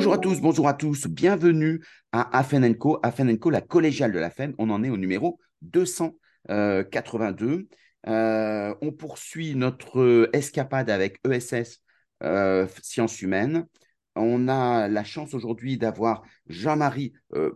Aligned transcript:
Bonjour 0.00 0.14
à 0.14 0.18
tous, 0.18 0.40
bonjour 0.40 0.66
à 0.66 0.72
tous, 0.72 1.08
bienvenue 1.08 1.84
à 2.10 2.38
Afen 2.38 2.74
Co. 2.74 2.98
la 3.50 3.60
collégiale 3.60 4.12
de 4.12 4.18
la 4.18 4.30
FEN. 4.30 4.54
On 4.56 4.70
en 4.70 4.82
est 4.82 4.88
au 4.88 4.96
numéro 4.96 5.38
282. 5.60 7.68
Euh, 8.06 8.74
on 8.80 8.92
poursuit 8.92 9.54
notre 9.54 10.30
escapade 10.32 10.88
avec 10.88 11.20
ESS 11.28 11.82
euh, 12.22 12.66
Sciences 12.80 13.20
Humaines. 13.20 13.66
On 14.16 14.48
a 14.48 14.88
la 14.88 15.04
chance 15.04 15.34
aujourd'hui 15.34 15.76
d'avoir 15.76 16.22
Jean-Marie 16.46 17.12
euh, 17.34 17.50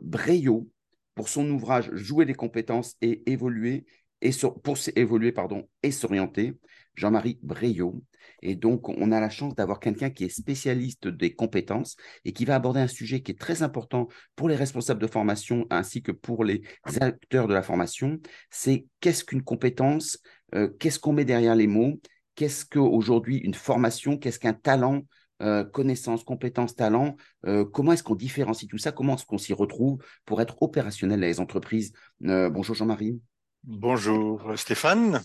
pour 1.14 1.30
son 1.30 1.50
ouvrage 1.50 1.90
Jouer 1.94 2.26
des 2.26 2.34
compétences 2.34 2.96
et 3.00 3.22
évoluer 3.32 3.86
et 4.20 4.32
s'orienter. 4.32 6.58
Jean-Marie 6.94 7.38
Breillot. 7.42 8.02
Et 8.42 8.54
donc, 8.54 8.88
on 8.88 9.12
a 9.12 9.20
la 9.20 9.30
chance 9.30 9.54
d'avoir 9.54 9.80
quelqu'un 9.80 10.10
qui 10.10 10.24
est 10.24 10.28
spécialiste 10.28 11.08
des 11.08 11.34
compétences 11.34 11.96
et 12.24 12.32
qui 12.32 12.44
va 12.44 12.54
aborder 12.54 12.80
un 12.80 12.86
sujet 12.88 13.22
qui 13.22 13.32
est 13.32 13.40
très 13.40 13.62
important 13.62 14.08
pour 14.36 14.48
les 14.48 14.56
responsables 14.56 15.00
de 15.00 15.06
formation 15.06 15.66
ainsi 15.70 16.02
que 16.02 16.12
pour 16.12 16.44
les 16.44 16.62
acteurs 17.00 17.48
de 17.48 17.54
la 17.54 17.62
formation. 17.62 18.18
C'est 18.50 18.86
qu'est-ce 19.00 19.24
qu'une 19.24 19.42
compétence 19.42 20.18
euh, 20.54 20.68
Qu'est-ce 20.78 20.98
qu'on 20.98 21.12
met 21.12 21.24
derrière 21.24 21.54
les 21.54 21.66
mots 21.66 22.00
Qu'est-ce 22.34 22.64
qu'aujourd'hui 22.64 23.38
une 23.38 23.54
formation 23.54 24.18
Qu'est-ce 24.18 24.38
qu'un 24.38 24.54
talent 24.54 25.02
euh, 25.42 25.64
connaissance, 25.64 26.22
compétences, 26.22 26.76
talent, 26.76 27.16
euh, 27.46 27.64
comment 27.64 27.92
est-ce 27.92 28.04
qu'on 28.04 28.14
différencie 28.14 28.68
tout 28.68 28.78
ça 28.78 28.92
Comment 28.92 29.16
est-ce 29.16 29.26
qu'on 29.26 29.38
s'y 29.38 29.52
retrouve 29.52 29.98
pour 30.24 30.40
être 30.40 30.62
opérationnel 30.62 31.20
dans 31.20 31.26
les 31.26 31.40
entreprises? 31.40 31.92
Bonjour 32.20 32.74
Jean-Marie. 32.74 33.20
Bonjour 33.64 34.52
Stéphane 34.56 35.22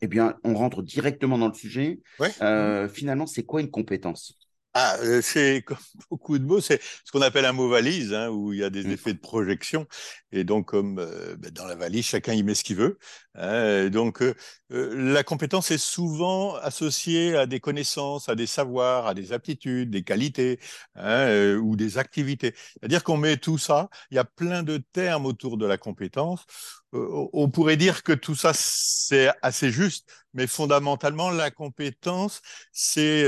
eh 0.00 0.06
bien, 0.08 0.36
on 0.44 0.54
rentre 0.54 0.82
directement 0.82 1.38
dans 1.38 1.48
le 1.48 1.54
sujet. 1.54 2.00
Euh, 2.42 2.88
finalement, 2.88 3.26
c'est 3.26 3.44
quoi 3.44 3.60
une 3.60 3.70
compétence? 3.70 4.38
Ah, 4.80 4.96
euh, 5.02 5.20
c'est 5.22 5.62
comme 5.66 5.76
beaucoup 6.08 6.38
de 6.38 6.44
mots, 6.44 6.60
c'est 6.60 6.80
ce 7.04 7.10
qu'on 7.10 7.20
appelle 7.22 7.44
un 7.44 7.52
mot 7.52 7.68
valise, 7.68 8.14
hein, 8.14 8.28
où 8.28 8.52
il 8.52 8.60
y 8.60 8.64
a 8.64 8.70
des 8.70 8.84
mmh. 8.84 8.90
effets 8.92 9.12
de 9.12 9.18
projection. 9.18 9.86
Et 10.30 10.44
donc, 10.44 10.66
comme 10.68 11.00
euh, 11.00 11.34
ben, 11.36 11.50
dans 11.50 11.64
la 11.66 11.74
valise, 11.74 12.06
chacun 12.06 12.32
y 12.32 12.44
met 12.44 12.54
ce 12.54 12.62
qu'il 12.62 12.76
veut. 12.76 12.98
Hein, 13.34 13.88
donc, 13.88 14.22
la 14.70 15.22
compétence 15.24 15.70
est 15.70 15.78
souvent 15.78 16.54
associée 16.56 17.36
à 17.36 17.46
des 17.46 17.60
connaissances, 17.60 18.28
à 18.28 18.34
des 18.34 18.46
savoirs, 18.46 19.06
à 19.06 19.14
des 19.14 19.32
aptitudes, 19.32 19.90
des 19.90 20.02
qualités 20.04 20.60
hein, 20.94 21.56
ou 21.56 21.76
des 21.76 21.98
activités. 21.98 22.54
C'est-à-dire 22.54 23.02
qu'on 23.04 23.16
met 23.16 23.36
tout 23.36 23.58
ça. 23.58 23.88
Il 24.10 24.16
y 24.16 24.18
a 24.18 24.24
plein 24.24 24.62
de 24.62 24.78
termes 24.92 25.26
autour 25.26 25.56
de 25.56 25.66
la 25.66 25.78
compétence 25.78 26.44
on 26.92 27.50
pourrait 27.50 27.76
dire 27.76 28.02
que 28.02 28.12
tout 28.12 28.34
ça, 28.34 28.52
c'est 28.54 29.30
assez 29.42 29.70
juste, 29.70 30.10
mais 30.32 30.46
fondamentalement, 30.46 31.30
la 31.30 31.50
compétence, 31.50 32.40
c'est 32.72 33.24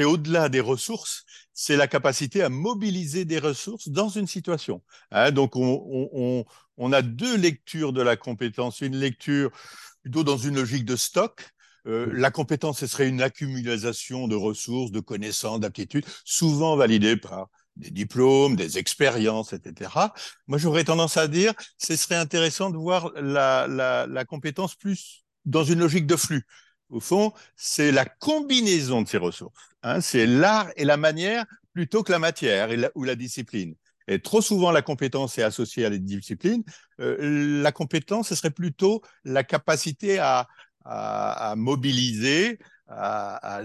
euh, 0.00 0.04
au-delà 0.04 0.48
des 0.48 0.60
ressources, 0.60 1.24
c'est 1.52 1.76
la 1.76 1.86
capacité 1.86 2.42
à 2.42 2.48
mobiliser 2.48 3.24
des 3.24 3.38
ressources 3.38 3.88
dans 3.88 4.08
une 4.08 4.26
situation. 4.26 4.82
Hein. 5.10 5.30
donc, 5.30 5.56
on, 5.56 6.44
a 6.92 7.02
deux 7.02 7.36
lectures 7.36 7.92
de 7.92 8.02
la 8.02 8.16
compétence. 8.16 8.80
Une 8.80 8.96
lecture 8.96 9.50
plutôt 10.02 10.24
dans 10.24 10.36
une 10.36 10.56
logique 10.56 10.84
de 10.84 10.96
stock, 10.96 11.52
euh, 11.86 12.08
la 12.12 12.30
compétence, 12.30 12.78
ce 12.80 12.86
serait 12.86 13.08
une 13.08 13.22
accumulation 13.22 14.28
de 14.28 14.36
ressources, 14.36 14.92
de 14.92 15.00
connaissances, 15.00 15.60
d'aptitudes, 15.60 16.04
souvent 16.24 16.76
validées 16.76 17.16
par 17.16 17.48
des 17.76 17.90
diplômes, 17.90 18.56
des 18.56 18.78
expériences, 18.78 19.52
etc. 19.52 19.90
Moi, 20.46 20.58
j'aurais 20.58 20.84
tendance 20.84 21.16
à 21.16 21.26
dire, 21.26 21.54
ce 21.78 21.96
serait 21.96 22.16
intéressant 22.16 22.70
de 22.70 22.76
voir 22.76 23.10
la, 23.16 23.66
la, 23.66 24.24
compétence 24.24 24.74
plus 24.74 25.24
dans 25.44 25.64
une 25.64 25.80
logique 25.80 26.06
de 26.06 26.16
flux. 26.16 26.46
Au 26.92 27.00
fond, 27.00 27.32
c'est 27.56 27.90
la 27.90 28.04
combinaison 28.04 29.02
de 29.02 29.08
ces 29.08 29.16
ressources. 29.16 29.70
Hein. 29.82 30.00
c'est 30.00 30.26
l'art 30.26 30.70
et 30.76 30.84
la 30.84 30.96
manière 30.96 31.44
plutôt 31.72 32.02
que 32.02 32.12
la 32.12 32.18
matière 32.20 32.68
ou 32.94 33.02
la 33.02 33.16
discipline. 33.16 33.74
Et 34.06 34.20
trop 34.20 34.42
souvent, 34.42 34.70
la 34.70 34.82
compétence 34.82 35.38
est 35.38 35.42
associée 35.42 35.86
à 35.86 35.90
la 35.90 35.98
discipline. 35.98 36.62
Euh, 37.00 37.62
la 37.62 37.72
compétence, 37.72 38.28
ce 38.28 38.34
serait 38.34 38.50
plutôt 38.50 39.02
la 39.24 39.42
capacité 39.42 40.18
à, 40.18 40.46
mobiliser 41.56 42.58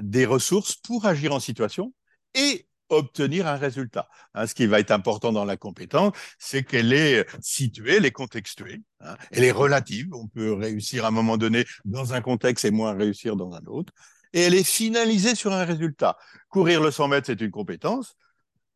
des 0.01 0.25
ressources 0.27 0.75
pour 0.75 1.07
agir 1.07 1.33
en 1.33 1.39
situation 1.39 1.91
et 2.35 2.67
obtenir 2.89 3.47
un 3.47 3.55
résultat. 3.55 4.07
Hein, 4.33 4.47
ce 4.47 4.53
qui 4.53 4.65
va 4.65 4.79
être 4.79 4.91
important 4.91 5.31
dans 5.31 5.45
la 5.45 5.57
compétence, 5.57 6.13
c'est 6.39 6.63
qu'elle 6.63 6.93
est 6.93 7.25
située, 7.41 7.95
elle 7.97 8.05
est 8.05 8.11
contextuée, 8.11 8.81
hein, 9.01 9.15
elle 9.31 9.43
est 9.43 9.51
relative. 9.51 10.07
On 10.13 10.27
peut 10.27 10.53
réussir 10.53 11.05
à 11.05 11.09
un 11.09 11.11
moment 11.11 11.37
donné 11.37 11.65
dans 11.85 12.13
un 12.13 12.21
contexte 12.21 12.65
et 12.65 12.71
moins 12.71 12.93
réussir 12.93 13.35
dans 13.35 13.53
un 13.53 13.65
autre. 13.65 13.93
Et 14.33 14.41
elle 14.41 14.55
est 14.55 14.63
finalisée 14.63 15.35
sur 15.35 15.53
un 15.53 15.63
résultat. 15.63 16.17
Courir 16.49 16.81
le 16.81 16.91
100 16.91 17.07
mètres, 17.07 17.27
c'est 17.27 17.41
une 17.41 17.51
compétence, 17.51 18.15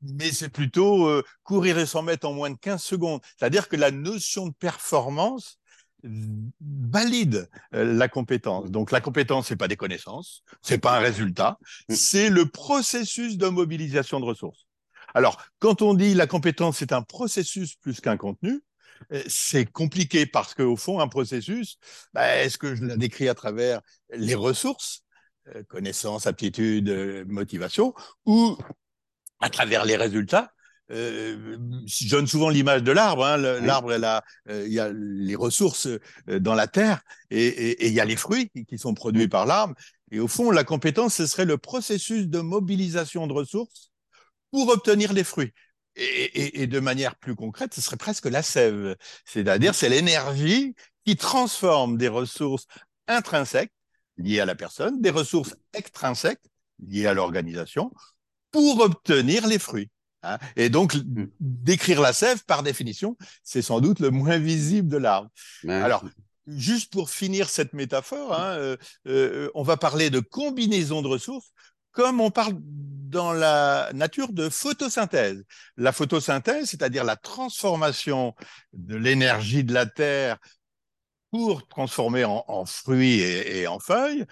mais 0.02 0.32
c'est 0.32 0.50
plutôt 0.50 1.08
euh, 1.08 1.24
courir 1.44 1.76
le 1.76 1.86
100 1.86 2.04
mètres 2.04 2.28
en 2.28 2.34
moins 2.34 2.50
de 2.50 2.58
15 2.58 2.82
secondes. 2.82 3.22
C'est-à-dire 3.38 3.68
que 3.68 3.76
la 3.76 3.92
notion 3.92 4.48
de 4.48 4.54
performance, 4.54 5.60
valide 6.04 7.50
euh, 7.74 7.84
la 7.94 8.08
compétence. 8.08 8.72
Donc 8.72 8.92
la 8.92 9.02
compétence, 9.02 9.48
c'est 9.48 9.56
pas 9.56 9.68
des 9.68 9.76
connaissances, 9.76 10.44
c'est 10.62 10.78
pas 10.78 10.98
un 10.98 11.00
résultat, 11.00 11.58
mm. 11.90 11.94
c'est 11.94 12.30
le 12.30 12.48
processus 12.48 13.38
de 13.38 13.48
mobilisation 13.48 14.20
de 14.20 14.26
ressources. 14.26 14.68
Alors, 15.14 15.44
quand 15.60 15.82
on 15.82 15.94
dit 15.94 16.14
la 16.14 16.28
compétence, 16.28 16.78
c'est 16.78 16.94
un 16.94 17.02
processus 17.02 17.76
plus 17.76 18.00
qu'un 18.00 18.18
contenu, 18.18 18.62
euh, 19.12 19.22
c'est 19.28 19.66
compliqué 19.66 20.26
parce 20.26 20.54
qu'au 20.54 20.76
fond, 20.76 21.00
un 21.00 21.08
processus, 21.08 21.78
bah, 22.14 22.38
est-ce 22.38 22.58
que 22.58 22.76
je 22.76 22.86
la 22.86 22.96
décris 22.96 23.28
à 23.28 23.36
travers 23.36 23.82
les 24.14 24.36
ressources, 24.36 25.04
euh, 25.56 25.64
connaissances, 25.68 26.28
aptitudes, 26.28 27.26
motivation, 27.28 27.94
ou 28.26 28.58
à 29.40 29.50
travers 29.50 29.86
les 29.86 29.98
résultats 29.98 30.54
euh, 30.92 31.58
je 31.86 32.10
donne 32.10 32.28
souvent 32.28 32.50
l'image 32.50 32.84
de 32.84 32.92
l'arbre. 32.92 33.26
Hein. 33.26 33.38
L'arbre, 33.38 33.92
euh, 33.92 34.64
il 34.66 34.74
y 34.74 34.80
a 34.80 34.92
les 34.92 35.36
ressources 35.36 35.88
euh, 35.88 36.40
dans 36.40 36.54
la 36.54 36.68
terre 36.68 37.02
et, 37.30 37.88
il 37.88 37.94
y 37.94 38.00
a 38.00 38.06
les 38.06 38.16
fruits 38.16 38.50
qui 38.68 38.78
sont 38.78 38.94
produits 38.94 39.28
par 39.28 39.46
l'arbre. 39.46 39.76
Et 40.12 40.20
au 40.20 40.28
fond, 40.28 40.52
la 40.52 40.64
compétence, 40.64 41.16
ce 41.16 41.26
serait 41.26 41.46
le 41.46 41.58
processus 41.58 42.28
de 42.28 42.40
mobilisation 42.40 43.28
de 43.28 43.34
ressources 43.34 43.92
pour 44.52 44.70
obtenir 44.70 45.14
les 45.14 45.24
fruits. 45.24 45.54
Et, 45.96 46.62
et 46.62 46.68
de 46.68 46.80
manière 46.80 47.16
plus 47.16 47.36
concrète, 47.36 47.74
ce 47.74 47.82
serait 47.82 47.98
presque 47.98 48.26
la 48.26 48.42
sève. 48.42 48.96
C'est-à-dire, 49.26 49.76
c'est 49.76 49.90
l'énergie 49.90 50.74
qui 51.06 51.16
transforme 51.16 51.98
des 51.98 52.08
ressources 52.08 52.66
intrinsèques 53.08 53.74
liées 54.18 54.40
à 54.40 54.46
la 54.46 54.56
personne, 54.56 55.02
des 55.02 55.10
ressources 55.10 55.56
extrinsèques 55.74 56.42
liées 56.86 57.08
à 57.08 57.14
l'organisation, 57.14 57.92
pour 58.52 58.82
obtenir 58.82 59.48
les 59.48 59.60
fruits. 59.60 59.90
Hein. 60.24 60.38
et 60.56 60.70
donc, 60.70 60.96
mmh. 60.96 61.26
décrire 61.40 62.02
la 62.02 62.14
sève, 62.14 62.44
par 62.46 62.64
définition, 62.64 63.18
c'est 63.44 63.62
sans 63.62 63.80
doute 63.80 64.00
le 64.00 64.12
moins 64.12 64.38
visible 64.38 64.88
de 64.88 64.98
l'arbre. 64.98 65.30
Alors, 65.68 66.04
juste 66.48 66.92
pour 66.92 67.10
finir 67.10 67.50
cette 67.50 67.74
métaphore, 67.74 68.34
hein, 68.34 68.56
euh, 68.58 68.78
euh, 69.08 69.50
on 69.56 69.64
va 69.64 69.78
parler 69.78 70.10
de 70.10 70.20
combinaison 70.20 71.02
de 71.02 71.08
ressources, 71.08 71.52
comme 71.92 72.22
on 72.22 72.32
parle 72.32 72.54
dans 73.12 73.34
la 73.34 73.92
nature 73.94 74.32
de 74.32 74.48
photosynthèse. 74.50 75.44
La 75.76 75.92
photosynthèse, 75.92 76.70
c'est-à-dire 76.70 77.04
la 77.04 77.18
transformation 77.18 78.34
de 78.74 78.96
l'énergie 78.96 79.64
de 79.64 79.74
la 79.74 79.86
Terre 79.86 80.38
pour 81.32 81.68
transformer 81.68 82.26
en, 82.26 82.66
fruits 82.66 83.22
et, 83.22 83.66
en 83.68 83.80
feuilles, 83.80 84.26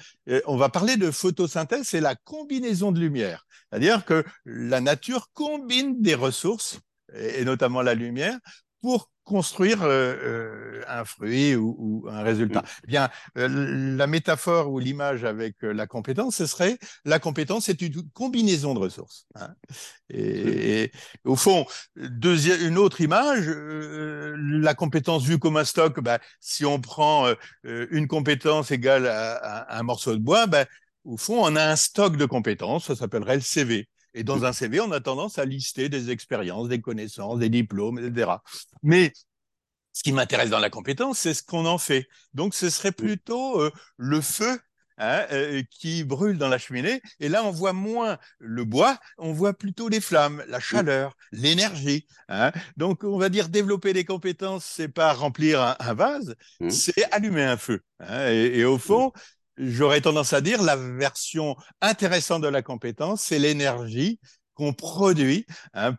on 0.45 0.57
va 0.57 0.69
parler 0.69 0.97
de 0.97 1.11
photosynthèse, 1.11 1.87
c'est 1.87 2.01
la 2.01 2.15
combinaison 2.15 2.91
de 2.91 2.99
lumière. 2.99 3.45
C'est-à-dire 3.69 4.03
que 4.05 4.25
la 4.45 4.81
nature 4.81 5.29
combine 5.33 6.01
des 6.01 6.15
ressources, 6.15 6.79
et, 7.13 7.45
notamment 7.45 7.81
la 7.81 7.95
lumière, 7.95 8.37
pour 8.81 9.09
construire 9.29 9.83
euh, 9.83 10.15
euh, 10.23 10.83
un 10.87 11.05
fruit 11.05 11.55
ou, 11.55 12.07
un 12.09 12.23
résultat. 12.23 12.63
Eh 12.83 12.87
bien, 12.87 13.09
euh, 13.37 13.47
la 13.95 14.07
métaphore 14.07 14.71
ou 14.71 14.79
l'image 14.79 15.23
avec 15.23 15.57
la 15.61 15.85
compétence, 15.85 16.37
ce 16.37 16.47
serait 16.47 16.79
la 17.05 17.19
compétence, 17.19 17.65
c'est 17.65 17.79
une 17.81 18.09
combinaison 18.11 18.73
de 18.73 18.79
ressources. 18.79 19.27
Hein. 19.35 19.53
Et, 20.09 20.91
au 21.25 21.35
fond, 21.35 21.67
une 21.95 22.79
autre 22.79 23.01
image, 23.01 23.45
la 24.39 24.73
compétence 24.73 25.23
vue 25.23 25.39
comme 25.39 25.57
un 25.57 25.65
stock, 25.65 25.99
ben, 25.99 26.19
si 26.39 26.65
on 26.65 26.79
prend 26.79 27.33
une 27.63 28.07
compétence 28.07 28.71
égale 28.71 29.07
à, 29.07 29.77
un 29.77 29.83
morceau 29.83 30.13
de 30.13 30.21
bois, 30.21 30.47
ben, 30.47 30.65
au 31.03 31.17
fond, 31.17 31.43
on 31.43 31.55
a 31.55 31.63
un 31.63 31.75
stock 31.75 32.17
de 32.17 32.25
compétences, 32.25 32.85
ça 32.87 32.95
s'appellerait 32.95 33.35
le 33.35 33.41
CV. 33.41 33.87
Et 34.13 34.23
dans 34.23 34.45
un 34.45 34.53
CV, 34.53 34.79
on 34.79 34.91
a 34.91 34.99
tendance 34.99 35.37
à 35.37 35.45
lister 35.45 35.89
des 35.89 36.09
expériences, 36.09 36.67
des 36.67 36.81
connaissances, 36.81 37.39
des 37.39 37.49
diplômes, 37.49 37.99
etc. 37.99 38.31
Mais 38.81 39.13
ce 39.93 40.03
qui 40.03 40.11
m'intéresse 40.11 40.49
dans 40.49 40.59
la 40.59 40.69
compétence, 40.69 41.19
c'est 41.19 41.33
ce 41.33 41.43
qu'on 41.43 41.65
en 41.65 41.77
fait. 41.77 42.07
Donc, 42.33 42.53
ce 42.53 42.69
serait 42.69 42.91
plutôt 42.91 43.59
euh, 43.61 43.71
le 43.97 44.21
feu 44.21 44.59
hein, 44.99 45.25
euh, 45.31 45.63
qui 45.71 46.03
brûle 46.03 46.37
dans 46.37 46.47
la 46.47 46.57
cheminée. 46.57 47.01
Et 47.19 47.29
là, 47.29 47.43
on 47.43 47.51
voit 47.51 47.73
moins 47.73 48.17
le 48.37 48.65
bois, 48.65 48.97
on 49.17 49.33
voit 49.33 49.53
plutôt 49.53 49.89
les 49.89 50.01
flammes, 50.01 50.43
la 50.47 50.59
chaleur, 50.59 51.15
l'énergie. 51.31 52.05
Hein. 52.27 52.51
Donc, 52.77 53.03
on 53.03 53.17
va 53.17 53.29
dire 53.29 53.49
développer 53.49 53.93
des 53.93 54.05
compétences, 54.05 54.65
c'est 54.65 54.89
pas 54.89 55.13
remplir 55.13 55.75
un, 55.79 55.93
vase, 55.93 56.35
mmh. 56.59 56.69
c'est 56.69 57.11
allumer 57.11 57.43
un 57.43 57.57
feu. 57.57 57.81
Hein. 57.99 58.29
Et, 58.29 58.59
et, 58.59 58.65
au 58.65 58.77
fond, 58.77 59.11
j'aurais 59.57 60.01
tendance 60.01 60.33
à 60.33 60.41
dire 60.41 60.61
la 60.61 60.75
version 60.75 61.55
intéressante 61.81 62.43
de 62.43 62.47
la 62.47 62.61
compétence, 62.61 63.23
c'est 63.23 63.39
l'énergie 63.39 64.19
qu'on 64.53 64.73
produit 64.73 65.45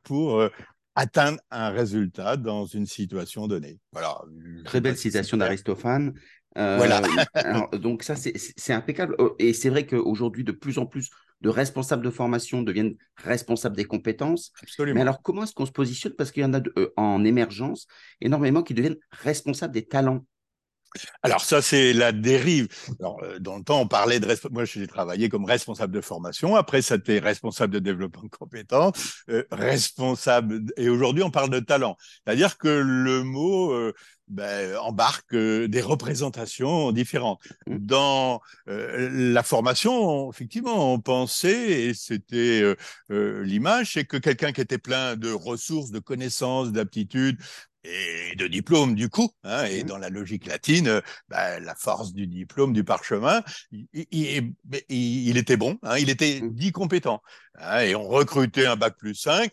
pour 0.05 0.43
atteindre 0.95 1.41
un 1.51 1.71
résultat 1.71 2.37
dans 2.37 2.67
une 2.67 2.87
situation 2.87 3.49
donnée. 3.49 3.79
Voilà. 3.93 4.21
Très 4.65 4.81
belle 4.83 4.99
citation 4.99 5.39
d'Aristophane. 5.39 6.15
Voilà. 6.57 7.01
donc 7.73 8.03
ça, 8.03 8.15
c'est 8.17 8.73
impeccable. 8.73 9.15
Oh, 9.19 9.35
et 9.39 9.53
c'est 9.53 9.71
vrai 9.71 9.87
qu'aujourd'hui, 9.87 10.45
de 10.45 10.53
plus 10.53 10.79
en 10.79 10.87
plus 10.87 11.11
de 11.41 11.49
responsables 11.49 12.05
de 12.05 12.11
formation 12.11 12.63
deviennent 12.63 12.97
responsables 13.17 13.77
des 13.77 13.85
compétences. 13.85 14.53
Absolument. 14.63 14.97
Mais 14.97 15.01
alors, 15.03 15.23
comment 15.23 15.45
est-ce 15.45 15.55
qu'on 15.55 15.67
se 15.67 15.73
positionne? 15.73 16.13
Parce 16.13 16.31
qu'il 16.33 16.43
y 16.43 16.47
en 16.47 16.55
a 16.55 16.61
euh, 16.77 16.93
en 16.97 17.25
émergence 17.25 17.87
énormément 18.21 18.63
qui 18.63 18.75
deviennent 18.75 18.99
responsables 19.11 19.73
des 19.73 19.87
talents. 19.87 20.25
Alors 21.23 21.41
ça, 21.41 21.63
c'est 21.63 21.93
la 21.93 22.11
dérive. 22.11 22.67
Alors, 22.99 23.23
euh, 23.23 23.39
dans 23.39 23.57
le 23.57 23.63
temps, 23.63 23.81
on 23.81 23.87
parlait 23.87 24.19
de... 24.19 24.27
Moi, 24.51 24.65
j'ai 24.65 24.89
travaillé 24.89 25.29
comme 25.29 25.45
responsable 25.45 25.95
de 25.95 26.01
formation. 26.01 26.57
Après, 26.57 26.83
ça 26.83 26.97
c'était 26.97 27.21
responsable 27.21 27.73
de 27.73 27.79
développement 27.79 28.25
de 28.25 28.29
compétences, 28.29 29.23
euh, 29.31 29.45
responsable... 29.53 30.65
Et 30.77 30.89
aujourd'hui, 30.89 31.23
on 31.23 31.31
parle 31.31 31.51
de 31.51 31.61
talent. 31.61 31.97
C'est-à-dire 32.27 32.59
que 32.59 32.69
le 32.69 33.23
mot 33.23 33.73
ben, 34.31 34.77
embarque 34.77 35.35
euh, 35.35 35.69
des 35.69 35.83
représentations 35.83 36.93
différentes. 36.93 37.41
Mmh. 37.67 37.79
Dans 37.79 38.41
euh, 38.69 39.11
la 39.13 39.43
formation, 39.43 40.31
effectivement, 40.31 40.95
on 40.95 41.01
pensait, 41.01 41.83
et 41.83 41.95
c'était 41.95 42.63
euh, 43.11 43.43
l'image, 43.43 43.95
c'est 43.95 44.05
que 44.05 44.17
quelqu'un 44.17 44.53
qui 44.53 44.61
était 44.61 44.79
plein 44.79 45.17
de 45.17 45.33
ressources, 45.33 45.91
de 45.91 45.99
connaissances, 45.99 46.73
d'aptitudes, 46.73 47.39
et 47.83 48.37
de 48.37 48.47
diplômes 48.47 48.95
du 48.95 49.09
coup, 49.09 49.31
hein, 49.43 49.65
et 49.65 49.83
mmh. 49.83 49.87
dans 49.87 49.99
la 49.99 50.11
logique 50.11 50.47
latine, 50.47 51.01
ben, 51.29 51.63
la 51.63 51.75
force 51.75 52.13
du 52.13 52.27
diplôme, 52.27 52.73
du 52.73 52.85
parchemin, 52.85 53.43
il, 53.73 54.55
il, 54.91 55.37
était 55.39 55.57
bon, 55.57 55.79
hein, 55.83 55.97
il 55.99 56.11
était 56.11 56.41
mmh. 56.41 56.53
dit 56.53 56.73
compétent. 56.73 57.23
Hein, 57.59 57.81
et 57.81 57.95
on 57.95 58.07
recrutait 58.07 58.67
un 58.67 58.77
bac 58.77 58.97
plus 58.97 59.15
5, 59.15 59.51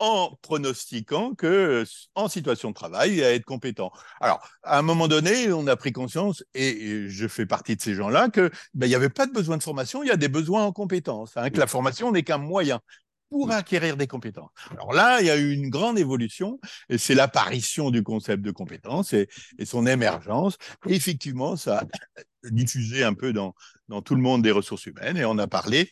en 0.00 0.36
pronostiquant 0.42 1.34
que 1.34 1.84
en 2.14 2.28
situation 2.28 2.70
de 2.70 2.74
travail, 2.74 3.16
il 3.16 3.22
à 3.22 3.34
être 3.34 3.44
compétent. 3.44 3.92
Alors, 4.20 4.40
à 4.62 4.78
un 4.78 4.82
moment 4.82 5.08
donné, 5.08 5.52
on 5.52 5.66
a 5.66 5.76
pris 5.76 5.92
conscience, 5.92 6.42
et 6.54 7.08
je 7.08 7.28
fais 7.28 7.46
partie 7.46 7.76
de 7.76 7.82
ces 7.82 7.94
gens-là, 7.94 8.30
que 8.30 8.50
ben, 8.74 8.86
il 8.86 8.88
n'y 8.88 8.94
avait 8.94 9.10
pas 9.10 9.26
de 9.26 9.32
besoin 9.32 9.58
de 9.58 9.62
formation, 9.62 10.02
il 10.02 10.08
y 10.08 10.10
a 10.10 10.16
des 10.16 10.28
besoins 10.28 10.64
en 10.64 10.72
compétences, 10.72 11.36
hein, 11.36 11.50
que 11.50 11.58
la 11.58 11.66
formation 11.66 12.10
n'est 12.12 12.22
qu'un 12.22 12.38
moyen 12.38 12.80
pour 13.28 13.52
acquérir 13.52 13.96
des 13.96 14.08
compétences. 14.08 14.50
Alors 14.72 14.92
là, 14.92 15.20
il 15.20 15.26
y 15.26 15.30
a 15.30 15.36
eu 15.36 15.52
une 15.52 15.68
grande 15.68 15.98
évolution, 15.98 16.58
et 16.88 16.98
c'est 16.98 17.14
l'apparition 17.14 17.90
du 17.90 18.02
concept 18.02 18.42
de 18.42 18.50
compétence 18.50 19.12
et, 19.12 19.28
son 19.64 19.86
émergence. 19.86 20.56
Et 20.88 20.94
effectivement, 20.94 21.56
ça 21.56 21.78
a 21.78 22.50
diffusé 22.50 23.04
un 23.04 23.14
peu 23.14 23.32
dans, 23.32 23.54
dans 23.88 24.02
tout 24.02 24.16
le 24.16 24.22
monde 24.22 24.42
des 24.42 24.50
ressources 24.50 24.86
humaines, 24.86 25.16
et 25.16 25.24
on 25.24 25.38
a 25.38 25.46
parlé 25.46 25.90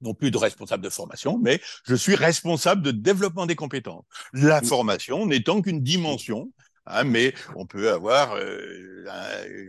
non 0.00 0.14
plus 0.14 0.30
de 0.30 0.38
responsable 0.38 0.82
de 0.82 0.90
formation, 0.90 1.38
mais 1.38 1.60
je 1.84 1.94
suis 1.94 2.14
responsable 2.14 2.82
de 2.82 2.90
développement 2.90 3.46
des 3.46 3.56
compétences. 3.56 4.04
La 4.32 4.62
formation 4.62 5.26
n'étant 5.26 5.60
qu'une 5.60 5.82
dimension, 5.82 6.52
hein, 6.86 7.04
mais 7.04 7.34
on 7.56 7.66
peut 7.66 7.90
avoir 7.90 8.34
euh, 8.36 9.04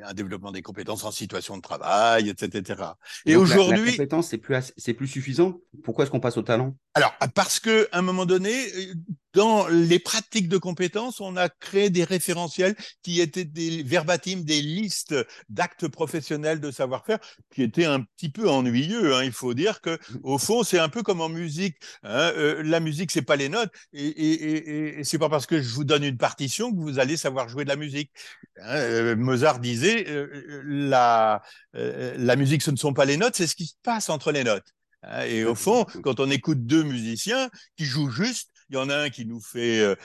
un, 0.05 0.13
développement 0.13 0.51
des 0.51 0.61
compétences 0.61 1.03
en 1.03 1.11
situation 1.11 1.57
de 1.57 1.61
travail, 1.61 2.29
etc. 2.29 2.83
Et 3.25 3.35
aujourd'hui, 3.35 3.85
la, 3.85 3.91
compétence 3.91 4.29
c'est 4.29 4.37
plus 4.37 4.73
c'est 4.77 4.93
plus 4.93 5.07
suffisant? 5.07 5.59
Pourquoi 5.83 6.03
est-ce 6.03 6.11
qu'on 6.11 6.19
passe 6.19 6.37
au 6.37 6.43
talent? 6.43 6.75
Alors 6.93 7.15
parce 7.33 7.59
que 7.59 7.87
à 7.91 7.99
un 7.99 8.01
moment 8.01 8.25
donné, 8.25 8.53
dans 9.33 9.67
les 9.67 9.99
pratiques 9.99 10.49
de 10.49 10.57
compétences, 10.57 11.21
on 11.21 11.37
a 11.37 11.49
créé 11.49 11.89
des 11.89 12.03
référentiels 12.03 12.75
qui 13.03 13.21
étaient 13.21 13.45
des 13.45 13.83
verbatim, 13.83 14.41
des 14.43 14.61
listes 14.61 15.15
d'actes 15.49 15.87
professionnels 15.87 16.59
de 16.59 16.71
savoir-faire 16.71 17.19
qui 17.53 17.63
étaient 17.63 17.85
un 17.85 18.01
petit 18.01 18.29
peu 18.29 18.49
ennuyeux. 18.49 19.15
Hein. 19.15 19.23
Il 19.23 19.31
faut 19.31 19.53
dire 19.53 19.81
que 19.81 19.99
au 20.23 20.37
fond, 20.37 20.63
c'est 20.63 20.79
un 20.79 20.89
peu 20.89 21.03
comme 21.03 21.21
en 21.21 21.29
musique. 21.29 21.77
Hein. 22.03 22.31
Euh, 22.37 22.63
la 22.63 22.79
musique, 22.79 23.11
c'est 23.11 23.21
pas 23.21 23.35
les 23.35 23.49
notes, 23.49 23.71
et, 23.93 24.07
et, 24.07 24.99
et, 24.99 25.03
c'est 25.03 25.19
pas 25.19 25.29
parce 25.29 25.45
que 25.45 25.61
je 25.61 25.69
vous 25.73 25.83
donne 25.83 26.03
une 26.03 26.17
partition 26.17 26.71
que 26.71 26.79
vous 26.79 26.99
allez 26.99 27.17
savoir 27.17 27.49
jouer 27.49 27.63
de 27.63 27.69
la 27.69 27.75
musique. 27.75 28.11
Hein. 28.57 28.75
Euh, 28.75 29.15
Mozart 29.15 29.59
disait 29.59 30.05
euh, 30.09 30.61
la 30.65 31.41
la 31.73 32.35
musique, 32.35 32.61
ce 32.63 32.71
ne 32.71 32.77
sont 32.77 32.93
pas 32.93 33.05
les 33.05 33.17
notes, 33.17 33.35
c'est 33.35 33.47
ce 33.47 33.55
qui 33.55 33.67
se 33.67 33.75
passe 33.83 34.09
entre 34.09 34.31
les 34.31 34.43
notes. 34.43 34.73
Et 35.27 35.45
au 35.45 35.55
fond, 35.55 35.85
quand 36.03 36.19
on 36.19 36.29
écoute 36.29 36.65
deux 36.65 36.83
musiciens 36.83 37.49
qui 37.77 37.85
jouent 37.85 38.09
juste, 38.09 38.49
il 38.69 38.75
y 38.75 38.77
en 38.77 38.89
a 38.89 38.95
un 38.95 39.09
qui 39.09 39.25
nous 39.25 39.41
fait 39.41 39.79
euh, 39.79 39.95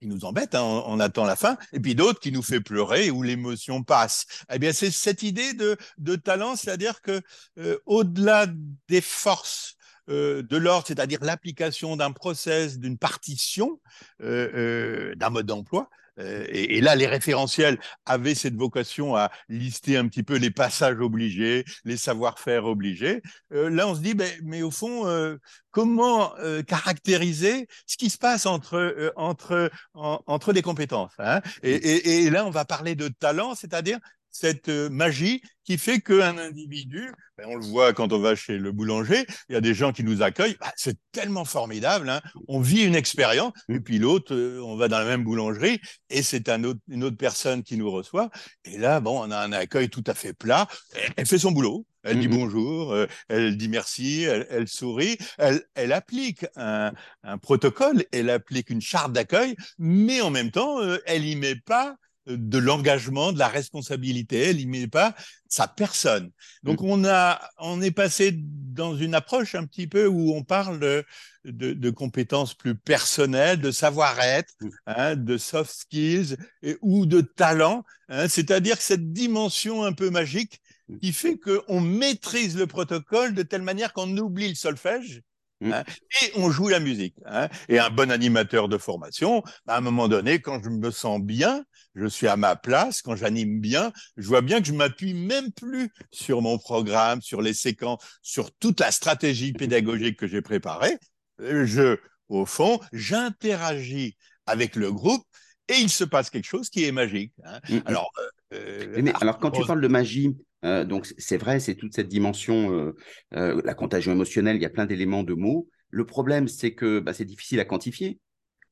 qui 0.00 0.06
nous 0.06 0.24
embête, 0.24 0.54
hein, 0.54 0.62
on, 0.62 1.00
attend 1.00 1.24
la 1.24 1.34
fin, 1.34 1.58
et 1.72 1.80
puis 1.80 1.96
d'autres 1.96 2.20
qui 2.20 2.30
nous 2.30 2.42
fait 2.42 2.60
pleurer 2.60 3.10
où 3.10 3.24
l'émotion 3.24 3.82
passe. 3.82 4.26
Eh 4.52 4.60
bien, 4.60 4.72
c'est 4.72 4.92
cette 4.92 5.24
idée 5.24 5.54
de, 5.54 5.76
de 5.98 6.14
talent, 6.14 6.54
c'est-à-dire 6.54 7.00
que 7.00 7.20
euh, 7.58 7.78
au-delà 7.84 8.46
des 8.86 9.00
forces 9.00 9.74
euh, 10.08 10.44
de 10.44 10.56
l'ordre, 10.56 10.86
c'est-à-dire 10.86 11.18
l'application 11.22 11.96
d'un 11.96 12.12
process, 12.12 12.78
d'une 12.78 12.96
partition, 12.96 13.80
d'un 14.20 15.30
mode 15.30 15.46
d'emploi, 15.46 15.90
euh, 16.18 16.46
et, 16.48 16.80
là, 16.80 16.94
les 16.96 17.06
référentiels 17.06 17.78
avaient 18.06 18.34
cette 18.34 18.56
vocation 18.56 19.16
à 19.16 19.30
lister 19.48 19.96
un 19.96 20.08
petit 20.08 20.22
peu 20.22 20.36
les 20.36 20.50
passages 20.50 20.98
obligés, 21.00 21.64
les 21.84 21.96
savoir-faire 21.96 22.64
obligés. 22.64 23.22
Euh, 23.52 23.70
là, 23.70 23.88
on 23.88 23.94
se 23.94 24.00
dit, 24.00 24.14
ben, 24.14 24.30
mais 24.42 24.62
au 24.62 24.70
fond, 24.70 25.06
euh, 25.06 25.36
comment 25.70 26.32
caractériser 26.66 27.68
ce 27.86 27.96
qui 27.96 28.10
se 28.10 28.18
passe 28.18 28.46
entre, 28.46 29.12
entre, 29.16 29.70
entre 29.94 30.52
les 30.52 30.62
compétences 30.62 31.12
hein? 31.18 31.40
Et, 31.62 32.24
et, 32.24 32.30
là, 32.30 32.44
on 32.46 32.50
va 32.50 32.64
parler 32.64 32.96
de 32.96 33.08
talent, 33.08 33.54
c'est-à-dire 33.54 33.98
cette 34.38 34.68
euh, 34.68 34.88
magie 34.88 35.42
qui 35.64 35.76
fait 35.78 36.00
qu'un 36.00 36.38
individu, 36.38 37.12
ben, 37.36 37.46
on 37.48 37.56
le 37.56 37.64
voit 37.64 37.92
quand 37.92 38.12
on 38.12 38.18
va 38.18 38.34
chez 38.34 38.56
le 38.56 38.72
boulanger, 38.72 39.26
il 39.48 39.52
y 39.52 39.56
a 39.56 39.60
des 39.60 39.74
gens 39.74 39.92
qui 39.92 40.02
nous 40.04 40.22
accueillent, 40.22 40.56
bah, 40.60 40.72
c'est 40.76 40.96
tellement 41.12 41.44
formidable, 41.44 42.08
hein. 42.08 42.20
on 42.46 42.60
vit 42.60 42.84
une 42.84 42.94
expérience, 42.94 43.52
mmh. 43.68 43.74
et 43.74 43.80
puis 43.80 43.98
l'autre, 43.98 44.34
euh, 44.34 44.62
on 44.62 44.76
va 44.76 44.88
dans 44.88 44.98
la 44.98 45.04
même 45.04 45.24
boulangerie, 45.24 45.80
et 46.08 46.22
c'est 46.22 46.48
un 46.48 46.64
autre, 46.64 46.80
une 46.88 47.04
autre 47.04 47.16
personne 47.16 47.62
qui 47.62 47.76
nous 47.76 47.90
reçoit, 47.90 48.30
et 48.64 48.78
là, 48.78 49.00
bon, 49.00 49.20
on 49.26 49.30
a 49.30 49.38
un 49.38 49.52
accueil 49.52 49.90
tout 49.90 50.04
à 50.06 50.14
fait 50.14 50.32
plat, 50.32 50.68
elle, 51.16 51.26
fait 51.26 51.38
son 51.38 51.52
boulot, 51.52 51.84
elle 52.04 52.20
dit 52.20 52.28
mmh 52.28 52.38
bonjour, 52.38 52.92
euh, 52.92 53.06
elle 53.28 53.56
dit 53.56 53.68
merci, 53.68 54.22
elle, 54.22 54.68
sourit, 54.68 55.18
elle, 55.36 55.62
elle 55.74 55.92
applique 55.92 56.46
un, 56.56 56.92
un, 57.24 57.38
protocole, 57.38 58.04
elle 58.12 58.30
applique 58.30 58.70
une 58.70 58.80
charte 58.80 59.12
d'accueil, 59.12 59.54
mais 59.78 60.20
en 60.22 60.30
même 60.30 60.50
temps, 60.50 60.78
elle 61.04 61.26
y 61.26 61.36
met 61.36 61.56
pas 61.56 61.96
de 62.28 62.58
l'engagement, 62.58 63.32
de 63.32 63.38
la 63.38 63.48
responsabilité. 63.48 64.50
Elle 64.50 64.56
n'y 64.56 64.66
met 64.66 64.86
pas 64.86 65.14
sa 65.48 65.66
personne. 65.66 66.30
Donc 66.62 66.80
mm. 66.80 66.86
on 66.86 67.04
a, 67.04 67.40
on 67.58 67.80
est 67.80 67.90
passé 67.90 68.32
dans 68.34 68.96
une 68.96 69.14
approche 69.14 69.54
un 69.54 69.64
petit 69.64 69.86
peu 69.86 70.06
où 70.06 70.34
on 70.34 70.44
parle 70.44 70.78
de, 70.78 71.04
de, 71.44 71.90
compétences 71.90 72.54
plus 72.54 72.74
personnelles, 72.74 73.60
de 73.60 73.70
savoir-être, 73.70 74.54
mm. 74.60 74.68
hein, 74.86 75.16
de 75.16 75.38
soft 75.38 75.72
skills 75.72 76.36
et, 76.62 76.76
ou 76.82 77.06
de 77.06 77.20
talent. 77.20 77.84
Hein, 78.08 78.28
C'est-à-dire 78.28 78.80
cette 78.80 79.12
dimension 79.12 79.84
un 79.84 79.92
peu 79.92 80.10
magique 80.10 80.60
mm. 80.88 80.98
qui 80.98 81.12
fait 81.12 81.38
qu'on 81.38 81.80
maîtrise 81.80 82.56
le 82.56 82.66
protocole 82.66 83.34
de 83.34 83.42
telle 83.42 83.62
manière 83.62 83.92
qu'on 83.92 84.16
oublie 84.16 84.48
le 84.48 84.54
solfège 84.54 85.22
Mmh. 85.60 85.72
Hein, 85.72 85.84
et 86.22 86.32
on 86.36 86.50
joue 86.50 86.68
la 86.68 86.80
musique. 86.80 87.16
Hein. 87.26 87.48
Et 87.68 87.78
un 87.78 87.90
bon 87.90 88.10
animateur 88.10 88.68
de 88.68 88.78
formation, 88.78 89.42
à 89.66 89.76
un 89.76 89.80
moment 89.80 90.08
donné, 90.08 90.40
quand 90.40 90.62
je 90.62 90.70
me 90.70 90.90
sens 90.90 91.20
bien, 91.20 91.64
je 91.94 92.06
suis 92.06 92.28
à 92.28 92.36
ma 92.36 92.54
place, 92.54 93.02
quand 93.02 93.16
j'anime 93.16 93.60
bien, 93.60 93.92
je 94.16 94.28
vois 94.28 94.42
bien 94.42 94.60
que 94.60 94.66
je 94.66 94.72
m'appuie 94.72 95.14
même 95.14 95.52
plus 95.52 95.90
sur 96.12 96.42
mon 96.42 96.58
programme, 96.58 97.20
sur 97.22 97.42
les 97.42 97.54
séquences, 97.54 98.02
sur 98.22 98.52
toute 98.52 98.80
la 98.80 98.92
stratégie 98.92 99.52
pédagogique 99.52 100.18
que 100.18 100.28
j'ai 100.28 100.42
préparée. 100.42 100.96
Je, 101.38 101.96
au 102.28 102.46
fond, 102.46 102.80
j'interagis 102.92 104.16
avec 104.46 104.76
le 104.76 104.92
groupe 104.92 105.24
et 105.68 105.74
il 105.74 105.90
se 105.90 106.04
passe 106.04 106.30
quelque 106.30 106.46
chose 106.46 106.70
qui 106.70 106.84
est 106.84 106.92
magique. 106.92 107.32
Hein. 107.44 107.60
Mmh, 107.68 107.74
mmh. 107.76 107.82
Alors, 107.86 108.10
euh, 108.54 109.02
mais, 109.02 109.12
alors, 109.20 109.38
quand 109.38 109.50
tu 109.50 109.64
parles 109.66 109.80
de 109.80 109.88
magie, 109.88 110.36
euh, 110.64 110.84
donc 110.84 111.06
c'est 111.18 111.36
vrai, 111.36 111.60
c'est 111.60 111.74
toute 111.74 111.94
cette 111.94 112.08
dimension, 112.08 112.72
euh, 112.72 112.96
euh, 113.34 113.60
la 113.64 113.74
contagion 113.74 114.12
émotionnelle, 114.12 114.56
il 114.56 114.62
y 114.62 114.66
a 114.66 114.70
plein 114.70 114.86
d'éléments 114.86 115.22
de 115.22 115.34
mots. 115.34 115.68
Le 115.90 116.04
problème, 116.04 116.48
c'est 116.48 116.74
que 116.74 117.00
bah, 117.00 117.12
c'est 117.12 117.24
difficile 117.24 117.60
à 117.60 117.64
quantifier. 117.64 118.18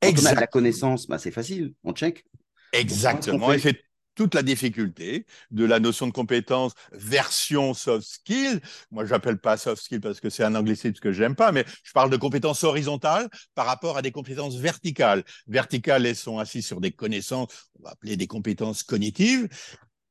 Quand 0.01 0.11
on 0.21 0.25
a 0.25 0.35
de 0.35 0.39
la 0.39 0.47
connaissance, 0.47 1.07
bah, 1.07 1.17
c'est 1.17 1.31
facile, 1.31 1.73
on 1.83 1.93
check. 1.93 2.25
Exactement, 2.73 3.53
et 3.53 3.59
c'est 3.59 3.81
toute 4.17 4.33
la 4.33 4.41
difficulté 4.41 5.25
de 5.51 5.63
la 5.63 5.79
notion 5.79 6.07
de 6.07 6.11
compétence 6.11 6.73
version 6.91 7.73
soft 7.73 8.05
skill. 8.05 8.59
Moi, 8.89 9.05
j'appelle 9.05 9.37
pas 9.37 9.57
soft 9.57 9.81
skill 9.81 10.01
parce 10.01 10.19
que 10.19 10.29
c'est 10.29 10.43
un 10.43 10.55
anglicisme 10.55 10.99
que 10.99 11.11
j'aime 11.11 11.35
pas, 11.35 11.51
mais 11.51 11.63
je 11.83 11.91
parle 11.93 12.09
de 12.09 12.17
compétences 12.17 12.63
horizontales 12.63 13.29
par 13.53 13.67
rapport 13.67 13.95
à 13.95 14.01
des 14.01 14.11
compétences 14.11 14.55
verticales. 14.55 15.23
Verticales, 15.47 16.05
elles 16.05 16.15
sont 16.15 16.39
assises 16.39 16.65
sur 16.65 16.81
des 16.81 16.91
connaissances, 16.91 17.69
on 17.79 17.83
va 17.83 17.91
appeler 17.91 18.17
des 18.17 18.27
compétences 18.27 18.81
cognitives, 18.81 19.47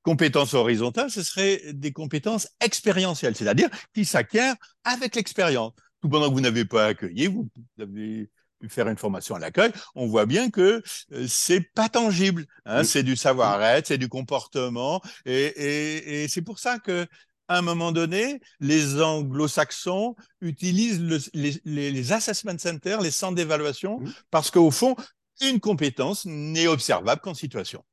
Compétences 0.07 0.55
horizontales, 0.55 1.11
ce 1.11 1.25
serait 1.25 1.61
des 1.73 1.93
compétences 1.93 2.49
expérientielles, 2.61 3.35
c'est-à-dire 3.35 3.69
qui 3.93 4.05
s'acquièrent 4.05 4.55
avec 4.85 5.17
l'expérience. 5.17 5.73
Tout 6.01 6.09
pendant 6.09 6.29
que 6.29 6.35
vous 6.35 6.41
n'avez 6.41 6.65
pas 6.65 6.87
accueilli, 6.87 7.27
vous 7.27 7.49
avez 7.81 8.31
pu 8.61 8.69
faire 8.69 8.87
une 8.87 8.97
formation 8.97 9.35
à 9.35 9.41
l'accueil, 9.41 9.73
on 9.97 10.07
voit 10.07 10.25
bien 10.25 10.49
que 10.49 10.81
euh, 11.13 11.27
c'est 11.29 11.61
pas 11.61 11.89
tangible. 11.89 12.47
Hein, 12.67 12.85
C'est 12.85 13.03
du 13.03 13.17
savoir-être, 13.17 13.89
c'est 13.89 13.99
du 13.99 14.09
comportement, 14.09 15.03
et, 15.25 15.33
et, 15.35 16.23
et 16.23 16.29
c'est 16.29 16.43
pour 16.43 16.61
ça 16.61 16.79
que 16.79 17.09
à 17.49 17.59
un 17.59 17.63
moment 17.63 17.91
donné, 17.91 18.41
les 18.61 19.03
anglo-saxons 19.03 20.15
utilisent 20.41 21.03
les, 21.35 22.13
assessment 22.13 22.59
centers, 22.59 23.01
les 23.01 23.11
centres 23.11 23.35
d'évaluation, 23.35 24.01
mmh. 24.01 24.13
parce 24.31 24.53
qu'au 24.53 24.71
fond, 24.71 24.95
une 25.41 25.59
compétence 25.59 26.25
n'est 26.27 26.67
observable 26.67 27.21
qu'en 27.21 27.35
situation. 27.35 27.85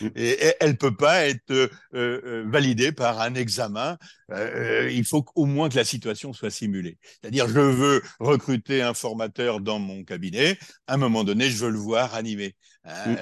Mmh. 0.00 0.06
Et, 0.16 0.54
elle 0.60 0.70
ne 0.70 0.76
peut 0.76 0.94
pas 0.94 1.26
être 1.26 1.50
euh, 1.50 1.68
euh, 1.94 2.44
validée 2.46 2.92
par 2.92 3.20
un 3.20 3.34
examen. 3.34 3.98
Euh, 4.30 4.90
il 4.92 5.04
faut 5.04 5.24
au 5.34 5.46
moins 5.46 5.68
que 5.68 5.76
la 5.76 5.84
situation 5.84 6.32
soit 6.32 6.50
simulée. 6.50 6.98
C'est-à-dire, 7.02 7.48
je 7.48 7.60
veux 7.60 8.02
recruter 8.20 8.82
un 8.82 8.94
formateur 8.94 9.60
dans 9.60 9.78
mon 9.78 10.04
cabinet. 10.04 10.58
À 10.86 10.94
un 10.94 10.96
moment 10.98 11.24
donné, 11.24 11.50
je 11.50 11.64
veux 11.64 11.70
le 11.70 11.78
voir. 11.78 12.14
Hein. 12.14 12.22
Mmh. 12.22 13.16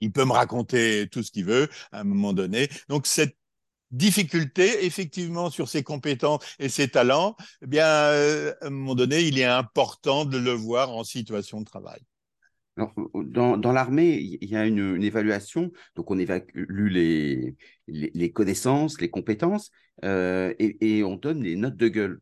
il 0.00 0.12
peut 0.12 0.24
me 0.24 0.32
raconter 0.32 1.08
tout 1.08 1.22
ce 1.22 1.30
qu'il 1.30 1.44
veut 1.44 1.68
à 1.92 2.00
un 2.00 2.04
moment 2.04 2.32
donné. 2.32 2.68
Donc, 2.88 3.06
cette 3.06 3.36
difficulté, 3.90 4.84
effectivement, 4.84 5.50
sur 5.50 5.68
ses 5.68 5.82
compétences 5.82 6.44
et 6.58 6.68
ses 6.68 6.88
talents, 6.88 7.36
eh 7.62 7.66
bien, 7.66 7.86
à 7.86 8.54
un 8.62 8.70
moment 8.70 8.94
donné, 8.94 9.22
il 9.22 9.38
est 9.38 9.44
important 9.44 10.24
de 10.24 10.38
le 10.38 10.52
voir 10.52 10.90
en 10.90 11.04
situation 11.04 11.60
de 11.60 11.64
travail. 11.64 12.00
Dans, 13.14 13.72
l'armée, 13.72 14.18
il 14.40 14.48
y 14.48 14.56
a 14.56 14.66
une, 14.66 15.02
évaluation. 15.02 15.72
Donc, 15.96 16.10
on 16.10 16.18
évalue 16.18 16.88
les, 17.86 18.32
connaissances, 18.32 19.00
les 19.00 19.10
compétences, 19.10 19.70
euh, 20.04 20.54
et, 20.58 21.02
on 21.02 21.16
donne 21.16 21.42
les 21.42 21.56
notes 21.56 21.76
de 21.76 21.88
gueule. 21.88 22.20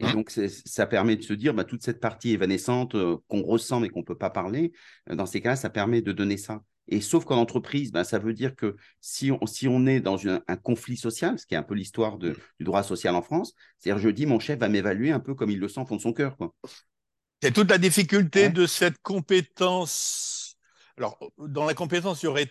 Et 0.00 0.12
donc, 0.12 0.30
ça 0.30 0.86
permet 0.86 1.16
de 1.16 1.22
se 1.22 1.32
dire, 1.32 1.54
bah, 1.54 1.64
toute 1.64 1.82
cette 1.82 2.00
partie 2.00 2.32
évanescente 2.32 2.96
euh, 2.96 3.16
qu'on 3.28 3.42
ressent 3.42 3.78
mais 3.78 3.88
qu'on 3.88 4.00
ne 4.00 4.04
peut 4.04 4.18
pas 4.18 4.30
parler, 4.30 4.72
euh, 5.08 5.14
dans 5.14 5.26
ces 5.26 5.40
cas 5.40 5.54
ça 5.54 5.70
permet 5.70 6.02
de 6.02 6.10
donner 6.10 6.36
ça. 6.36 6.62
Et 6.88 7.00
sauf 7.00 7.24
qu'en 7.24 7.36
entreprise, 7.36 7.92
bah, 7.92 8.02
ça 8.04 8.18
veut 8.18 8.34
dire 8.34 8.56
que 8.56 8.76
si 9.00 9.30
on, 9.30 9.46
si 9.46 9.68
on 9.68 9.86
est 9.86 10.00
dans 10.00 10.18
un 10.26 10.56
conflit 10.56 10.96
social, 10.96 11.38
ce 11.38 11.46
qui 11.46 11.54
est 11.54 11.56
un 11.56 11.62
peu 11.62 11.74
l'histoire 11.74 12.18
du 12.18 12.34
droit 12.60 12.82
social 12.82 13.14
en 13.14 13.22
France, 13.22 13.54
c'est-à-dire 13.78 14.02
je 14.02 14.10
dis, 14.10 14.26
mon 14.26 14.40
chef 14.40 14.58
va 14.58 14.68
m'évaluer 14.68 15.12
un 15.12 15.20
peu 15.20 15.34
comme 15.34 15.50
il 15.50 15.60
le 15.60 15.68
sent 15.68 15.80
au 15.80 15.86
fond 15.86 15.96
de 15.96 16.02
son 16.02 16.12
cœur. 16.12 16.36
Quoi. 16.36 16.52
C'est 17.44 17.52
toute 17.52 17.70
la 17.70 17.76
difficulté 17.76 18.48
de 18.48 18.64
cette 18.66 18.96
compétence. 19.02 20.56
Alors, 20.96 21.18
dans 21.36 21.66
la 21.66 21.74
compétence, 21.74 22.22
il 22.22 22.24
y 22.24 22.28
aurait 22.30 22.50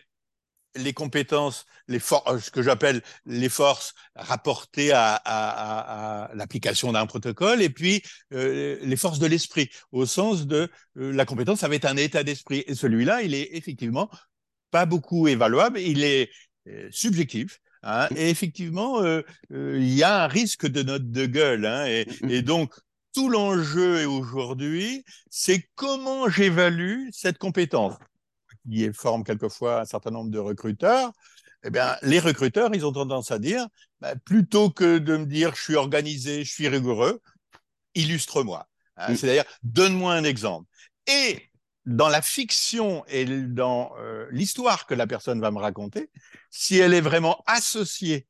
les 0.75 0.93
compétences, 0.93 1.65
les 1.87 1.97
euh, 2.27 2.39
ce 2.39 2.51
que 2.51 2.61
j'appelle 2.61 3.01
les 3.25 3.49
forces 3.49 3.95
rapportées 4.15 4.91
à, 4.93 6.29
l'application 6.35 6.91
d'un 6.91 7.07
protocole, 7.07 7.63
et 7.63 7.71
puis 7.71 8.03
euh, 8.33 8.77
les 8.83 8.95
forces 8.95 9.17
de 9.17 9.25
l'esprit, 9.25 9.71
au 9.91 10.05
sens 10.05 10.45
de 10.45 10.69
euh, 10.97 11.11
la 11.11 11.25
compétence, 11.25 11.61
ça 11.61 11.67
va 11.67 11.73
être 11.73 11.85
un 11.85 11.97
état 11.97 12.23
d'esprit. 12.23 12.63
Et 12.67 12.75
celui-là, 12.75 13.23
il 13.23 13.33
est 13.33 13.55
effectivement 13.55 14.11
pas 14.69 14.85
beaucoup 14.85 15.27
évaluable, 15.27 15.79
il 15.79 16.03
est 16.03 16.29
subjectif. 16.91 17.61
Hein, 17.81 18.09
et 18.15 18.29
effectivement, 18.29 19.03
il 19.49 19.89
y 19.91 20.03
a 20.03 20.25
un 20.25 20.27
risque 20.27 20.67
de 20.67 20.83
note 20.83 21.09
de 21.09 21.25
gueule. 21.25 21.65
Hein, 21.65 21.87
et, 21.87 22.05
et 22.29 22.43
donc, 22.43 22.75
tout 23.13 23.29
l'enjeu 23.29 24.05
aujourd'hui, 24.07 25.05
c'est 25.29 25.69
comment 25.75 26.29
j'évalue 26.29 27.07
cette 27.11 27.37
compétence 27.37 27.93
qui 28.69 28.91
forme 28.93 29.23
quelquefois 29.23 29.81
un 29.81 29.85
certain 29.85 30.11
nombre 30.11 30.31
de 30.31 30.39
recruteurs. 30.39 31.11
Eh 31.63 31.69
bien, 31.69 31.95
les 32.01 32.19
recruteurs, 32.19 32.73
ils 32.73 32.85
ont 32.85 32.91
tendance 32.91 33.31
à 33.31 33.39
dire, 33.39 33.67
bah, 34.01 34.15
plutôt 34.15 34.69
que 34.69 34.97
de 34.97 35.17
me 35.17 35.25
dire 35.25 35.55
je 35.55 35.61
suis 35.61 35.75
organisé, 35.75 36.43
je 36.43 36.51
suis 36.51 36.67
rigoureux, 36.67 37.21
illustre-moi. 37.95 38.67
Hein. 38.97 39.13
Mm. 39.13 39.15
C'est-à-dire, 39.15 39.45
donne-moi 39.63 40.13
un 40.13 40.23
exemple. 40.23 40.67
Et 41.07 41.49
dans 41.85 42.09
la 42.09 42.21
fiction 42.21 43.03
et 43.07 43.25
dans 43.25 43.93
euh, 43.97 44.27
l'histoire 44.31 44.85
que 44.85 44.93
la 44.93 45.07
personne 45.07 45.41
va 45.41 45.51
me 45.51 45.59
raconter, 45.59 46.09
si 46.49 46.77
elle 46.77 46.93
est 46.93 47.01
vraiment 47.01 47.43
associée 47.45 48.27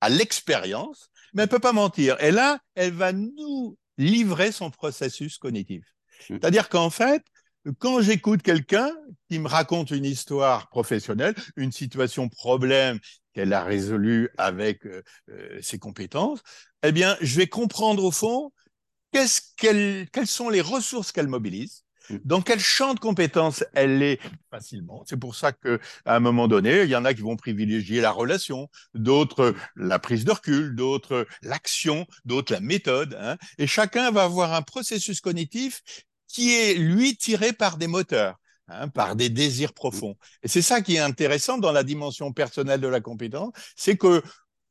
à 0.00 0.08
l'expérience, 0.08 1.10
mais 1.34 1.42
elle 1.42 1.48
peut 1.48 1.58
pas 1.58 1.72
mentir. 1.72 2.20
Et 2.20 2.30
là, 2.30 2.58
elle 2.74 2.92
va 2.92 3.12
nous 3.12 3.76
livrer 4.00 4.50
son 4.50 4.70
processus 4.70 5.38
cognitif. 5.38 5.84
Mm. 6.28 6.34
C'est-à-dire 6.34 6.68
qu'en 6.68 6.90
fait, 6.90 7.22
quand 7.78 8.00
j'écoute 8.00 8.42
quelqu'un 8.42 8.90
qui 9.28 9.38
me 9.38 9.46
raconte 9.46 9.90
une 9.90 10.06
histoire 10.06 10.68
professionnelle, 10.70 11.34
une 11.56 11.72
situation 11.72 12.28
problème 12.28 12.98
qu'elle 13.34 13.52
a 13.52 13.62
résolue 13.62 14.30
avec 14.38 14.86
euh, 14.86 15.02
euh, 15.28 15.58
ses 15.60 15.78
compétences, 15.78 16.40
eh 16.82 16.92
bien, 16.92 17.16
je 17.20 17.36
vais 17.36 17.46
comprendre 17.46 18.02
au 18.02 18.10
fond 18.10 18.52
qu'est-ce 19.12 19.42
qu'elle, 19.56 20.08
quelles 20.10 20.26
sont 20.26 20.48
les 20.48 20.62
ressources 20.62 21.12
qu'elle 21.12 21.28
mobilise. 21.28 21.84
Dans 22.24 22.42
quel 22.42 22.60
champ 22.60 22.94
de 22.94 23.00
compétences 23.00 23.64
elle 23.74 24.02
est 24.02 24.20
facilement? 24.50 25.02
C'est 25.06 25.16
pour 25.16 25.34
ça 25.34 25.52
que 25.52 25.80
à 26.04 26.16
un 26.16 26.20
moment 26.20 26.48
donné, 26.48 26.82
il 26.82 26.88
y 26.88 26.96
en 26.96 27.04
a 27.04 27.14
qui 27.14 27.22
vont 27.22 27.36
privilégier 27.36 28.00
la 28.00 28.10
relation, 28.10 28.68
d'autres 28.94 29.54
la 29.76 29.98
prise 29.98 30.24
de 30.24 30.32
recul, 30.32 30.74
d'autres 30.74 31.26
l'action, 31.42 32.06
d'autres 32.24 32.52
la 32.52 32.60
méthode. 32.60 33.16
Hein. 33.20 33.36
et 33.58 33.66
chacun 33.66 34.10
va 34.10 34.24
avoir 34.24 34.54
un 34.54 34.62
processus 34.62 35.20
cognitif 35.20 35.82
qui 36.28 36.54
est 36.54 36.74
lui 36.74 37.16
tiré 37.16 37.52
par 37.52 37.76
des 37.76 37.86
moteurs. 37.86 38.36
Hein, 38.72 38.88
par 38.88 39.16
des 39.16 39.30
désirs 39.30 39.72
profonds. 39.72 40.16
Et 40.44 40.48
c'est 40.48 40.62
ça 40.62 40.80
qui 40.80 40.94
est 40.94 41.00
intéressant 41.00 41.58
dans 41.58 41.72
la 41.72 41.82
dimension 41.82 42.32
personnelle 42.32 42.80
de 42.80 42.86
la 42.86 43.00
compétence, 43.00 43.52
c'est 43.74 43.96
que 43.96 44.22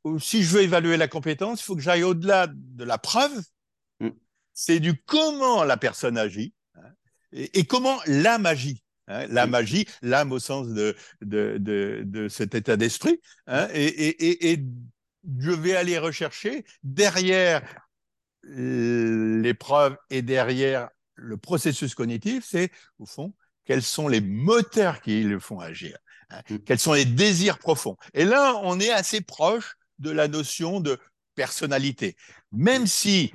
euh, 0.05 0.19
si 0.19 0.43
je 0.43 0.49
veux 0.55 0.61
évaluer 0.61 0.95
la 0.95 1.09
compétence, 1.09 1.59
il 1.59 1.63
faut 1.65 1.75
que 1.75 1.81
j'aille 1.81 2.03
au-delà 2.03 2.47
de 2.47 2.83
la 2.85 2.97
preuve. 2.97 3.41
Mm. 3.99 4.09
C'est 4.53 4.79
du 4.79 5.01
comment 5.03 5.65
la 5.65 5.75
personne 5.75 6.17
agit, 6.17 6.53
et, 7.31 7.65
comment 7.65 7.99
la 8.05 8.37
magie, 8.37 8.83
hein, 9.07 9.25
la 9.27 9.47
magie, 9.47 9.85
l'âme 10.01 10.31
au 10.31 10.39
sens 10.39 10.67
de, 10.69 10.95
de, 11.21 11.57
de, 11.59 12.03
de 12.05 12.27
cet 12.27 12.55
état 12.55 12.77
d'esprit, 12.77 13.19
hein, 13.47 13.67
et, 13.73 13.85
et, 13.85 14.51
et, 14.51 14.63
je 15.39 15.51
vais 15.51 15.75
aller 15.75 15.97
rechercher 15.97 16.65
derrière 16.83 17.61
l'épreuve 18.43 19.97
et 20.09 20.21
derrière 20.21 20.89
le 21.15 21.37
processus 21.37 21.93
cognitif, 21.93 22.45
c'est 22.47 22.71
au 22.99 23.05
fond 23.05 23.33
quels 23.69 23.83
sont 23.83 24.07
les 24.07 24.21
moteurs 24.21 24.99
qui 24.99 25.21
le 25.21 25.39
font 25.39 25.59
agir, 25.59 25.95
hein, 26.31 26.41
mm. 26.49 26.57
quels 26.59 26.79
sont 26.79 26.93
les 26.93 27.05
désirs 27.05 27.59
profonds. 27.59 27.97
Et 28.15 28.25
là, 28.25 28.59
on 28.63 28.79
est 28.79 28.89
assez 28.89 29.21
proche 29.21 29.75
de 29.99 30.09
la 30.09 30.27
notion 30.27 30.79
de 30.79 30.97
personnalité, 31.35 32.15
même 32.51 32.87
si 32.87 33.31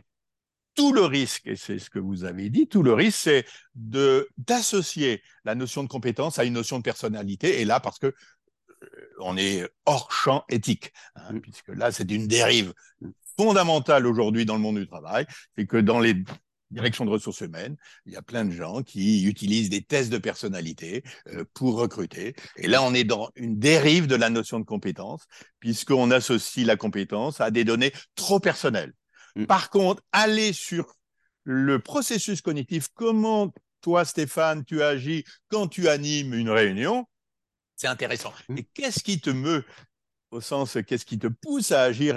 tout 0.74 0.92
le 0.92 1.02
risque, 1.02 1.46
et 1.46 1.56
c'est 1.56 1.78
ce 1.78 1.90
que 1.90 1.98
vous 1.98 2.24
avez 2.24 2.50
dit, 2.50 2.66
tout 2.66 2.82
le 2.82 2.94
risque, 2.94 3.18
c'est 3.18 3.46
d'associer 3.74 5.22
la 5.44 5.54
notion 5.54 5.82
de 5.82 5.88
compétence 5.88 6.38
à 6.38 6.44
une 6.44 6.54
notion 6.54 6.78
de 6.78 6.82
personnalité. 6.82 7.60
Et 7.60 7.64
là, 7.64 7.80
parce 7.80 7.98
que 7.98 8.06
euh, 8.06 8.88
on 9.20 9.36
est 9.36 9.68
hors 9.86 10.10
champ 10.12 10.44
éthique, 10.48 10.92
hein, 11.14 11.34
mm. 11.34 11.40
puisque 11.40 11.68
là, 11.68 11.92
c'est 11.92 12.10
une 12.10 12.26
dérive 12.26 12.72
fondamentale 13.36 14.06
aujourd'hui 14.06 14.44
dans 14.44 14.54
le 14.54 14.60
monde 14.60 14.78
du 14.78 14.86
travail, 14.86 15.26
c'est 15.56 15.66
que 15.66 15.76
dans 15.76 16.00
les 16.00 16.14
directions 16.70 17.04
de 17.04 17.10
ressources 17.10 17.40
humaines, 17.40 17.76
il 18.04 18.12
y 18.12 18.16
a 18.16 18.22
plein 18.22 18.44
de 18.44 18.50
gens 18.50 18.82
qui 18.82 19.24
utilisent 19.26 19.70
des 19.70 19.82
tests 19.82 20.10
de 20.10 20.18
personnalité 20.18 21.04
euh, 21.28 21.44
pour 21.54 21.76
recruter. 21.78 22.34
Et 22.56 22.66
là, 22.66 22.82
on 22.82 22.94
est 22.94 23.04
dans 23.04 23.30
une 23.36 23.58
dérive 23.58 24.06
de 24.06 24.16
la 24.16 24.28
notion 24.28 24.58
de 24.58 24.64
compétence, 24.64 25.24
puisqu'on 25.60 26.10
associe 26.10 26.66
la 26.66 26.76
compétence 26.76 27.40
à 27.40 27.50
des 27.50 27.64
données 27.64 27.92
trop 28.16 28.40
personnelles. 28.40 28.92
Mm. 29.36 29.46
Par 29.46 29.70
contre, 29.70 30.02
aller 30.12 30.52
sur 30.52 30.94
le 31.44 31.78
processus 31.78 32.40
cognitif, 32.40 32.88
comment 32.94 33.52
toi, 33.80 34.04
Stéphane, 34.04 34.64
tu 34.64 34.82
agis 34.82 35.24
quand 35.48 35.68
tu 35.68 35.88
animes 35.88 36.34
une 36.34 36.50
réunion, 36.50 37.06
c'est 37.76 37.88
intéressant. 37.88 38.32
Mm. 38.48 38.58
Et 38.58 38.68
qu'est-ce 38.74 39.02
qui 39.02 39.20
te 39.20 39.30
meut 39.30 39.64
au 40.30 40.40
sens 40.40 40.76
qu'est-ce 40.86 41.06
qui 41.06 41.18
te 41.18 41.28
pousse 41.28 41.72
à 41.72 41.82
agir? 41.82 42.16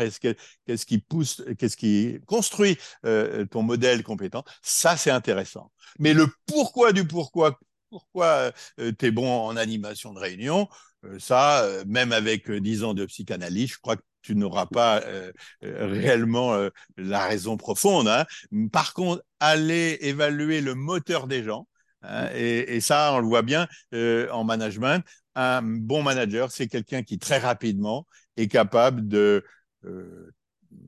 Qu'est-ce 0.65 0.85
qui 0.85 0.97
pousse 0.97 1.43
qu'est-ce 1.57 1.77
qui 1.77 2.19
construit 2.25 2.77
euh, 3.05 3.45
ton 3.45 3.61
modèle 3.61 4.03
compétent? 4.03 4.43
Ça 4.61 4.97
c'est 4.97 5.11
intéressant 5.11 5.71
mais 5.99 6.13
le 6.13 6.27
pourquoi 6.45 6.93
du 6.93 7.07
pourquoi 7.07 7.59
pourquoi 7.89 8.51
euh, 8.79 8.91
tu 8.97 9.05
es 9.05 9.11
bon 9.11 9.31
en 9.31 9.55
animation 9.55 10.13
de 10.13 10.19
réunion 10.19 10.67
euh, 11.05 11.19
ça 11.19 11.69
même 11.85 12.11
avec 12.11 12.51
dix 12.51 12.83
ans 12.83 12.93
de 12.93 13.05
psychanalyse 13.05 13.73
je 13.73 13.79
crois 13.79 13.95
que 13.95 14.03
tu 14.27 14.35
n'auras 14.35 14.65
pas 14.65 15.01
euh, 15.03 15.31
euh, 15.63 15.87
réellement 15.87 16.53
euh, 16.53 16.69
la 16.97 17.25
raison 17.25 17.55
profonde. 17.55 18.09
Hein. 18.09 18.25
Par 18.73 18.93
contre, 18.93 19.23
aller 19.39 19.97
évaluer 20.01 20.59
le 20.59 20.75
moteur 20.75 21.27
des 21.27 21.43
gens, 21.43 21.65
hein, 22.01 22.27
et, 22.35 22.81
ça, 22.81 23.13
on 23.13 23.19
le 23.19 23.27
voit 23.27 23.41
bien 23.41 23.67
en 23.93 24.43
management, 24.43 25.01
un 25.35 25.61
bon 25.61 26.03
manager, 26.03 26.51
c'est 26.51 26.67
quelqu'un 26.67 27.03
qui 27.03 27.19
très 27.19 27.37
rapidement 27.37 28.05
est 28.35 28.49
capable 28.49 29.07
de 29.07 29.45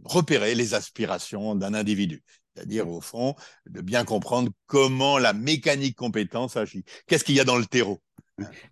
repérer 0.03 0.53
les 0.53 0.73
aspirations 0.73 1.55
d'un 1.55 1.73
individu. 1.73 2.21
C'est-à-dire, 2.53 2.89
au 2.89 2.99
fond, 2.99 3.35
de 3.69 3.79
bien 3.79 4.03
comprendre 4.03 4.51
comment 4.65 5.17
la 5.17 5.31
mécanique 5.31 5.95
compétence 5.95 6.57
agit. 6.57 6.83
Qu'est-ce 7.07 7.23
qu'il 7.23 7.35
y 7.35 7.39
a 7.39 7.45
dans 7.45 7.57
le 7.57 7.65
terreau 7.65 8.01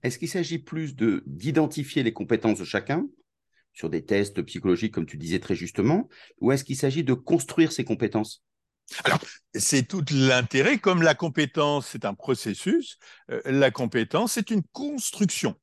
Est-ce 0.03 0.19
qu'il 0.19 0.27
s'agit 0.27 0.59
plus 0.59 0.93
d'identifier 0.95 2.03
les 2.03 2.11
compétences 2.11 2.59
de 2.59 2.65
chacun 2.65 3.05
sur 3.77 3.91
des 3.91 4.03
tests 4.03 4.41
psychologiques, 4.41 4.91
comme 4.91 5.05
tu 5.05 5.17
disais 5.17 5.39
très 5.39 5.53
justement, 5.53 6.09
ou 6.41 6.51
est-ce 6.51 6.63
qu'il 6.63 6.75
s'agit 6.75 7.03
de 7.03 7.13
construire 7.13 7.71
ces 7.71 7.83
compétences? 7.83 8.43
Alors, 9.03 9.19
c'est 9.53 9.87
tout 9.87 10.03
l'intérêt, 10.11 10.79
comme 10.79 11.03
la 11.03 11.13
compétence, 11.13 11.89
c'est 11.91 12.03
un 12.03 12.15
processus, 12.15 12.97
euh, 13.29 13.39
la 13.45 13.69
compétence, 13.69 14.31
c'est 14.31 14.49
une 14.49 14.63
construction. 14.71 15.55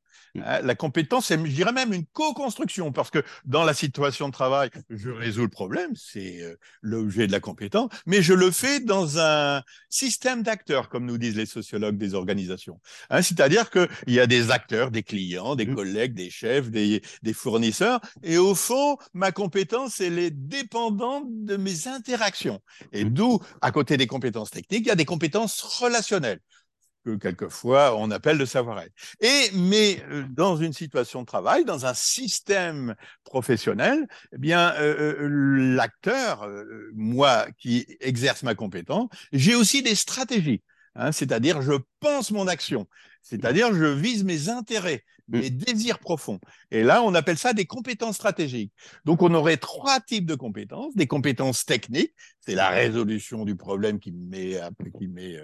Hein, 0.43 0.61
la 0.63 0.75
compétence, 0.75 1.27
c'est, 1.27 1.39
je 1.39 1.53
dirais 1.53 1.73
même 1.73 1.93
une 1.93 2.07
co-construction, 2.07 2.93
parce 2.93 3.11
que 3.11 3.23
dans 3.45 3.65
la 3.65 3.75
situation 3.75 4.29
de 4.29 4.33
travail, 4.33 4.71
je 4.91 5.11
résous 5.11 5.43
le 5.43 5.49
problème, 5.49 5.93
c'est 5.95 6.43
euh, 6.43 6.57
l'objet 6.83 7.27
de 7.27 7.33
la 7.33 7.41
compétence, 7.41 7.91
mais 8.07 8.23
je 8.23 8.35
le 8.35 8.51
fais 8.51 8.81
dans 8.81 9.19
un 9.19 9.63
système 9.89 10.43
d'acteurs, 10.43 10.89
comme 10.89 11.07
nous 11.07 11.19
disent 11.19 11.37
les 11.37 11.47
sociologues 11.47 11.99
des 11.99 12.15
organisations. 12.15 12.81
Hein, 13.11 13.23
c'est-à-dire 13.23 13.71
qu'il 13.71 13.89
y 14.09 14.21
a 14.21 14.27
des 14.27 14.51
acteurs, 14.51 14.91
des 14.91 15.03
clients, 15.03 15.55
des 15.55 15.67
mm. 15.67 15.75
collègues, 15.75 16.15
des 16.15 16.31
chefs, 16.31 16.71
des, 16.71 17.03
des 17.23 17.33
fournisseurs, 17.33 18.01
et 18.23 18.39
au 18.39 18.55
fond, 18.55 18.97
ma 19.13 19.31
compétence, 19.31 20.01
elle 20.01 20.19
est 20.19 20.33
dépendante 20.33 21.27
de 21.29 21.57
mes 21.57 21.87
interactions. 21.87 22.61
Et 22.93 23.05
mm. 23.05 23.11
d'où, 23.11 23.39
à 23.61 23.71
côté 23.71 23.97
des 23.97 24.07
compétences 24.09 24.51
techniques, 24.51 24.87
il 24.87 24.89
y 24.89 24.91
a 24.91 24.97
des 24.97 25.05
compétences 25.05 25.61
relationnelles 25.61 26.41
que 27.05 27.17
quelquefois 27.17 27.97
on 27.97 28.11
appelle 28.11 28.39
le 28.39 28.47
savoir-être. 28.47 28.93
Et 29.21 29.51
mais 29.55 30.03
euh, 30.11 30.25
dans 30.31 30.57
une 30.57 30.73
situation 30.73 31.21
de 31.21 31.27
travail, 31.27 31.65
dans 31.65 31.87
un 31.87 31.95
système 31.95 32.95
professionnel, 33.25 34.07
eh 34.33 34.39
bien 34.39 34.73
euh, 34.75 35.17
euh, 35.21 35.75
l'acteur, 35.75 36.49
moi 36.95 37.47
qui 37.59 37.87
exerce 38.01 38.43
ma 38.43 38.55
compétence, 38.55 39.09
j'ai 39.33 39.55
aussi 39.55 39.83
des 39.83 39.95
stratégies. 39.95 40.63
Hein, 40.97 41.13
c'est-à-dire 41.13 41.61
je 41.61 41.73
pense 42.01 42.31
mon 42.31 42.47
action, 42.47 42.87
c'est-à-dire 43.23 43.75
je 43.75 43.85
vise 43.85 44.23
mes 44.23 44.49
intérêts, 44.49 45.03
mm. 45.29 45.39
mes 45.39 45.51
désirs 45.51 45.99
profonds. 45.99 46.41
Et 46.71 46.85
là, 46.85 47.03
on 47.03 47.15
appelle 47.15 47.37
ça 47.37 47.53
des 47.53 47.67
compétences 47.67 48.15
stratégiques. 48.15 48.73
Donc, 49.05 49.21
on 49.21 49.35
aurait 49.35 49.57
trois 49.57 49.99
types 50.01 50.27
de 50.27 50.37
compétences. 50.37 50.95
Des 50.95 51.09
compétences 51.09 51.65
techniques, 51.65 52.15
c'est 52.39 52.55
la 52.55 52.69
résolution 52.69 53.45
du 53.45 53.57
problème 53.57 53.99
qui 53.99 54.13
met, 54.13 54.61
qui 54.97 55.09
met 55.09 55.37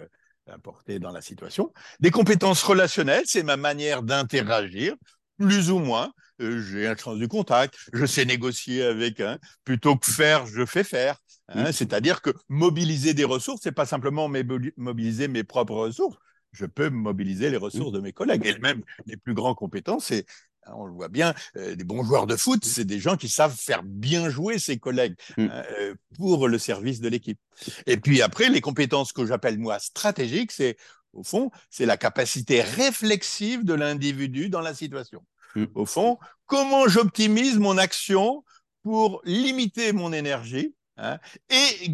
apporter 0.50 0.98
dans 0.98 1.12
la 1.12 1.20
situation. 1.20 1.72
Des 2.00 2.10
compétences 2.10 2.62
relationnelles, 2.62 3.24
c'est 3.26 3.42
ma 3.42 3.56
manière 3.56 4.02
d'interagir, 4.02 4.94
plus 5.38 5.70
ou 5.70 5.78
moins. 5.78 6.12
Euh, 6.40 6.60
j'ai 6.62 6.86
un 6.86 6.96
sens 6.96 7.18
du 7.18 7.28
contact, 7.28 7.76
je 7.92 8.06
sais 8.06 8.24
négocier 8.24 8.82
avec 8.82 9.20
un, 9.20 9.38
plutôt 9.64 9.96
que 9.96 10.10
faire, 10.10 10.46
je 10.46 10.64
fais 10.64 10.84
faire. 10.84 11.16
Hein. 11.48 11.72
C'est-à-dire 11.72 12.22
que 12.22 12.30
mobiliser 12.48 13.14
des 13.14 13.24
ressources, 13.24 13.60
c'est 13.62 13.72
pas 13.72 13.86
simplement 13.86 14.30
mobiliser 14.76 15.28
mes 15.28 15.44
propres 15.44 15.74
ressources. 15.74 16.16
Je 16.52 16.66
peux 16.66 16.90
mobiliser 16.90 17.50
les 17.50 17.56
ressources 17.56 17.92
de 17.92 18.00
mes 18.00 18.12
collègues. 18.12 18.44
Et 18.46 18.58
même 18.58 18.82
les 19.06 19.16
plus 19.16 19.34
grandes 19.34 19.56
compétences, 19.56 20.06
c'est 20.06 20.26
on 20.66 20.84
le 20.84 20.92
voit 20.92 21.08
bien, 21.08 21.34
euh, 21.56 21.74
des 21.74 21.84
bons 21.84 22.02
joueurs 22.02 22.26
de 22.26 22.36
foot, 22.36 22.64
c'est 22.64 22.84
des 22.84 23.00
gens 23.00 23.16
qui 23.16 23.28
savent 23.28 23.56
faire 23.56 23.82
bien 23.82 24.28
jouer 24.28 24.58
ses 24.58 24.78
collègues 24.78 25.16
mm. 25.36 25.44
hein, 25.44 25.62
euh, 25.78 25.94
pour 26.16 26.48
le 26.48 26.58
service 26.58 27.00
de 27.00 27.08
l'équipe. 27.08 27.38
Et 27.86 27.96
puis 27.96 28.22
après, 28.22 28.48
les 28.48 28.60
compétences 28.60 29.12
que 29.12 29.26
j'appelle 29.26 29.58
moi 29.58 29.78
stratégiques, 29.78 30.52
c'est 30.52 30.76
au 31.12 31.24
fond, 31.24 31.50
c'est 31.70 31.86
la 31.86 31.96
capacité 31.96 32.62
réflexive 32.62 33.64
de 33.64 33.74
l'individu 33.74 34.48
dans 34.48 34.60
la 34.60 34.74
situation. 34.74 35.24
Mm. 35.54 35.64
Au 35.74 35.86
fond, 35.86 36.18
comment 36.46 36.88
j'optimise 36.88 37.58
mon 37.58 37.78
action 37.78 38.44
pour 38.82 39.20
limiter 39.24 39.92
mon 39.92 40.12
énergie 40.12 40.74
hein, 40.96 41.18
et 41.50 41.90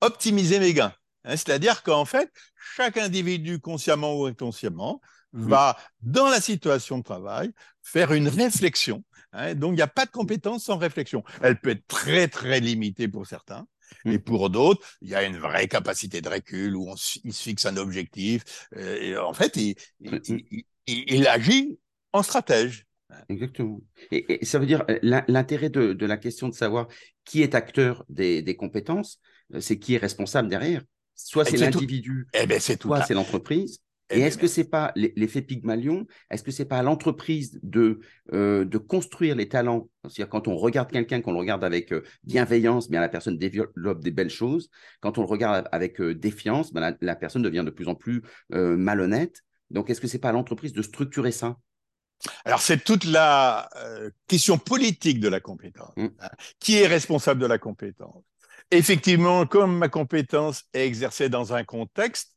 optimiser 0.00 0.58
mes 0.58 0.74
gains. 0.74 0.94
C'est-à-dire 1.24 1.82
qu'en 1.82 2.04
fait, 2.04 2.30
chaque 2.76 2.98
individu, 2.98 3.58
consciemment 3.58 4.14
ou 4.18 4.26
inconsciemment, 4.26 5.00
Mm. 5.00 5.13
Va, 5.34 5.76
dans 6.00 6.28
la 6.28 6.40
situation 6.40 6.98
de 6.98 7.02
travail, 7.02 7.50
faire 7.82 8.12
une 8.12 8.28
réflexion. 8.28 9.04
Hein. 9.32 9.54
donc, 9.54 9.72
il 9.72 9.76
n'y 9.76 9.82
a 9.82 9.88
pas 9.88 10.06
de 10.06 10.10
compétence 10.10 10.64
sans 10.64 10.78
réflexion. 10.78 11.24
Elle 11.42 11.60
peut 11.60 11.70
être 11.70 11.86
très, 11.86 12.28
très 12.28 12.60
limitée 12.60 13.08
pour 13.08 13.26
certains. 13.26 13.66
Mm. 14.04 14.12
Et 14.12 14.18
pour 14.18 14.50
d'autres, 14.50 14.86
il 15.02 15.08
y 15.08 15.14
a 15.14 15.24
une 15.24 15.36
vraie 15.36 15.68
capacité 15.68 16.20
de 16.20 16.28
recul 16.28 16.76
où 16.76 16.88
on, 16.88 16.94
il 17.24 17.32
se 17.32 17.42
fixe 17.42 17.66
un 17.66 17.76
objectif. 17.76 18.68
Euh, 18.76 19.00
et 19.00 19.16
en 19.16 19.32
fait, 19.32 19.56
il, 19.56 19.74
il, 20.86 21.26
agit 21.26 21.78
en 22.12 22.22
stratège. 22.22 22.86
Exactement. 23.28 23.80
Et, 24.10 24.44
ça 24.44 24.58
veut 24.58 24.66
dire 24.66 24.84
euh, 24.88 25.22
l'intérêt 25.28 25.70
de, 25.70 26.06
la 26.06 26.16
question 26.16 26.48
de 26.48 26.54
savoir 26.54 26.88
qui 27.24 27.42
est 27.42 27.54
acteur 27.54 28.04
des, 28.08 28.42
des 28.42 28.56
compétences, 28.56 29.20
euh, 29.54 29.60
c'est 29.60 29.78
qui 29.78 29.94
est 29.94 29.98
responsable 29.98 30.48
derrière. 30.48 30.82
Soit 31.16 31.44
c'est 31.44 31.58
l'individu, 31.58 32.26
eh 32.34 32.44
ben, 32.46 32.58
soit 32.58 33.02
c'est 33.02 33.14
l'entreprise. 33.14 33.80
Et 34.10 34.20
est-ce 34.20 34.36
que 34.36 34.46
c'est 34.46 34.68
pas 34.68 34.92
l'effet 34.96 35.40
Pygmalion 35.40 36.06
Est-ce 36.30 36.42
que 36.42 36.50
c'est 36.50 36.66
pas 36.66 36.78
à 36.78 36.82
l'entreprise 36.82 37.58
de, 37.62 38.00
euh, 38.32 38.64
de 38.64 38.78
construire 38.78 39.34
les 39.34 39.48
talents? 39.48 39.88
C'est-à-dire 40.04 40.28
quand 40.28 40.46
on 40.46 40.56
regarde 40.56 40.90
quelqu'un, 40.90 41.22
qu'on 41.22 41.32
le 41.32 41.38
regarde 41.38 41.64
avec 41.64 41.92
euh, 41.92 42.02
bienveillance, 42.22 42.90
bien 42.90 43.00
la 43.00 43.08
personne 43.08 43.38
développe 43.38 44.02
des 44.02 44.10
belles 44.10 44.30
choses. 44.30 44.70
Quand 45.00 45.16
on 45.16 45.22
le 45.22 45.26
regarde 45.26 45.68
avec 45.72 46.00
euh, 46.00 46.14
défiance, 46.14 46.72
ben, 46.72 46.96
la, 47.00 47.16
personne 47.16 47.42
devient 47.42 47.62
de 47.64 47.70
plus 47.70 47.88
en 47.88 47.94
plus 47.94 48.22
malhonnête. 48.50 49.42
Donc 49.70 49.88
est-ce 49.88 50.00
que 50.00 50.06
c'est 50.06 50.18
pas 50.18 50.28
à 50.28 50.32
l'entreprise 50.32 50.72
de 50.72 50.82
structurer 50.82 51.32
ça? 51.32 51.56
Alors 52.44 52.60
c'est 52.60 52.84
toute 52.84 53.04
la 53.04 53.68
question 54.28 54.58
politique 54.58 55.20
de 55.20 55.28
la 55.28 55.40
compétence. 55.40 55.92
Mmh. 55.96 56.08
Hein. 56.20 56.28
Qui 56.58 56.76
est 56.76 56.86
responsable 56.86 57.40
de 57.40 57.46
la 57.46 57.58
compétence 57.58 58.22
Effectivement, 58.70 59.46
comme 59.46 59.78
ma 59.78 59.88
compétence 59.88 60.64
est 60.72 60.86
exercée 60.86 61.28
dans 61.28 61.54
un 61.54 61.64
contexte, 61.64 62.33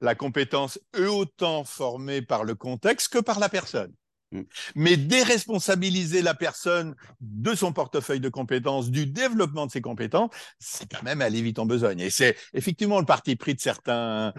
la 0.00 0.14
compétence 0.14 0.78
est 0.96 1.06
autant 1.06 1.64
formée 1.64 2.22
par 2.22 2.44
le 2.44 2.54
contexte 2.54 3.12
que 3.12 3.18
par 3.18 3.38
la 3.38 3.48
personne. 3.48 3.92
Mm. 4.32 4.42
Mais 4.74 4.96
déresponsabiliser 4.96 6.22
la 6.22 6.34
personne 6.34 6.94
de 7.20 7.54
son 7.54 7.72
portefeuille 7.72 8.20
de 8.20 8.28
compétences, 8.28 8.90
du 8.90 9.06
développement 9.06 9.66
de 9.66 9.70
ses 9.70 9.80
compétences, 9.80 10.30
c'est 10.58 10.90
quand 10.90 11.02
même 11.02 11.22
aller 11.22 11.42
vite 11.42 11.58
en 11.58 11.66
besogne. 11.66 12.00
Et 12.00 12.10
c'est 12.10 12.36
effectivement 12.52 12.98
le 12.98 13.06
parti 13.06 13.36
pris 13.36 13.54
de 13.54 13.60
certains, 13.60 14.34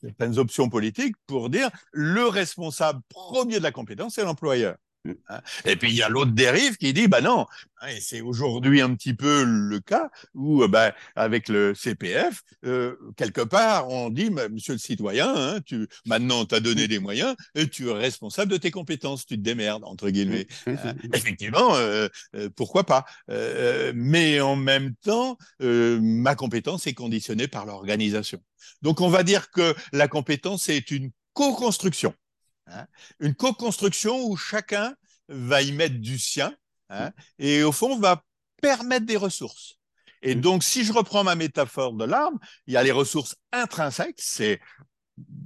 certaines 0.00 0.38
options 0.38 0.68
politiques 0.68 1.16
pour 1.26 1.50
dire 1.50 1.70
le 1.92 2.26
responsable 2.26 3.00
premier 3.08 3.58
de 3.58 3.62
la 3.62 3.72
compétence, 3.72 4.14
c'est 4.14 4.24
l'employeur. 4.24 4.76
Hein. 5.28 5.40
Et 5.64 5.76
puis 5.76 5.90
il 5.90 5.96
y 5.96 6.02
a 6.02 6.08
l'autre 6.08 6.30
dérive 6.30 6.76
qui 6.76 6.92
dit, 6.92 7.08
bah 7.08 7.20
non, 7.20 7.46
hein, 7.80 7.88
et 7.88 8.00
c'est 8.00 8.20
aujourd'hui 8.20 8.80
un 8.80 8.94
petit 8.94 9.14
peu 9.14 9.42
le 9.44 9.80
cas 9.80 10.10
où, 10.34 10.66
bah, 10.68 10.94
avec 11.16 11.48
le 11.48 11.74
CPF, 11.74 12.42
euh, 12.64 12.96
quelque 13.16 13.40
part, 13.40 13.88
on 13.88 14.10
dit, 14.10 14.30
Monsieur 14.30 14.74
le 14.74 14.78
citoyen, 14.78 15.34
hein, 15.34 15.60
tu 15.64 15.88
maintenant 16.06 16.44
tu 16.44 16.54
as 16.54 16.60
donné 16.60 16.86
des 16.86 17.00
moyens 17.00 17.34
et 17.54 17.68
tu 17.68 17.88
es 17.88 17.92
responsable 17.92 18.52
de 18.52 18.56
tes 18.56 18.70
compétences, 18.70 19.26
tu 19.26 19.36
te 19.36 19.42
démerdes 19.42 19.84
entre 19.84 20.10
guillemets. 20.10 20.46
effectivement, 21.12 21.74
euh, 21.74 22.08
euh, 22.36 22.48
pourquoi 22.54 22.84
pas 22.84 23.04
Mais 23.94 24.40
en 24.40 24.56
même 24.56 24.94
temps, 25.02 25.36
ma 25.60 26.34
compétence 26.36 26.86
est 26.86 26.94
conditionnée 26.94 27.48
par 27.48 27.66
l'organisation. 27.66 28.40
Donc 28.82 29.00
on 29.00 29.08
va 29.08 29.24
dire 29.24 29.50
que 29.50 29.74
la 29.92 30.06
compétence 30.06 30.68
est 30.68 30.90
une 30.90 31.10
co-construction. 31.32 32.14
Hein. 32.68 32.86
une 33.20 33.34
co-construction 33.34 34.24
où 34.24 34.36
chacun 34.36 34.94
va 35.28 35.62
y 35.62 35.72
mettre 35.72 35.96
du 35.96 36.18
sien 36.18 36.54
hein, 36.90 37.10
et 37.38 37.62
au 37.62 37.72
fond 37.72 37.98
va 37.98 38.22
permettre 38.60 39.06
des 39.06 39.16
ressources. 39.16 39.78
Et 40.22 40.34
mm. 40.34 40.40
donc, 40.40 40.62
si 40.62 40.84
je 40.84 40.92
reprends 40.92 41.24
ma 41.24 41.34
métaphore 41.34 41.92
de 41.92 42.04
l'arme, 42.04 42.38
il 42.66 42.74
y 42.74 42.76
a 42.76 42.82
les 42.82 42.92
ressources 42.92 43.36
intrinsèques, 43.52 44.20
c'est 44.20 44.60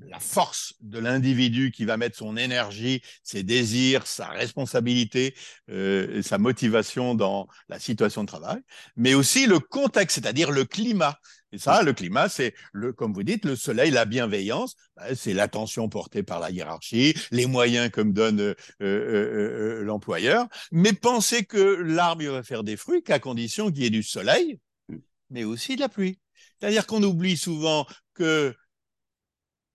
la 0.09 0.21
force 0.21 0.75
de 0.81 0.99
l'individu 0.99 1.73
qui 1.73 1.85
va 1.85 1.97
mettre 1.97 2.17
son 2.17 2.37
énergie, 2.37 3.03
ses 3.25 3.43
désirs, 3.43 4.07
sa 4.07 4.29
responsabilité, 4.29 5.35
euh, 5.71 6.23
sa 6.23 6.39
motivation 6.39 7.15
dans 7.15 7.49
la 7.69 7.81
situation 7.81 8.23
de 8.23 8.29
travail, 8.29 8.61
mais 8.95 9.15
aussi 9.15 9.47
le 9.47 9.59
contexte, 9.59 10.17
c'est-à-dire 10.17 10.53
le 10.53 10.65
climat. 10.65 11.19
Et 11.57 11.59
ça, 11.59 11.83
le 11.83 11.95
climat, 11.95 12.29
c'est, 12.29 12.55
le, 12.75 12.93
comme 12.93 13.15
vous 13.15 13.23
dites, 13.23 13.47
le 13.47 13.57
soleil, 13.57 13.91
la 13.91 14.05
bienveillance, 14.05 14.77
bah, 14.95 15.15
c'est 15.15 15.33
l'attention 15.33 15.89
portée 15.89 16.23
par 16.23 16.39
la 16.39 16.51
hiérarchie, 16.51 17.15
les 17.31 17.47
moyens 17.47 17.91
que 17.91 18.03
me 18.03 18.13
donne 18.13 18.41
euh, 18.41 18.55
euh, 18.83 19.83
l'employeur. 19.83 20.49
Mais 20.71 20.93
pensez 20.93 21.47
que 21.47 21.57
l'arbre 21.57 22.27
va 22.27 22.43
faire 22.43 22.63
des 22.63 22.77
fruits 22.77 23.03
qu'à 23.03 23.19
condition 23.19 23.71
qu'il 23.71 23.85
y 23.85 23.87
ait 23.87 23.91
du 23.91 24.03
soleil, 24.03 24.61
mais 25.31 25.45
aussi 25.45 25.77
de 25.77 25.81
la 25.81 25.89
pluie. 25.89 26.19
C'est-à-dire 26.61 26.87
qu'on 26.87 27.03
oublie 27.03 27.39
souvent 27.39 27.87
que 28.13 28.55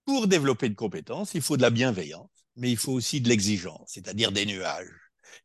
pour 0.05 0.27
développer 0.27 0.67
une 0.67 0.75
compétence, 0.75 1.33
il 1.33 1.41
faut 1.41 1.57
de 1.57 1.63
la 1.63 1.71
bienveillance, 1.71 2.29
mais 2.57 2.69
il 2.69 2.77
faut 2.77 2.93
aussi 2.93 3.21
de 3.21 3.29
l'exigence, 3.29 3.89
c'est-à-dire 3.91 4.31
des 4.31 4.45
nuages. 4.45 4.87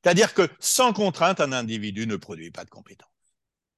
C'est-à-dire 0.04 0.34
que 0.34 0.46
sans 0.58 0.92
contrainte, 0.92 1.40
un 1.40 1.52
individu 1.52 2.06
ne 2.06 2.16
produit 2.16 2.50
pas 2.50 2.66
de 2.66 2.70
compétence. 2.70 3.08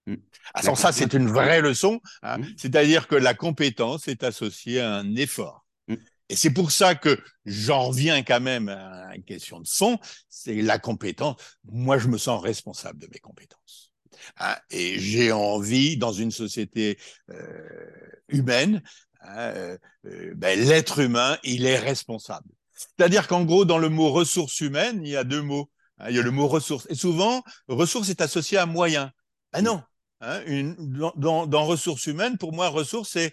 Mm. 0.09 0.17
Alors 0.55 0.79
ça, 0.79 0.93
c'est 0.93 1.13
une 1.13 1.29
vraie 1.29 1.61
leçon. 1.61 2.01
Hein. 2.23 2.39
Mm. 2.39 2.47
C'est-à-dire 2.57 3.07
que 3.07 3.15
la 3.15 3.35
compétence 3.35 4.09
est 4.09 4.25
associée 4.25 4.81
à 4.81 4.95
un 4.95 5.15
effort. 5.17 5.67
Mm. 5.89 5.95
Et 6.31 6.37
c'est 6.37 6.51
pour 6.51 6.73
ça 6.73 6.95
que 6.95 7.19
j'en 7.45 7.89
reviens 7.89 8.23
quand 8.23 8.41
même 8.41 8.69
à 8.69 9.15
une 9.15 9.25
question 9.25 9.61
de 9.61 9.69
fond, 9.69 9.99
c'est 10.29 10.57
la 10.57 10.79
compétence. 10.79 11.37
Moi, 11.65 11.99
je 11.99 12.09
me 12.09 12.19
sens 12.19 12.43
responsable 12.43 12.99
de 12.99 13.09
mes 13.13 13.19
compétences. 13.19 13.93
Hein. 14.39 14.57
Et 14.71 14.99
j'ai 14.99 15.33
envie, 15.33 15.97
dans 15.97 16.13
une 16.13 16.31
société 16.31 16.99
euh, 17.31 17.81
humaine, 18.29 18.83
hein, 19.23 19.37
euh, 19.37 19.79
euh, 20.07 20.33
ben, 20.35 20.59
l'être 20.59 20.99
humain, 20.99 21.39
il 21.45 21.67
est 21.67 21.79
responsable. 21.79 22.49
C'est-à-dire 22.75 23.27
qu'en 23.27 23.45
gros, 23.45 23.65
dans 23.65 23.79
le 23.79 23.89
mot 23.89 24.11
ressources 24.11 24.61
humaines, 24.61 25.01
il 25.03 25.11
y 25.11 25.17
a 25.17 25.25
deux 25.25 25.43
mots. 25.43 25.71
Il 26.09 26.15
y 26.15 26.21
a 26.21 26.23
le 26.23 26.31
mot 26.31 26.47
ressources. 26.47 26.87
Et 26.91 26.95
souvent, 26.95 27.43
ressources 27.67 28.09
est 28.09 28.21
associé 28.21 28.57
à 28.57 28.67
moyens. 28.67 29.11
Ah 29.53 29.63
non, 29.63 29.83
Hein, 30.21 30.43
une, 30.47 30.75
dans, 31.17 31.47
dans, 31.47 31.65
ressources 31.65 32.07
humaines, 32.07 32.39
pour 32.39 32.53
moi, 32.53 32.69
ressources, 32.69 33.11
c'est 33.11 33.33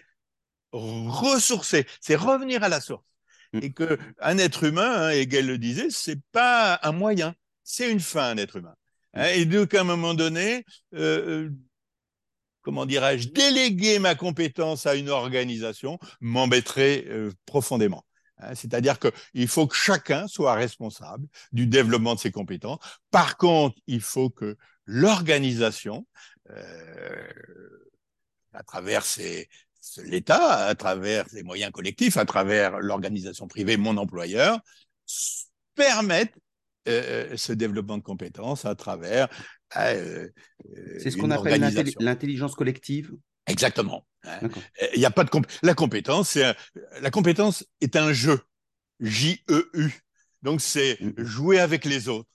ressourcer, 0.72 1.86
c'est 2.00 2.16
revenir 2.16 2.62
à 2.62 2.68
la 2.68 2.80
source. 2.80 3.04
mm. 3.52 3.58
et 3.62 3.72
que 3.72 3.98
un 4.20 4.38
être 4.38 4.64
humain, 4.64 5.08
hein, 5.08 5.10
Hegel 5.10 5.46
le 5.46 5.58
disait, 5.58 5.90
c'est 5.90 6.20
pas 6.32 6.78
un 6.82 6.92
moyen, 6.92 7.34
c'est 7.64 7.90
une 7.90 8.00
fin, 8.00 8.30
un 8.30 8.36
être 8.36 8.56
humain. 8.56 8.74
Mm. 9.14 9.18
Hein, 9.18 9.28
et 9.34 9.44
donc, 9.46 9.74
à 9.74 9.80
un 9.80 9.84
moment 9.84 10.14
donné, 10.14 10.64
euh, 10.94 11.46
euh, 11.46 11.50
comment 12.62 12.86
dirais-je, 12.86 13.28
déléguer 13.28 13.98
ma 13.98 14.14
compétence 14.14 14.86
à 14.86 14.94
une 14.94 15.08
organisation 15.08 15.98
m'embêterait 16.20 17.04
euh, 17.08 17.32
profondément. 17.46 18.04
Hein, 18.38 18.54
c'est-à-dire 18.54 18.98
qu'il 18.98 19.48
faut 19.48 19.66
que 19.66 19.76
chacun 19.76 20.26
soit 20.26 20.54
responsable 20.54 21.26
du 21.52 21.66
développement 21.66 22.14
de 22.14 22.20
ses 22.20 22.30
compétences. 22.30 22.78
Par 23.10 23.36
contre, 23.36 23.76
il 23.86 24.00
faut 24.00 24.30
que 24.30 24.56
l'organisation, 24.84 26.06
à 28.52 28.62
travers 28.62 29.04
l'État, 30.04 30.66
à 30.66 30.74
travers 30.74 31.26
les 31.32 31.42
moyens 31.42 31.72
collectifs, 31.72 32.16
à 32.16 32.24
travers 32.24 32.80
l'organisation 32.80 33.46
privée, 33.48 33.76
mon 33.76 33.96
employeur, 33.96 34.58
permette 35.74 36.34
euh, 36.88 37.36
ce 37.36 37.52
développement 37.52 37.98
de 37.98 38.02
compétences 38.02 38.64
à 38.64 38.74
travers. 38.74 39.28
Euh, 39.76 40.28
c'est 41.00 41.10
ce 41.10 41.16
qu'on 41.16 41.30
appelle 41.30 41.60
l'intelligence 42.00 42.54
collective. 42.54 43.12
Exactement. 43.46 44.06
Il 44.94 45.00
y 45.00 45.04
a 45.04 45.10
pas 45.10 45.24
de 45.24 45.30
la 45.62 45.74
compétence. 45.74 46.38
La 47.00 47.10
compétence 47.10 47.64
est 47.80 47.96
un 47.96 48.12
jeu. 48.12 48.40
J-E-U. 49.00 49.92
Donc 50.42 50.60
c'est 50.60 50.98
mm. 51.00 51.24
jouer 51.24 51.60
avec 51.60 51.84
les 51.84 52.08
autres. 52.08 52.28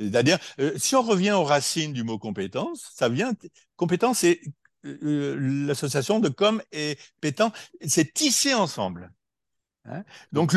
C'est-à-dire, 0.00 0.38
euh, 0.60 0.72
si 0.76 0.94
on 0.96 1.02
revient 1.02 1.32
aux 1.32 1.44
racines 1.44 1.92
du 1.92 2.04
mot 2.04 2.18
compétence, 2.18 2.92
ça 2.94 3.08
vient. 3.08 3.32
Compétence, 3.76 4.18
c'est 4.18 4.40
euh, 4.84 5.36
l'association 5.66 6.20
de 6.20 6.28
com 6.28 6.62
et 6.72 6.98
pétant. 7.20 7.52
C'est 7.86 8.12
tisser 8.12 8.54
ensemble. 8.54 9.12
Hein. 9.86 10.04
Donc, 10.32 10.54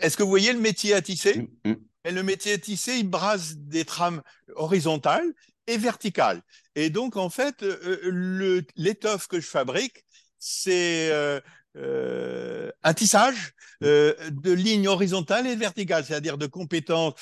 est-ce 0.00 0.16
que 0.16 0.22
vous 0.22 0.28
voyez 0.28 0.52
le 0.52 0.60
métier 0.60 0.94
à 0.94 1.02
tisser? 1.02 1.48
Mm, 1.64 1.70
mm. 1.70 1.76
Et 2.04 2.12
le 2.12 2.22
métier 2.22 2.54
à 2.54 2.58
tisser, 2.58 2.96
il 2.96 3.08
brasse 3.08 3.56
des 3.56 3.84
trames 3.84 4.22
horizontales 4.54 5.34
et 5.66 5.76
verticale. 5.76 6.42
Et 6.74 6.90
donc, 6.90 7.16
en 7.16 7.28
fait, 7.28 7.62
euh, 7.62 8.62
l'étoffe 8.76 9.26
que 9.26 9.40
je 9.40 9.46
fabrique, 9.46 10.04
c'est 10.38 11.10
euh, 11.10 11.40
euh, 11.76 12.70
un 12.82 12.94
tissage 12.94 13.52
de 13.80 14.52
lignes 14.52 14.88
horizontales 14.88 15.46
et 15.46 15.54
verticales, 15.54 16.04
c'est-à-dire 16.04 16.36
de 16.36 16.46
compétences 16.46 17.14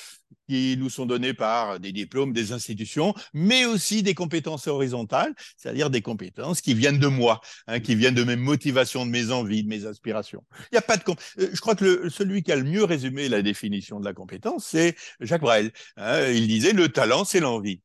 qui 0.47 0.75
nous 0.77 0.89
sont 0.89 1.05
données 1.05 1.33
par 1.33 1.79
des 1.79 1.91
diplômes, 1.91 2.33
des 2.33 2.51
institutions, 2.51 3.13
mais 3.33 3.65
aussi 3.65 4.03
des 4.03 4.13
compétences 4.13 4.67
horizontales, 4.67 5.33
c'est-à-dire 5.57 5.89
des 5.89 6.01
compétences 6.01 6.61
qui 6.61 6.73
viennent 6.73 6.99
de 6.99 7.07
moi, 7.07 7.41
hein, 7.67 7.79
qui 7.79 7.95
viennent 7.95 8.15
de 8.15 8.23
mes 8.23 8.35
motivations, 8.35 9.05
de 9.05 9.11
mes 9.11 9.31
envies, 9.31 9.63
de 9.63 9.69
mes 9.69 9.85
aspirations. 9.85 10.43
Il 10.71 10.73
n'y 10.73 10.77
a 10.77 10.81
pas 10.81 10.97
de 10.97 11.03
je 11.37 11.59
crois 11.59 11.75
que 11.75 11.85
le, 11.85 12.09
celui 12.09 12.43
qui 12.43 12.51
a 12.51 12.55
le 12.55 12.63
mieux 12.63 12.83
résumé 12.83 13.29
la 13.29 13.41
définition 13.41 13.99
de 13.99 14.05
la 14.05 14.13
compétence, 14.13 14.65
c'est 14.65 14.95
Jacques 15.19 15.41
Brel. 15.41 15.71
Hein. 15.97 16.27
il 16.29 16.47
disait 16.47 16.73
le 16.73 16.89
talent, 16.89 17.23
c'est 17.23 17.39
l'envie. 17.39 17.81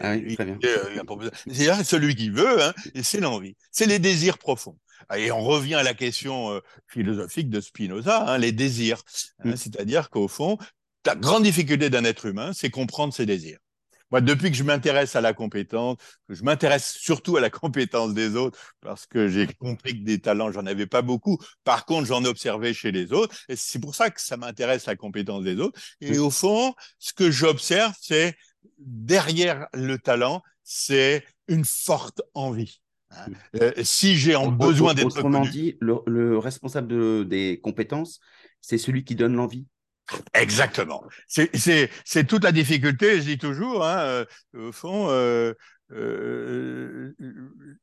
Ah 0.00 0.14
oui, 0.14 0.36
bien. 0.36 0.58
C'est 1.46 1.84
celui 1.84 2.14
qui 2.14 2.30
veut, 2.30 2.62
hein, 2.62 2.72
c'est 3.02 3.20
l'envie. 3.20 3.56
C'est 3.70 3.86
les 3.86 3.98
désirs 3.98 4.38
profonds. 4.38 4.78
Et 5.14 5.30
on 5.30 5.42
revient 5.42 5.74
à 5.74 5.82
la 5.82 5.94
question 5.94 6.50
euh, 6.52 6.60
philosophique 6.86 7.50
de 7.50 7.60
Spinoza, 7.60 8.26
hein, 8.26 8.38
les 8.38 8.52
désirs. 8.52 9.02
Hein, 9.40 9.50
mm. 9.50 9.56
C'est-à-dire 9.56 10.10
qu'au 10.10 10.28
fond, 10.28 10.56
la 11.06 11.14
grande 11.14 11.42
difficulté 11.42 11.90
d'un 11.90 12.04
être 12.04 12.26
humain, 12.26 12.52
c'est 12.52 12.70
comprendre 12.70 13.12
ses 13.12 13.26
désirs. 13.26 13.58
Moi, 14.10 14.20
depuis 14.20 14.50
que 14.50 14.56
je 14.56 14.62
m'intéresse 14.62 15.16
à 15.16 15.20
la 15.20 15.32
compétence, 15.32 15.96
que 16.28 16.34
je 16.34 16.44
m'intéresse 16.44 16.92
surtout 16.92 17.36
à 17.36 17.40
la 17.40 17.50
compétence 17.50 18.14
des 18.14 18.36
autres, 18.36 18.58
parce 18.80 19.06
que 19.06 19.28
j'ai 19.28 19.46
compris 19.46 19.98
que 19.98 20.04
des 20.04 20.20
talents, 20.20 20.52
j'en 20.52 20.66
avais 20.66 20.86
pas 20.86 21.02
beaucoup. 21.02 21.38
Par 21.64 21.84
contre, 21.84 22.06
j'en 22.06 22.24
observais 22.24 22.74
chez 22.74 22.92
les 22.92 23.12
autres. 23.12 23.34
Et 23.48 23.56
c'est 23.56 23.80
pour 23.80 23.94
ça 23.94 24.10
que 24.10 24.20
ça 24.20 24.36
m'intéresse 24.36 24.86
la 24.86 24.96
compétence 24.96 25.42
des 25.42 25.58
autres. 25.58 25.80
Et 26.00 26.18
au 26.18 26.30
fond, 26.30 26.74
ce 26.98 27.12
que 27.12 27.30
j'observe, 27.30 27.94
c'est 28.00 28.36
derrière 28.78 29.66
le 29.74 29.98
talent, 29.98 30.42
c'est 30.62 31.24
une 31.48 31.64
forte 31.64 32.22
envie. 32.34 32.80
Hein. 33.10 33.26
Euh, 33.60 33.72
si 33.82 34.16
j'ai 34.16 34.36
en 34.36 34.50
besoin 34.50 34.94
d'être 34.94 35.06
Autrement 35.06 35.44
dit, 35.44 35.76
le, 35.80 36.38
responsable 36.38 37.26
des 37.28 37.60
compétences, 37.62 38.20
c'est 38.60 38.78
celui 38.78 39.04
qui 39.04 39.14
donne 39.14 39.34
l'envie. 39.34 39.66
Exactement. 40.34 41.02
C'est 41.26 42.26
toute 42.26 42.44
la 42.44 42.52
difficulté, 42.52 43.16
je 43.16 43.22
dis 43.22 43.38
toujours, 43.38 43.84
hein, 43.84 43.98
euh, 43.98 44.24
au 44.54 44.72
fond, 44.72 45.08
euh, 45.10 45.54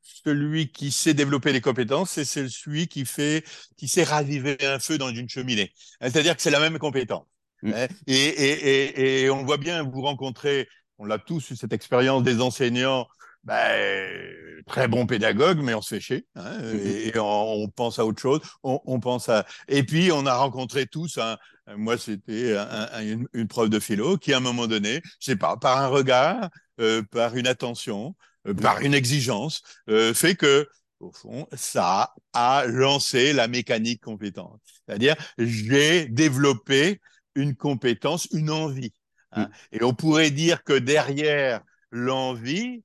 celui 0.01 0.71
qui 0.71 0.91
sait 0.91 1.13
développer 1.13 1.51
les 1.51 1.62
compétences, 1.62 2.12
c'est 2.12 2.25
celui 2.25 2.88
qui 2.88 3.05
fait, 3.05 3.43
qui 3.77 3.88
sait 3.88 4.03
raviver 4.03 4.57
un 4.63 4.79
feu 4.79 4.97
dans 4.97 5.10
une 5.10 5.29
cheminée. 5.29 5.71
C'est-à-dire 6.01 6.36
que 6.36 6.41
c'est 6.41 6.51
la 6.51 6.60
même 6.60 6.77
compétence. 6.77 7.25
Mm. 7.63 7.73
Hein. 7.73 7.88
Et, 8.07 8.13
et, 8.15 9.21
et, 9.23 9.29
on 9.29 9.43
voit 9.43 9.57
bien, 9.57 9.84
vous 9.84 10.01
rencontrez, 10.01 10.67
on 10.97 11.05
l'a 11.05 11.19
tous 11.19 11.51
eu 11.51 11.55
cette 11.55 11.73
expérience 11.73 12.23
des 12.23 12.41
enseignants, 12.41 13.07
ben, 13.43 14.31
très 14.67 14.88
bons 14.88 15.05
pédagogues, 15.05 15.60
mais 15.62 15.73
on 15.73 15.81
se 15.81 15.95
fait 15.95 16.01
chier. 16.01 16.25
Hein, 16.36 16.60
mm-hmm. 16.60 17.15
et, 17.15 17.19
on, 17.19 17.67
pense 17.69 17.99
à 17.99 18.05
autre 18.05 18.21
chose. 18.21 18.41
On, 18.63 18.99
pense 18.99 19.29
à. 19.29 19.45
Et 19.67 19.84
puis 19.84 20.12
on 20.12 20.25
a 20.25 20.36
rencontré 20.36 20.86
tous. 20.86 21.17
Un, 21.17 21.38
moi, 21.77 21.97
c'était 21.97 22.55
une, 23.01 23.27
une, 23.34 23.47
preuve 23.47 23.69
de 23.69 23.79
philo 23.79 24.17
qui, 24.17 24.34
à 24.34 24.38
un 24.38 24.41
moment 24.41 24.67
donné, 24.67 25.01
je 25.19 25.25
sais 25.25 25.36
pas, 25.36 25.57
par 25.57 25.77
un 25.77 25.88
regard, 25.88 26.49
euh, 26.79 27.03
par 27.03 27.36
une 27.36 27.47
attention, 27.47 28.15
euh, 28.47 28.53
par 28.53 28.81
une 28.81 28.93
exigence, 28.93 29.62
euh, 29.89 30.13
fait 30.13 30.36
que 30.36 30.67
au 30.99 31.12
fond, 31.12 31.47
ça 31.53 32.13
a 32.34 32.65
lancé 32.67 33.34
la 33.34 33.47
mécanique 33.47 34.01
compétente. 34.01 34.62
C'est-à-dire, 34.86 35.15
j'ai 35.38 36.05
développé 36.05 37.01
une 37.36 37.55
compétence, 37.55 38.27
une 38.31 38.51
envie. 38.51 38.93
Hein. 39.31 39.45
Mm. 39.45 39.75
Et 39.75 39.84
on 39.84 39.93
pourrait 39.93 40.31
dire 40.31 40.63
que 40.63 40.73
derrière 40.73 41.62
l'envie, 41.91 42.84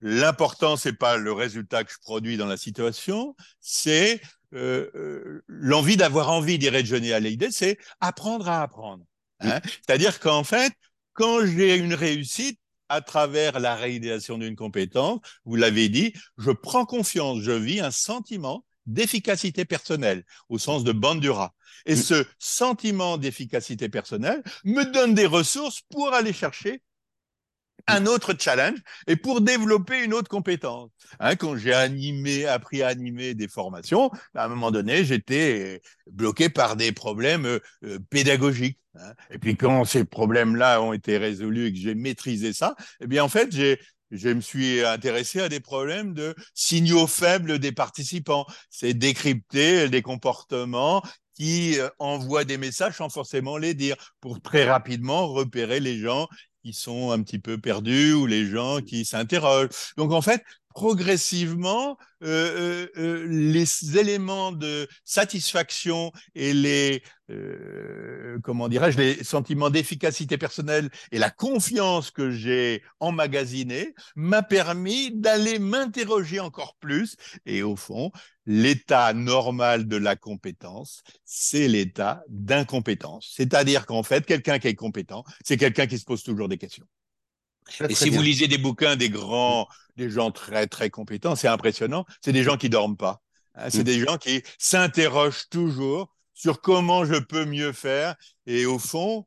l'important, 0.00 0.76
c'est 0.76 0.92
pas 0.92 1.16
le 1.16 1.32
résultat 1.32 1.84
que 1.84 1.92
je 1.92 1.98
produis 2.00 2.36
dans 2.36 2.46
la 2.46 2.56
situation, 2.56 3.34
c'est 3.60 4.20
euh, 4.54 4.90
euh, 4.94 5.44
l'envie 5.48 5.96
d'avoir 5.96 6.30
envie, 6.30 6.58
dirait 6.58 6.84
Johnny 6.84 7.12
Hallyday, 7.12 7.50
c'est 7.50 7.78
apprendre 8.00 8.48
à 8.48 8.62
apprendre. 8.62 9.04
Hein. 9.40 9.60
C'est-à-dire 9.86 10.20
qu'en 10.20 10.44
fait, 10.44 10.72
quand 11.12 11.44
j'ai 11.44 11.76
une 11.76 11.94
réussite, 11.94 12.58
à 12.88 13.00
travers 13.00 13.60
la 13.60 13.74
réalisation 13.74 14.38
d'une 14.38 14.56
compétence, 14.56 15.20
vous 15.44 15.56
l'avez 15.56 15.88
dit, 15.88 16.12
je 16.38 16.50
prends 16.50 16.84
confiance, 16.84 17.40
je 17.40 17.52
vis 17.52 17.80
un 17.80 17.90
sentiment 17.90 18.64
d'efficacité 18.86 19.64
personnelle, 19.64 20.24
au 20.48 20.58
sens 20.58 20.84
de 20.84 20.92
Bandura. 20.92 21.54
Et 21.86 21.94
mm. 21.94 22.02
ce 22.02 22.26
sentiment 22.38 23.16
d'efficacité 23.16 23.88
personnelle 23.88 24.42
me 24.64 24.84
donne 24.84 25.14
des 25.14 25.26
ressources 25.26 25.80
pour 25.90 26.12
aller 26.12 26.32
chercher 26.32 26.82
un 27.86 28.06
autre 28.06 28.34
challenge 28.38 28.78
et 29.06 29.16
pour 29.16 29.40
développer 29.40 30.02
une 30.04 30.14
autre 30.14 30.28
compétence. 30.28 30.90
Hein, 31.20 31.36
quand 31.36 31.56
j'ai 31.56 31.74
animé, 31.74 32.46
appris 32.46 32.82
à 32.82 32.88
animer 32.88 33.34
des 33.34 33.48
formations, 33.48 34.10
à 34.34 34.44
un 34.44 34.48
moment 34.48 34.70
donné, 34.70 35.04
j'étais 35.04 35.82
bloqué 36.10 36.48
par 36.48 36.76
des 36.76 36.92
problèmes 36.92 37.46
euh, 37.46 37.98
pédagogiques. 38.10 38.78
Hein. 38.98 39.12
Et 39.30 39.38
puis 39.38 39.56
quand 39.56 39.84
ces 39.84 40.04
problèmes-là 40.04 40.80
ont 40.80 40.92
été 40.92 41.18
résolus 41.18 41.66
et 41.66 41.72
que 41.72 41.78
j'ai 41.78 41.94
maîtrisé 41.94 42.52
ça, 42.52 42.74
eh 43.00 43.06
bien 43.06 43.24
en 43.24 43.28
fait, 43.28 43.52
j'ai 43.52 43.78
je 44.10 44.28
me 44.28 44.40
suis 44.40 44.84
intéressé 44.84 45.40
à 45.40 45.48
des 45.48 45.58
problèmes 45.58 46.14
de 46.14 46.36
signaux 46.54 47.08
faibles 47.08 47.58
des 47.58 47.72
participants. 47.72 48.46
C'est 48.70 48.94
décrypter 48.94 49.88
des 49.88 50.02
comportements 50.02 51.02
qui 51.34 51.80
euh, 51.80 51.88
envoient 51.98 52.44
des 52.44 52.58
messages 52.58 52.96
sans 52.96 53.08
forcément 53.08 53.56
les 53.56 53.74
dire, 53.74 53.96
pour 54.20 54.40
très 54.40 54.64
rapidement 54.70 55.26
repérer 55.26 55.80
les 55.80 55.98
gens 55.98 56.28
qui 56.64 56.72
sont 56.72 57.10
un 57.10 57.22
petit 57.22 57.38
peu 57.38 57.58
perdus 57.58 58.14
ou 58.14 58.26
les 58.26 58.46
gens 58.46 58.80
qui 58.80 59.04
s'interrogent. 59.04 59.68
Donc 59.98 60.12
en 60.12 60.22
fait, 60.22 60.42
progressivement, 60.74 61.96
euh, 62.22 62.26
euh, 62.26 62.88
euh, 62.98 63.26
les 63.28 63.98
éléments 63.98 64.52
de 64.52 64.88
satisfaction 65.04 66.12
et 66.34 66.52
les 66.52 67.02
comment 68.42 68.68
dirais-je 68.68 68.98
les 68.98 69.24
sentiments 69.24 69.70
d'efficacité 69.70 70.36
personnelle 70.36 70.90
et 71.10 71.18
la 71.18 71.30
confiance 71.30 72.10
que 72.10 72.30
j'ai 72.30 72.82
emmagasinée 73.00 73.94
m'a 74.14 74.42
permis 74.42 75.10
d'aller 75.10 75.58
m'interroger 75.58 76.40
encore 76.40 76.76
plus. 76.80 77.16
Et 77.46 77.62
au 77.62 77.76
fond 77.76 78.10
l'état 78.44 79.14
normal 79.14 79.88
de 79.88 79.96
la 79.96 80.16
compétence 80.16 81.02
c'est 81.24 81.68
l'état 81.68 82.22
d'incompétence. 82.28 83.32
C'est-à-dire 83.34 83.86
qu'en 83.86 84.02
fait 84.02 84.26
quelqu'un 84.26 84.58
qui 84.58 84.68
est 84.68 84.74
compétent 84.74 85.24
c'est 85.44 85.56
quelqu'un 85.56 85.86
qui 85.86 85.98
se 85.98 86.04
pose 86.04 86.22
toujours 86.22 86.48
des 86.48 86.58
questions 86.58 86.84
et 87.88 87.94
si 87.94 88.10
vous 88.10 88.22
lisez 88.22 88.48
des 88.48 88.58
bouquins 88.58 88.96
des 88.96 89.10
grands, 89.10 89.68
des 89.96 90.10
gens 90.10 90.30
très 90.30 90.66
très 90.66 90.90
compétents, 90.90 91.36
c'est 91.36 91.48
impressionnant. 91.48 92.04
C'est 92.20 92.32
des 92.32 92.42
gens 92.42 92.56
qui 92.56 92.68
dorment 92.68 92.96
pas. 92.96 93.22
Hein. 93.54 93.70
c'est 93.70 93.80
mm. 93.80 93.84
des 93.84 94.00
gens 94.00 94.18
qui 94.18 94.42
s'interrogent 94.58 95.48
toujours 95.48 96.14
sur 96.32 96.60
comment 96.60 97.04
je 97.04 97.14
peux 97.14 97.44
mieux 97.44 97.72
faire. 97.72 98.16
Et 98.46 98.66
au 98.66 98.78
fond, 98.78 99.26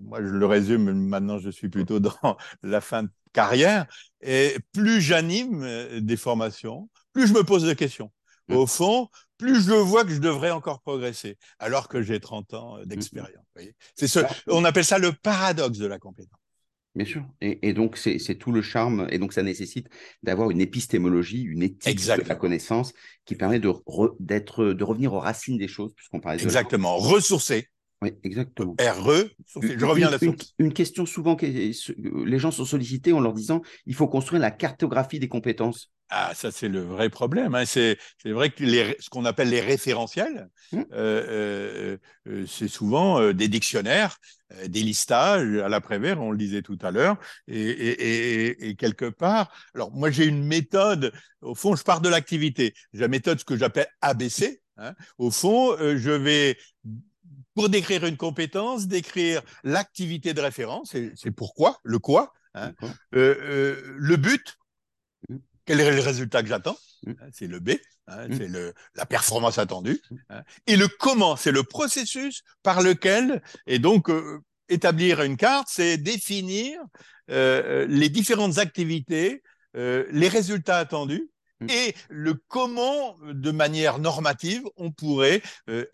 moi 0.00 0.20
je 0.22 0.28
le 0.28 0.46
résume. 0.46 0.92
Maintenant, 0.92 1.38
je 1.38 1.50
suis 1.50 1.68
plutôt 1.68 2.00
dans 2.00 2.36
la 2.62 2.80
fin 2.80 3.04
de 3.04 3.10
carrière. 3.32 3.86
Et 4.22 4.56
plus 4.72 5.00
j'anime 5.00 5.62
euh, 5.62 6.00
des 6.00 6.16
formations, 6.16 6.88
plus 7.12 7.26
je 7.26 7.34
me 7.34 7.44
pose 7.44 7.64
des 7.64 7.76
questions. 7.76 8.10
Mm. 8.48 8.56
Au 8.56 8.66
fond, 8.66 9.08
plus 9.38 9.66
je 9.66 9.72
vois 9.72 10.04
que 10.04 10.10
je 10.10 10.20
devrais 10.20 10.50
encore 10.50 10.80
progresser, 10.80 11.36
alors 11.58 11.88
que 11.88 12.00
j'ai 12.00 12.20
30 12.20 12.54
ans 12.54 12.78
d'expérience. 12.84 13.44
C'est 13.94 14.08
ce, 14.08 14.20
on 14.46 14.64
appelle 14.64 14.84
ça 14.84 14.98
le 14.98 15.12
paradoxe 15.12 15.78
de 15.78 15.86
la 15.86 15.98
compétence. 15.98 16.40
Bien 16.96 17.04
sûr. 17.04 17.26
Et, 17.42 17.74
donc, 17.74 17.98
c'est 17.98 18.34
tout 18.36 18.52
le 18.52 18.62
charme. 18.62 19.06
Et 19.10 19.18
donc, 19.18 19.34
ça 19.34 19.42
nécessite 19.42 19.88
d'avoir 20.22 20.50
une 20.50 20.62
épistémologie, 20.62 21.42
une 21.42 21.62
éthique 21.62 22.00
de 22.06 22.26
la 22.26 22.34
connaissance 22.34 22.94
qui 23.26 23.34
permet 23.34 23.60
de, 23.60 23.70
d'être, 24.18 24.64
de 24.64 24.82
revenir 24.84 25.12
aux 25.12 25.20
racines 25.20 25.58
des 25.58 25.68
choses, 25.68 25.92
puisqu'on 25.94 26.20
parlait 26.20 26.42
Exactement. 26.42 26.96
Ressourcer. 26.96 27.68
Oui, 28.02 28.12
exactement. 28.24 28.76
RE, 28.78 29.30
je 29.62 29.84
reviens 29.84 30.08
à 30.08 30.10
la 30.10 30.18
source. 30.18 30.54
Une, 30.58 30.72
question 30.72 31.06
souvent 31.06 31.36
que 31.36 31.46
les 31.46 32.38
gens 32.38 32.50
sont 32.50 32.64
sollicités 32.64 33.12
en 33.12 33.20
leur 33.20 33.32
disant 33.32 33.62
il 33.86 33.94
faut 33.94 34.08
construire 34.08 34.40
la 34.40 34.50
cartographie 34.50 35.18
des 35.18 35.28
compétences. 35.28 35.92
Ah, 36.08 36.32
ça, 36.34 36.52
c'est 36.52 36.68
le 36.68 36.80
vrai 36.80 37.10
problème. 37.10 37.54
Hein. 37.56 37.64
C'est 37.66 37.98
vrai 38.24 38.50
que 38.50 38.62
les, 38.62 38.96
ce 39.00 39.10
qu'on 39.10 39.24
appelle 39.24 39.48
les 39.48 39.60
référentiels, 39.60 40.48
mmh. 40.70 40.78
euh, 40.78 40.86
euh, 40.92 41.96
euh, 42.28 42.46
c'est 42.46 42.68
souvent 42.68 43.32
des 43.32 43.48
dictionnaires, 43.48 44.18
des 44.68 44.82
listages 44.82 45.56
à 45.56 45.68
l'après-vert, 45.68 46.22
on 46.22 46.30
le 46.30 46.38
disait 46.38 46.62
tout 46.62 46.78
à 46.82 46.92
l'heure, 46.92 47.16
et, 47.48 47.58
et, 47.58 48.68
et, 48.68 48.76
quelque 48.76 49.06
part. 49.06 49.52
Alors, 49.74 49.90
moi, 49.92 50.10
j'ai 50.10 50.26
une 50.26 50.44
méthode. 50.44 51.12
Au 51.40 51.56
fond, 51.56 51.74
je 51.74 51.82
pars 51.82 52.00
de 52.00 52.08
l'activité. 52.08 52.72
J'ai 52.92 53.00
la 53.00 53.08
méthode, 53.08 53.40
ce 53.40 53.44
que 53.44 53.56
j'appelle 53.56 53.88
ABC. 54.00 54.62
Hein. 54.76 54.94
Au 55.18 55.32
fond, 55.32 55.76
je 55.78 56.10
vais 56.10 56.56
pour 57.54 57.68
décrire 57.68 58.04
une 58.04 58.18
compétence, 58.18 58.86
décrire 58.86 59.42
l'activité 59.64 60.34
de 60.34 60.40
référence, 60.40 60.94
c'est 61.16 61.30
pourquoi, 61.32 61.80
le 61.82 61.98
quoi, 61.98 62.32
hein. 62.54 62.72
le 63.10 64.16
but. 64.16 64.56
Quel 65.66 65.80
est 65.80 65.90
le 65.90 66.00
résultat 66.00 66.42
que 66.42 66.48
j'attends? 66.48 66.78
Mmh. 67.04 67.10
hein, 67.20 67.28
C'est 67.32 67.46
le 67.48 67.60
B, 67.60 67.70
hein, 68.06 68.28
mmh. 68.28 68.36
c'est 68.36 68.48
la 68.94 69.06
performance 69.06 69.58
attendue. 69.58 70.00
Mmh. 70.10 70.16
Hein. 70.30 70.42
Et 70.66 70.76
le 70.76 70.88
comment, 70.88 71.36
c'est 71.36 71.52
le 71.52 71.64
processus 71.64 72.42
par 72.62 72.82
lequel, 72.82 73.42
et 73.66 73.78
donc 73.78 74.08
euh, 74.08 74.40
établir 74.68 75.22
une 75.22 75.36
carte, 75.36 75.68
c'est 75.70 75.98
définir 75.98 76.80
euh, 77.30 77.62
euh, 77.84 77.86
les 77.88 78.08
différentes 78.08 78.58
activités, 78.58 79.42
les 79.74 80.28
résultats 80.28 80.78
attendus, 80.78 81.28
et 81.68 81.94
le 82.08 82.32
comment, 82.48 83.14
de 83.22 83.50
manière 83.50 83.98
normative, 83.98 84.62
on 84.76 84.90
pourrait 84.90 85.42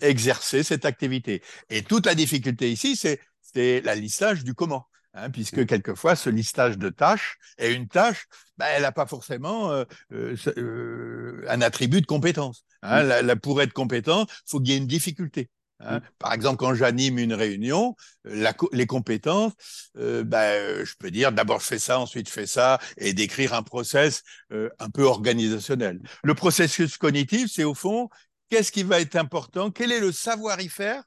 exercer 0.01 0.63
cette 0.63 0.85
activité. 0.85 1.43
Et 1.69 1.83
toute 1.83 2.07
la 2.07 2.15
difficulté 2.15 2.71
ici, 2.71 2.95
c'est 2.97 3.81
la 3.81 3.97
listage 3.97 4.45
du 4.45 4.55
comment. 4.55 4.87
Hein, 5.15 5.29
puisque 5.31 5.59
mmh. 5.59 5.67
quelquefois 5.67 6.17
ce 6.17 6.31
listage 6.31 6.79
de 6.79 6.89
tâches 6.89 7.37
est 7.59 7.75
une 7.75 7.87
tâche, 7.87 8.27
bah, 8.57 8.67
elle 8.71 8.83
n'a 8.83 8.93
pas 8.93 9.07
forcément 9.07 9.71
euh, 9.71 9.85
euh, 10.13 10.37
euh, 10.57 11.45
un 11.49 11.61
attribut 11.61 12.01
de 12.01 12.07
compétence. 12.07 12.65
Hein. 12.81 13.03
Mmh. 13.03 13.27
La, 13.27 13.37
pour 13.37 13.61
être 13.61 13.75
compétent, 13.75 14.25
il 14.27 14.51
faut 14.51 14.59
qu'il 14.59 14.71
y 14.71 14.73
ait 14.73 14.79
une 14.79 14.87
difficulté. 14.87 15.51
Hein. 15.81 15.99
Mmh. 15.99 16.03
Par 16.19 16.33
exemple, 16.33 16.57
quand 16.57 16.75
j'anime 16.75 17.19
une 17.19 17.35
réunion, 17.35 17.95
les 18.25 18.87
compétences, 18.87 19.53
bah, 19.95 20.83
je 20.83 20.95
peux 20.99 21.11
dire 21.11 21.31
d'abord 21.31 21.61
je 21.61 21.67
fais 21.67 21.79
ça, 21.79 22.01
ensuite 22.01 22.29
je 22.29 22.33
fais 22.33 22.47
ça, 22.47 22.79
et 22.97 23.13
d'écrire 23.13 23.53
un 23.53 23.63
process 23.63 24.23
un 24.51 24.89
peu 24.89 25.03
organisationnel. 25.03 26.01
Le 26.25 26.35
processus 26.35 26.97
cognitif, 26.97 27.51
c'est 27.53 27.65
au 27.65 27.75
fond, 27.75 28.09
qu'est-ce 28.49 28.73
qui 28.73 28.83
va 28.83 28.99
être 29.01 29.17
important, 29.17 29.71
quel 29.71 29.93
est 29.93 30.01
le 30.01 30.13
savoir-y-faire 30.13 31.03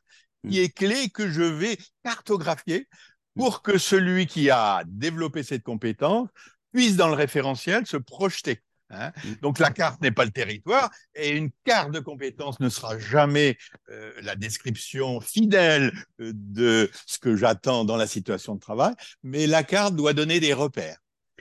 qui 0.47 0.59
est 0.59 0.69
clé 0.69 1.09
que 1.09 1.27
je 1.27 1.41
vais 1.41 1.77
cartographier 2.03 2.87
pour 3.35 3.61
que 3.61 3.77
celui 3.77 4.27
qui 4.27 4.49
a 4.49 4.83
développé 4.87 5.43
cette 5.43 5.63
compétence 5.63 6.29
puisse 6.71 6.95
dans 6.95 7.07
le 7.07 7.13
référentiel 7.13 7.85
se 7.85 7.97
projeter. 7.97 8.61
Hein. 8.89 9.11
Mm. 9.23 9.33
Donc 9.41 9.59
la 9.59 9.71
carte 9.71 10.01
n'est 10.01 10.11
pas 10.11 10.25
le 10.25 10.31
territoire 10.31 10.91
et 11.15 11.31
une 11.31 11.49
carte 11.63 11.91
de 11.91 11.99
compétence 11.99 12.59
ne 12.59 12.69
sera 12.69 12.99
jamais 12.99 13.57
euh, 13.89 14.11
la 14.21 14.35
description 14.35 15.19
fidèle 15.21 15.91
euh, 16.19 16.31
de 16.33 16.89
ce 17.05 17.17
que 17.17 17.35
j'attends 17.35 17.85
dans 17.85 17.97
la 17.97 18.07
situation 18.07 18.55
de 18.55 18.59
travail, 18.59 18.93
mais 19.23 19.47
la 19.47 19.63
carte 19.63 19.95
doit 19.95 20.13
donner 20.13 20.39
des 20.39 20.53
repères. 20.53 20.97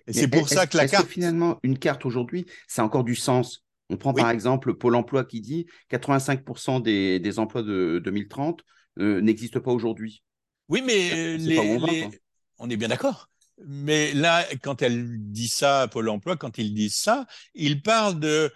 Et 0.06 0.12
c'est 0.12 0.28
pour 0.28 0.48
ça 0.48 0.66
que 0.66 0.76
la 0.76 0.86
carte. 0.86 1.08
finalement, 1.08 1.58
une 1.62 1.78
carte 1.78 2.04
aujourd'hui, 2.04 2.46
ça 2.68 2.82
a 2.82 2.84
encore 2.84 3.04
du 3.04 3.14
sens? 3.14 3.64
On 3.90 3.96
prend 3.96 4.12
par 4.12 4.30
exemple 4.30 4.74
Pôle 4.74 4.96
emploi 4.96 5.24
qui 5.24 5.40
dit 5.40 5.66
85% 5.90 6.82
des, 6.82 7.20
des, 7.20 7.38
emplois 7.38 7.62
de 7.62 8.00
2030 8.04 8.62
euh, 8.98 9.20
n'existent 9.20 9.60
pas 9.60 9.72
aujourd'hui. 9.72 10.22
Oui, 10.68 10.82
mais 10.82 11.36
on, 12.58 12.70
est 12.70 12.76
bien 12.76 12.88
d'accord. 12.88 13.28
Mais 13.66 14.12
là, 14.12 14.46
quand 14.62 14.82
elle 14.82 15.06
dit 15.30 15.48
ça, 15.48 15.88
Pôle 15.88 16.08
emploi, 16.08 16.36
quand 16.36 16.58
ils 16.58 16.74
disent 16.74 16.96
ça, 16.96 17.26
ils 17.54 17.82
parlent 17.82 18.18
de, 18.18 18.52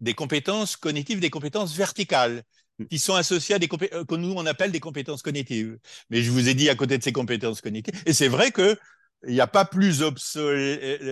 des 0.00 0.14
compétences 0.14 0.76
cognitives, 0.76 1.20
des 1.20 1.30
compétences 1.30 1.74
verticales 1.74 2.42
hmm. 2.78 2.86
qui 2.86 2.98
sont 2.98 3.14
associées 3.14 3.54
à 3.54 3.58
des 3.58 3.68
compétences 3.68 4.00
euh, 4.00 4.04
que 4.04 4.14
nous 4.14 4.32
on 4.32 4.46
appelle 4.46 4.72
des 4.72 4.80
compétences 4.80 5.22
cognitives. 5.22 5.78
Mais 6.10 6.22
je 6.22 6.30
vous 6.30 6.48
ai 6.48 6.54
dit 6.54 6.68
à 6.68 6.74
côté 6.74 6.98
de 6.98 7.02
ces 7.02 7.12
compétences 7.12 7.60
cognitives, 7.60 8.00
et 8.06 8.12
c'est 8.12 8.28
vrai 8.28 8.50
que 8.50 8.78
il 9.26 9.34
n'y 9.34 9.40
a 9.40 9.46
pas 9.46 9.64
plus 9.64 10.02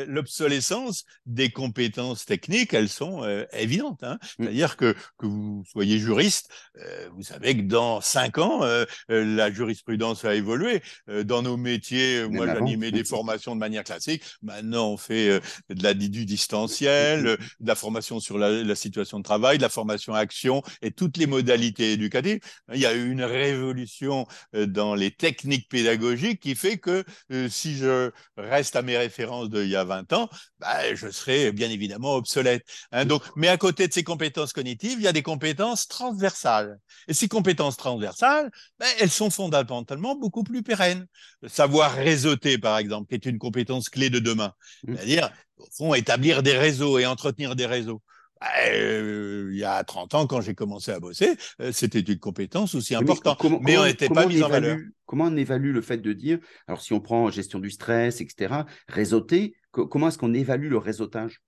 l'obsolescence 0.09 1.05
des 1.27 1.51
compétences 1.51 2.25
techniques, 2.25 2.73
elles 2.73 2.88
sont 2.88 3.25
euh, 3.25 3.45
évidentes. 3.53 4.03
Hein. 4.03 4.19
Mm. 4.38 4.45
C'est-à-dire 4.45 4.77
que, 4.77 4.95
que 5.19 5.27
vous 5.27 5.64
soyez 5.71 5.99
juriste, 5.99 6.49
euh, 6.79 7.09
vous 7.14 7.23
savez 7.23 7.57
que 7.57 7.62
dans 7.62 8.01
cinq 8.01 8.38
ans, 8.38 8.62
euh, 8.62 8.85
la 9.09 9.51
jurisprudence 9.53 10.25
a 10.25 10.35
évolué. 10.35 10.83
dans 11.25 11.42
nos 11.42 11.57
métiers, 11.57 12.27
moi 12.29 12.47
j'animais 12.47 12.90
des 12.90 13.05
formations 13.05 13.55
de 13.55 13.61
manière 13.61 13.85
classique. 13.85 14.23
Maintenant, 14.42 14.90
on 14.90 14.97
fait 14.97 15.40
de 15.71 15.83
la 15.83 15.95
du 15.95 16.25
distanciel, 16.25 17.23
mm, 17.23 17.37
de 17.61 17.66
la 17.66 17.75
formation 17.75 18.21
sur 18.21 18.38
la, 18.38 18.51
la, 18.51 18.75
situation 18.75 19.19
de 19.19 19.25
travail, 19.25 19.57
de 19.59 19.62
la 19.62 19.69
formation 19.69 20.14
action 20.14 20.62
et 20.83 20.90
toutes 20.90 21.16
les 21.16 21.27
modalités 21.27 21.92
éducatives. 21.92 22.38
Il 22.73 22.81
y 22.81 22.87
a 22.87 22.95
eu 22.95 23.11
une 23.11 23.23
révolution 23.23 24.27
dans 24.53 24.95
les 24.95 25.11
techniques 25.11 25.69
pédagogiques 25.69 26.40
qui 26.40 26.55
fait 26.55 26.79
que 26.79 27.05
si 27.49 27.77
je 27.77 27.96
reste 28.37 28.77
à 28.77 28.83
mes 28.83 28.97
références 28.97 29.51
d'il 29.51 29.69
y 29.69 29.77
a 29.77 29.85
20 29.85 30.13
ans, 30.13 30.29
bah, 30.59 30.95
je 30.95 31.11
serai 31.11 31.53
bien 31.53 31.71
évidemment 31.71 32.15
obsolète. 32.15 32.63
Hein. 32.93 33.05
donc, 33.05 33.23
mais 33.37 33.49
à 33.49 33.57
côté 33.57 33.89
de 33.89 33.93
ces 33.93 34.05
compétences 34.05 34.53
cognitives, 34.53 34.99
il 34.99 35.03
y 35.03 35.09
a 35.09 35.13
des 35.13 35.23
compétences 35.23 35.89
transversales. 35.89 36.79
Et 37.09 37.15
ces 37.15 37.29
compétences 37.29 37.77
transversales, 37.77 38.51
bah, 38.79 38.87
elles 39.01 39.11
sont 39.11 39.31
fondamentalement 39.31 40.17
beaucoup 40.17 40.45
plus 40.45 40.63
pérennes. 40.63 41.07
Le 41.43 41.49
savoir 41.49 41.95
réseauter, 41.95 42.59
par 42.59 42.79
exemple, 42.79 43.09
qui 43.09 43.15
est 43.15 43.31
une 43.31 43.39
compétence 43.39 43.89
clé 43.89 44.11
de 44.11 44.19
demain. 44.19 44.53
Mmh. 44.87 44.97
C'est-à-dire, 44.97 45.31
au 45.59 45.67
fond, 45.73 45.95
établir 45.95 46.43
des 46.43 46.57
réseaux 46.57 46.99
et 46.99 47.07
entretenir 47.07 47.57
des 47.57 47.67
réseaux. 47.67 48.03
Bah, 48.40 48.49
euh, 48.68 49.49
il 49.51 49.57
y 49.57 49.64
a 49.64 49.83
30 49.83 50.14
ans, 50.14 50.27
quand 50.27 50.40
j'ai 50.40 50.55
commencé 50.55 50.90
à 50.90 51.01
bosser, 51.01 51.37
euh, 51.61 51.72
c'était 51.72 52.01
une 52.01 52.18
compétence 52.18 52.75
aussi 52.75 52.94
importante. 52.94 53.42
Mais, 53.62 53.79
on 53.79 53.85
n'était 53.85 54.09
pas 54.09 54.27
mis 54.27 54.42
en 54.42 54.49
valeur. 54.49 54.79
Comment 55.07 55.25
on 55.25 55.37
évalue 55.37 55.72
le 55.72 55.81
fait 55.81 55.99
de 55.99 56.12
dire, 56.12 56.38
alors 56.66 56.83
si 56.83 56.92
on 56.92 57.01
prend 57.01 57.31
gestion 57.31 57.59
du 57.59 57.70
stress, 57.70 58.20
etc., 58.20 58.62
réseauter, 58.88 59.55
comment 59.70 60.09
est-ce 60.09 60.18
qu'on 60.18 60.35
évalue 60.35 60.68
le 60.68 60.79
réseautage? 60.79 61.40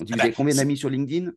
On 0.00 0.04
dit, 0.04 0.12
ah 0.14 0.24
bah, 0.24 0.32
combien 0.32 0.54
d'amis 0.54 0.76
sur 0.76 0.88
LinkedIn? 0.88 1.32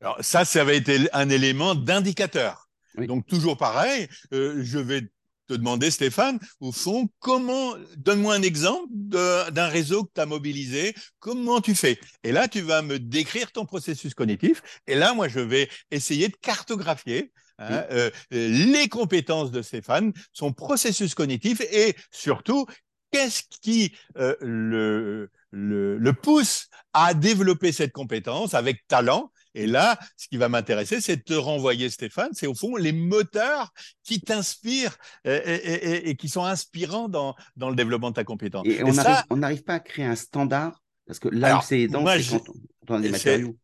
Alors 0.00 0.16
ça, 0.20 0.44
ça 0.44 0.62
avait 0.62 0.78
été 0.78 1.08
un 1.12 1.28
élément 1.28 1.74
d'indicateur. 1.74 2.68
Donc 2.96 3.26
toujours 3.26 3.56
pareil, 3.56 4.08
euh, 4.32 4.60
je 4.62 4.78
vais 4.78 5.02
te 5.50 5.54
demander, 5.54 5.90
Stéphane, 5.90 6.38
au 6.60 6.70
fond, 6.70 7.08
comment, 7.18 7.74
donne-moi 7.96 8.34
un 8.34 8.42
exemple 8.42 8.86
d'un 8.92 9.66
réseau 9.66 10.04
que 10.04 10.10
tu 10.14 10.20
as 10.20 10.26
mobilisé, 10.26 10.94
comment 11.18 11.60
tu 11.60 11.74
fais? 11.74 11.98
Et 12.22 12.30
là, 12.30 12.46
tu 12.46 12.60
vas 12.60 12.82
me 12.82 13.00
décrire 13.00 13.50
ton 13.50 13.66
processus 13.66 14.14
cognitif, 14.14 14.62
et 14.86 14.94
là, 14.94 15.12
moi, 15.12 15.26
je 15.26 15.40
vais 15.40 15.68
essayer 15.90 16.28
de 16.28 16.36
cartographier 16.40 17.32
hein, 17.58 17.84
euh, 17.90 18.10
les 18.30 18.88
compétences 18.88 19.50
de 19.50 19.60
Stéphane, 19.60 20.12
son 20.32 20.52
processus 20.52 21.16
cognitif, 21.16 21.60
et 21.72 21.96
surtout, 22.12 22.66
qu'est-ce 23.10 23.42
qui 23.60 23.92
euh, 24.18 24.36
le, 24.40 25.30
le, 25.50 25.98
le 25.98 26.12
pousse 26.12 26.68
à 26.92 27.12
développer 27.12 27.72
cette 27.72 27.92
compétence 27.92 28.54
avec 28.54 28.86
talent 28.86 29.32
et 29.54 29.66
là, 29.66 29.98
ce 30.16 30.28
qui 30.28 30.36
va 30.36 30.48
m'intéresser, 30.48 31.00
c'est 31.00 31.16
de 31.16 31.22
te 31.22 31.34
renvoyer, 31.34 31.90
Stéphane, 31.90 32.30
c'est 32.32 32.46
au 32.46 32.54
fond 32.54 32.76
les 32.76 32.92
moteurs 32.92 33.72
qui 34.04 34.20
t'inspirent 34.20 34.96
et, 35.24 36.16
qui 36.16 36.28
sont 36.28 36.44
inspirants 36.44 37.08
dans, 37.08 37.34
dans 37.56 37.70
le 37.70 37.76
développement 37.76 38.10
de 38.10 38.14
ta 38.14 38.24
compétence. 38.24 38.66
Et, 38.66 38.82
on 38.84 39.36
n'arrive 39.36 39.62
pas 39.62 39.74
à 39.74 39.80
créer 39.80 40.04
un 40.04 40.16
standard, 40.16 40.82
parce 41.06 41.18
que 41.18 41.28
là 41.28 41.60
c'est 41.64 41.86
dans 41.88 42.04
des 43.00 43.10
matériaux. 43.10 43.56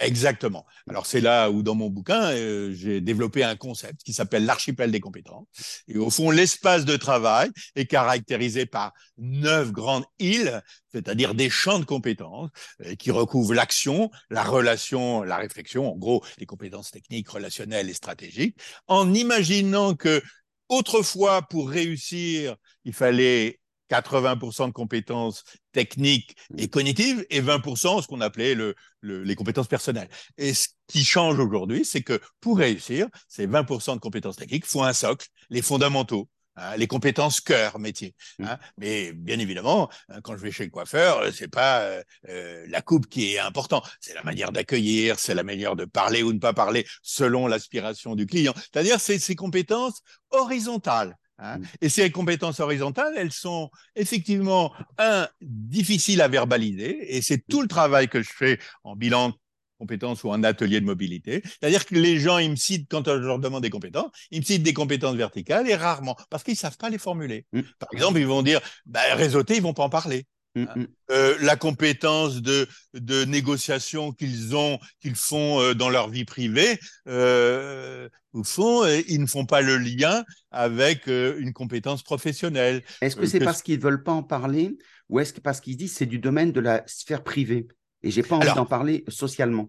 Exactement. 0.00 0.66
Alors 0.88 1.06
c'est 1.06 1.20
là 1.20 1.50
où 1.50 1.62
dans 1.62 1.76
mon 1.76 1.88
bouquin, 1.88 2.32
euh, 2.32 2.72
j'ai 2.72 3.00
développé 3.00 3.44
un 3.44 3.54
concept 3.54 4.02
qui 4.02 4.12
s'appelle 4.12 4.44
l'archipel 4.44 4.90
des 4.90 4.98
compétences. 4.98 5.46
Et 5.86 5.96
au 5.98 6.10
fond, 6.10 6.30
l'espace 6.32 6.84
de 6.84 6.96
travail 6.96 7.50
est 7.76 7.86
caractérisé 7.86 8.66
par 8.66 8.92
neuf 9.18 9.70
grandes 9.70 10.04
îles, 10.18 10.60
c'est-à-dire 10.92 11.34
des 11.34 11.48
champs 11.48 11.78
de 11.78 11.84
compétences 11.84 12.50
euh, 12.84 12.96
qui 12.96 13.12
recouvrent 13.12 13.54
l'action, 13.54 14.10
la 14.30 14.42
relation, 14.42 15.22
la 15.22 15.36
réflexion, 15.36 15.92
en 15.92 15.96
gros 15.96 16.24
les 16.38 16.46
compétences 16.46 16.90
techniques, 16.90 17.28
relationnelles 17.28 17.88
et 17.88 17.94
stratégiques, 17.94 18.58
en 18.88 19.14
imaginant 19.14 19.94
que 19.94 20.20
autrefois, 20.68 21.42
pour 21.42 21.70
réussir, 21.70 22.56
il 22.84 22.92
fallait 22.92 23.60
80% 23.90 24.68
de 24.68 24.72
compétences 24.72 25.44
techniques 25.72 26.36
et 26.56 26.68
cognitives 26.68 27.24
et 27.30 27.40
20% 27.40 28.02
ce 28.02 28.06
qu'on 28.06 28.20
appelait 28.20 28.54
le, 28.54 28.74
les 29.02 29.34
compétences 29.34 29.68
personnelles. 29.68 30.08
Et 30.38 30.54
ce 30.54 30.68
qui 30.86 31.04
change 31.04 31.38
aujourd'hui, 31.38 31.84
c'est 31.84 32.02
que 32.02 32.20
pour 32.40 32.58
réussir, 32.58 33.08
ces 33.28 33.46
20% 33.46 33.94
de 33.94 34.00
compétences 34.00 34.36
techniques 34.36 34.66
font 34.66 34.84
un 34.84 34.92
socle, 34.92 35.28
les 35.50 35.62
fondamentaux. 35.62 36.28
Hein, 36.56 36.76
les 36.76 36.86
compétences 36.86 37.40
cœur 37.40 37.80
métier. 37.80 38.14
Mmh. 38.38 38.44
Hein. 38.44 38.58
Mais 38.78 39.12
bien 39.12 39.40
évidemment, 39.40 39.90
hein, 40.08 40.20
quand 40.22 40.36
je 40.36 40.42
vais 40.42 40.52
chez 40.52 40.64
le 40.64 40.70
coiffeur, 40.70 41.18
euh, 41.18 41.32
c'est 41.32 41.48
pas 41.48 41.80
euh, 41.80 42.02
euh, 42.28 42.64
la 42.68 42.80
coupe 42.80 43.08
qui 43.08 43.34
est 43.34 43.40
important, 43.40 43.82
c'est 44.00 44.14
la 44.14 44.22
manière 44.22 44.52
d'accueillir, 44.52 45.18
c'est 45.18 45.34
la 45.34 45.42
manière 45.42 45.74
de 45.74 45.84
parler 45.84 46.22
ou 46.22 46.32
ne 46.32 46.38
pas 46.38 46.52
parler 46.52 46.86
selon 47.02 47.48
l'aspiration 47.48 48.14
du 48.14 48.26
client. 48.26 48.54
C'est-à-dire 48.56 49.00
c'est 49.00 49.18
ces 49.18 49.34
compétences 49.34 50.02
horizontales. 50.30 51.16
Mmh. 51.38 51.62
Et 51.80 51.88
ces 51.88 52.10
compétences 52.10 52.60
horizontales, 52.60 53.12
elles 53.16 53.32
sont 53.32 53.70
effectivement 53.96 54.72
un 54.98 55.28
difficiles 55.40 56.20
à 56.20 56.28
verbaliser, 56.28 57.16
et 57.16 57.22
c'est 57.22 57.44
tout 57.48 57.60
le 57.60 57.68
travail 57.68 58.08
que 58.08 58.22
je 58.22 58.30
fais 58.32 58.58
en 58.84 58.94
bilan 58.96 59.32
compétences 59.78 60.22
ou 60.22 60.32
un 60.32 60.44
atelier 60.44 60.80
de 60.80 60.86
mobilité. 60.86 61.42
C'est-à-dire 61.44 61.84
que 61.84 61.96
les 61.96 62.18
gens, 62.18 62.38
ils 62.38 62.50
me 62.50 62.56
citent, 62.56 62.86
quand 62.88 63.04
je 63.06 63.12
leur 63.12 63.40
demande 63.40 63.62
des 63.62 63.70
compétences, 63.70 64.10
ils 64.30 64.40
me 64.40 64.44
citent 64.44 64.62
des 64.62 64.72
compétences 64.72 65.16
verticales 65.16 65.68
et 65.68 65.74
rarement, 65.74 66.16
parce 66.30 66.44
qu'ils 66.44 66.54
ne 66.54 66.58
savent 66.58 66.76
pas 66.76 66.90
les 66.90 66.98
formuler. 66.98 67.46
Mmh. 67.52 67.60
Par 67.78 67.88
exemple, 67.92 68.18
ils 68.18 68.26
vont 68.26 68.42
dire, 68.42 68.60
bah, 68.86 69.00
réseauter, 69.14 69.56
ils 69.56 69.62
vont 69.62 69.74
pas 69.74 69.82
en 69.82 69.90
parler. 69.90 70.26
Mmh, 70.54 70.62
hein. 70.62 70.72
mmh. 70.76 70.86
Euh, 71.10 71.36
la 71.40 71.56
compétence 71.56 72.40
de, 72.40 72.68
de 72.94 73.24
négociation 73.24 74.12
qu'ils 74.12 74.54
ont, 74.56 74.78
qu'ils 75.00 75.16
font 75.16 75.60
euh, 75.60 75.74
dans 75.74 75.88
leur 75.88 76.08
vie 76.08 76.24
privée, 76.24 76.78
euh, 77.08 78.08
au 78.32 78.44
fond, 78.44 78.86
ils 78.86 79.20
ne 79.20 79.26
font 79.26 79.46
pas 79.46 79.60
le 79.60 79.76
lien 79.76 80.24
avec 80.50 81.06
une 81.06 81.52
compétence 81.52 82.02
professionnelle. 82.02 82.82
Est-ce 83.00 83.16
que 83.16 83.26
c'est 83.26 83.40
parce 83.40 83.62
qu'ils 83.62 83.78
ne 83.78 83.82
veulent 83.82 84.02
pas 84.02 84.12
en 84.12 84.22
parler 84.22 84.76
ou 85.08 85.20
est-ce 85.20 85.32
que 85.32 85.40
parce 85.40 85.60
qu'ils 85.60 85.76
disent 85.76 85.94
c'est 85.94 86.06
du 86.06 86.18
domaine 86.18 86.50
de 86.50 86.60
la 86.60 86.82
sphère 86.86 87.22
privée 87.22 87.68
et 88.02 88.10
j'ai 88.10 88.22
pas 88.22 88.36
envie 88.36 88.52
d'en 88.54 88.66
parler 88.66 89.04
socialement? 89.08 89.68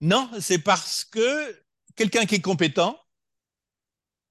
Non, 0.00 0.28
c'est 0.40 0.58
parce 0.58 1.04
que 1.04 1.56
quelqu'un 1.94 2.26
qui 2.26 2.36
est 2.36 2.40
compétent, 2.40 2.98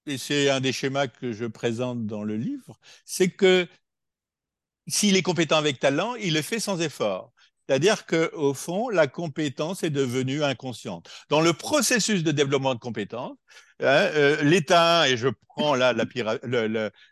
et 0.05 0.17
c'est 0.17 0.49
un 0.49 0.59
des 0.59 0.73
schémas 0.73 1.07
que 1.07 1.31
je 1.31 1.45
présente 1.45 2.05
dans 2.05 2.23
le 2.23 2.35
livre, 2.35 2.77
c'est 3.05 3.29
que 3.29 3.67
s'il 4.87 5.15
est 5.15 5.21
compétent 5.21 5.57
avec 5.57 5.79
talent, 5.79 6.15
il 6.15 6.33
le 6.33 6.41
fait 6.41 6.59
sans 6.59 6.81
effort. 6.81 7.31
C'est-à-dire 7.67 8.05
qu'au 8.05 8.53
fond, 8.53 8.89
la 8.89 9.07
compétence 9.07 9.83
est 9.83 9.89
devenue 9.89 10.43
inconsciente. 10.43 11.09
Dans 11.29 11.39
le 11.39 11.53
processus 11.53 12.23
de 12.23 12.31
développement 12.31 12.75
de 12.75 12.79
compétences, 12.79 13.37
hein, 13.79 13.85
euh, 13.85 14.41
l'état, 14.43 15.09
et 15.09 15.15
je 15.15 15.29
prends 15.47 15.73
là 15.73 15.93
la, 15.93 16.03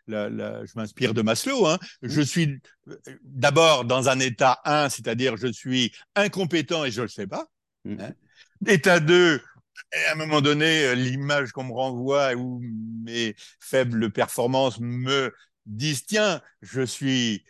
je 0.06 0.72
m'inspire 0.76 1.14
de 1.14 1.22
Maslow, 1.22 1.66
hein, 1.66 1.78
je 2.02 2.20
suis 2.20 2.60
euh, 2.88 2.96
d'abord 3.22 3.86
dans 3.86 4.10
un 4.10 4.20
état 4.20 4.60
1, 4.66 4.90
c'est-à-dire 4.90 5.38
je 5.38 5.50
suis 5.50 5.92
incompétent 6.16 6.84
et 6.84 6.90
je 6.90 7.00
ne 7.00 7.06
le 7.06 7.10
sais 7.10 7.26
pas. 7.26 7.46
Mmh. 7.86 7.96
Hein. 8.00 8.12
État 8.66 9.00
2, 9.00 9.40
à 10.08 10.12
un 10.12 10.14
moment 10.16 10.42
donné, 10.42 10.84
euh, 10.84 10.94
l'image 10.94 11.52
qu'on 11.52 11.64
me 11.64 11.72
renvoie 11.72 12.34
ou 12.34 12.60
mes 13.04 13.34
faibles 13.58 14.10
performances 14.10 14.78
me 14.80 15.32
disent, 15.64 16.04
tiens, 16.04 16.42
je 16.60 16.82
suis 16.82 17.42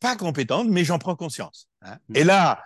pas 0.00 0.16
compétente, 0.16 0.68
mais 0.68 0.84
j'en 0.84 0.98
prends 0.98 1.16
conscience. 1.16 1.68
Hein. 1.82 1.98
Mm. 2.08 2.16
Et 2.16 2.24
là, 2.24 2.62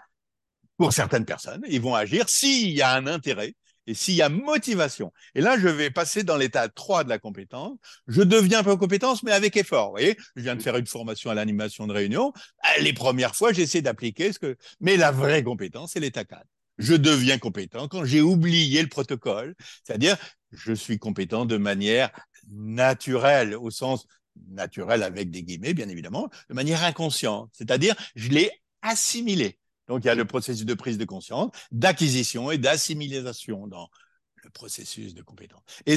pour 0.76 0.92
certaines 0.92 1.24
personnes, 1.24 1.62
ils 1.68 1.80
vont 1.80 1.94
agir 1.94 2.28
s'il 2.28 2.70
y 2.70 2.82
a 2.82 2.92
un 2.92 3.06
intérêt 3.06 3.54
et 3.86 3.94
s'il 3.94 4.14
y 4.14 4.22
a 4.22 4.28
motivation. 4.28 5.12
Et 5.34 5.40
là, 5.40 5.58
je 5.58 5.68
vais 5.68 5.90
passer 5.90 6.22
dans 6.22 6.36
l'état 6.36 6.68
3 6.68 7.04
de 7.04 7.08
la 7.10 7.18
compétence. 7.18 7.76
Je 8.06 8.22
deviens 8.22 8.60
un 8.60 8.64
peu 8.64 8.76
compétence, 8.76 9.22
mais 9.22 9.32
avec 9.32 9.56
effort. 9.56 9.88
Vous 9.88 9.92
voyez, 9.92 10.16
je 10.36 10.42
viens 10.42 10.56
de 10.56 10.62
faire 10.62 10.76
une 10.76 10.86
formation 10.86 11.30
à 11.30 11.34
l'animation 11.34 11.86
de 11.86 11.92
réunion. 11.92 12.32
Ah, 12.62 12.78
les 12.80 12.92
premières 12.92 13.34
fois, 13.34 13.52
j'essaie 13.52 13.82
d'appliquer 13.82 14.32
ce 14.32 14.38
que... 14.38 14.56
Mais 14.80 14.96
la 14.96 15.10
vraie 15.10 15.42
compétence, 15.42 15.92
c'est 15.92 16.00
l'état 16.00 16.24
4. 16.24 16.42
Je 16.78 16.94
deviens 16.94 17.38
compétent 17.38 17.86
quand 17.88 18.04
j'ai 18.04 18.20
oublié 18.20 18.82
le 18.82 18.88
protocole. 18.88 19.54
C'est-à-dire, 19.84 20.16
je 20.50 20.72
suis 20.72 20.98
compétent 20.98 21.44
de 21.44 21.56
manière 21.56 22.10
naturelle, 22.48 23.54
au 23.54 23.70
sens 23.70 24.06
naturel 24.48 25.02
avec 25.02 25.30
des 25.30 25.42
guillemets, 25.42 25.74
bien 25.74 25.88
évidemment, 25.88 26.28
de 26.48 26.54
manière 26.54 26.84
inconsciente. 26.84 27.50
C'est-à-dire, 27.52 27.94
je 28.14 28.30
l'ai 28.30 28.50
assimilé. 28.82 29.58
Donc, 29.88 30.04
il 30.04 30.06
y 30.06 30.10
a 30.10 30.14
le 30.14 30.24
processus 30.24 30.64
de 30.64 30.74
prise 30.74 30.98
de 30.98 31.04
conscience, 31.04 31.50
d'acquisition 31.70 32.50
et 32.50 32.58
d'assimilation 32.58 33.66
dans 33.66 33.88
le 34.42 34.50
processus 34.50 35.14
de 35.14 35.22
compétence. 35.22 35.62
Et 35.86 35.96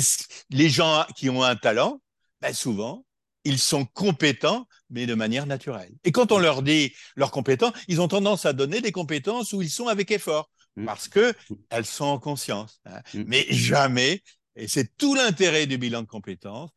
les 0.50 0.70
gens 0.70 1.06
qui 1.16 1.30
ont 1.30 1.44
un 1.44 1.56
talent, 1.56 2.02
ben 2.42 2.54
souvent, 2.54 3.06
ils 3.44 3.60
sont 3.60 3.86
compétents, 3.86 4.68
mais 4.90 5.06
de 5.06 5.14
manière 5.14 5.46
naturelle. 5.46 5.94
Et 6.04 6.12
quand 6.12 6.32
on 6.32 6.38
leur 6.38 6.64
dit 6.64 6.94
leurs 7.16 7.32
compétences, 7.32 7.74
ils 7.88 8.02
ont 8.02 8.08
tendance 8.08 8.46
à 8.46 8.54
donner 8.54 8.82
des 8.82 8.92
compétences 8.92 9.54
où 9.54 9.62
ils 9.62 9.70
sont 9.70 9.88
avec 9.88 10.12
effort, 10.12 10.50
mmh. 10.76 10.86
parce 10.86 11.08
que 11.08 11.34
elles 11.70 11.86
sont 11.86 12.06
en 12.06 12.20
conscience. 12.20 12.82
Hein. 12.86 13.02
Mmh. 13.14 13.24
Mais 13.26 13.46
jamais, 13.50 14.22
et 14.58 14.68
c'est 14.68 14.98
tout 14.98 15.16
l'intérêt 15.16 15.66
du 15.66 15.78
bilan 15.78 16.02
de 16.02 16.08
compétences, 16.08 16.72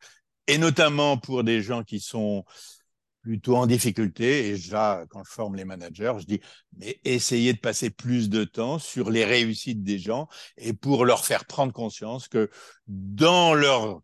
et 0.51 0.57
notamment 0.57 1.17
pour 1.17 1.45
des 1.45 1.61
gens 1.61 1.83
qui 1.83 2.01
sont 2.01 2.43
plutôt 3.21 3.55
en 3.55 3.67
difficulté. 3.67 4.49
Et 4.49 4.51
déjà, 4.53 5.05
quand 5.09 5.23
je 5.23 5.31
forme 5.31 5.55
les 5.55 5.63
managers, 5.63 6.13
je 6.19 6.25
dis, 6.25 6.41
mais 6.77 6.99
essayez 7.05 7.53
de 7.53 7.59
passer 7.59 7.89
plus 7.89 8.29
de 8.29 8.43
temps 8.43 8.77
sur 8.77 9.09
les 9.09 9.23
réussites 9.23 9.81
des 9.83 9.97
gens 9.97 10.27
et 10.57 10.73
pour 10.73 11.05
leur 11.05 11.25
faire 11.25 11.45
prendre 11.45 11.71
conscience 11.71 12.27
que 12.27 12.49
dans 12.87 13.53
leur 13.53 14.01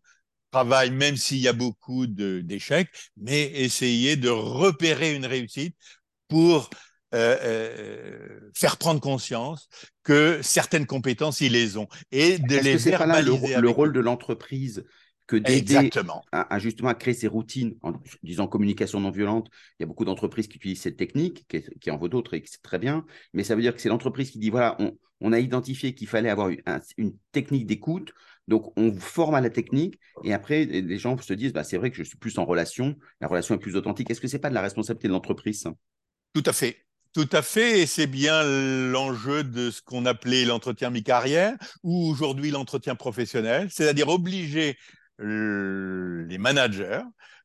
travail, 0.50 0.90
même 0.90 1.16
s'il 1.18 1.38
y 1.38 1.48
a 1.48 1.52
beaucoup 1.52 2.06
d'échecs, 2.06 2.88
mais 3.18 3.50
essayez 3.54 4.16
de 4.16 4.30
repérer 4.30 5.14
une 5.14 5.26
réussite 5.26 5.76
pour 6.28 6.70
euh, 7.14 7.36
euh, 7.42 8.40
faire 8.54 8.78
prendre 8.78 9.00
conscience 9.00 9.68
que 10.02 10.40
certaines 10.42 10.86
compétences, 10.86 11.42
ils 11.42 11.52
les 11.52 11.76
ont 11.76 11.88
et 12.10 12.38
de 12.38 12.56
les 12.56 12.76
verbaliser. 12.76 12.90
Pas 12.92 13.06
là 13.06 13.20
le, 13.22 13.60
le 13.60 13.70
rôle 13.70 13.92
de 13.92 14.00
l'entreprise 14.00 14.84
que 15.28 15.36
d'aider 15.36 15.90
à, 16.32 16.58
justement 16.58 16.88
à 16.88 16.94
créer 16.94 17.14
ces 17.14 17.28
routines, 17.28 17.76
en 17.82 17.92
disant 18.22 18.48
communication 18.48 18.98
non 18.98 19.10
violente. 19.10 19.48
Il 19.78 19.82
y 19.82 19.84
a 19.84 19.86
beaucoup 19.86 20.06
d'entreprises 20.06 20.48
qui 20.48 20.56
utilisent 20.56 20.80
cette 20.80 20.96
technique, 20.96 21.46
qui, 21.80 21.90
en 21.90 21.98
vaut 21.98 22.08
d'autres 22.08 22.34
et 22.34 22.42
qui 22.42 22.50
c'est 22.50 22.62
très 22.62 22.78
bien. 22.78 23.04
Mais 23.34 23.44
ça 23.44 23.54
veut 23.54 23.60
dire 23.60 23.74
que 23.74 23.80
c'est 23.80 23.90
l'entreprise 23.90 24.30
qui 24.30 24.38
dit 24.38 24.48
voilà, 24.48 24.76
on, 25.20 25.32
a 25.32 25.38
identifié 25.38 25.94
qu'il 25.94 26.08
fallait 26.08 26.30
avoir 26.30 26.48
une, 26.96 27.14
technique 27.30 27.66
d'écoute. 27.66 28.12
Donc, 28.48 28.72
on 28.78 28.88
vous 28.88 29.00
forme 29.00 29.34
à 29.34 29.42
la 29.42 29.50
technique 29.50 30.00
et 30.24 30.32
après, 30.32 30.64
les 30.64 30.98
gens 30.98 31.18
se 31.18 31.34
disent 31.34 31.52
bah, 31.52 31.62
c'est 31.62 31.76
vrai 31.76 31.90
que 31.90 31.96
je 31.98 32.02
suis 32.02 32.16
plus 32.16 32.38
en 32.38 32.46
relation, 32.46 32.96
la 33.20 33.28
relation 33.28 33.54
est 33.54 33.58
plus 33.58 33.76
authentique. 33.76 34.10
Est-ce 34.10 34.22
que 34.22 34.28
ce 34.28 34.36
n'est 34.36 34.40
pas 34.40 34.48
de 34.48 34.54
la 34.54 34.62
responsabilité 34.62 35.08
de 35.08 35.12
l'entreprise 35.12 35.68
Tout 36.32 36.42
à 36.46 36.54
fait. 36.54 36.78
Tout 37.14 37.28
à 37.32 37.42
fait, 37.42 37.80
et 37.80 37.86
c'est 37.86 38.06
bien 38.06 38.44
l'enjeu 38.44 39.42
de 39.42 39.70
ce 39.70 39.80
qu'on 39.80 40.04
appelait 40.04 40.44
l'entretien 40.44 40.90
mi-carrière, 40.90 41.56
ou 41.82 42.06
aujourd'hui 42.06 42.50
l'entretien 42.50 42.94
professionnel, 42.94 43.68
c'est-à-dire 43.70 44.08
obliger 44.08 44.76
les 45.18 46.38
managers, 46.38 47.02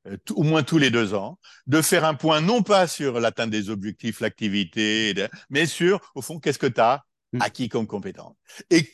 euh, 0.07 0.17
au 0.31 0.43
moins 0.43 0.63
tous 0.63 0.77
les 0.77 0.89
deux 0.89 1.13
ans, 1.13 1.39
de 1.67 1.81
faire 1.81 2.05
un 2.05 2.13
point 2.13 2.41
non 2.41 2.61
pas 2.61 2.87
sur 2.87 3.19
l'atteinte 3.19 3.49
des 3.49 3.69
objectifs, 3.69 4.19
l'activité, 4.19 5.13
mais 5.49 5.65
sur, 5.65 6.11
au 6.15 6.21
fond, 6.21 6.39
qu'est-ce 6.39 6.59
que 6.59 6.67
tu 6.67 6.81
as 6.81 7.03
mmh. 7.33 7.41
acquis 7.41 7.69
comme 7.69 7.87
compétence. 7.87 8.35
Et 8.69 8.87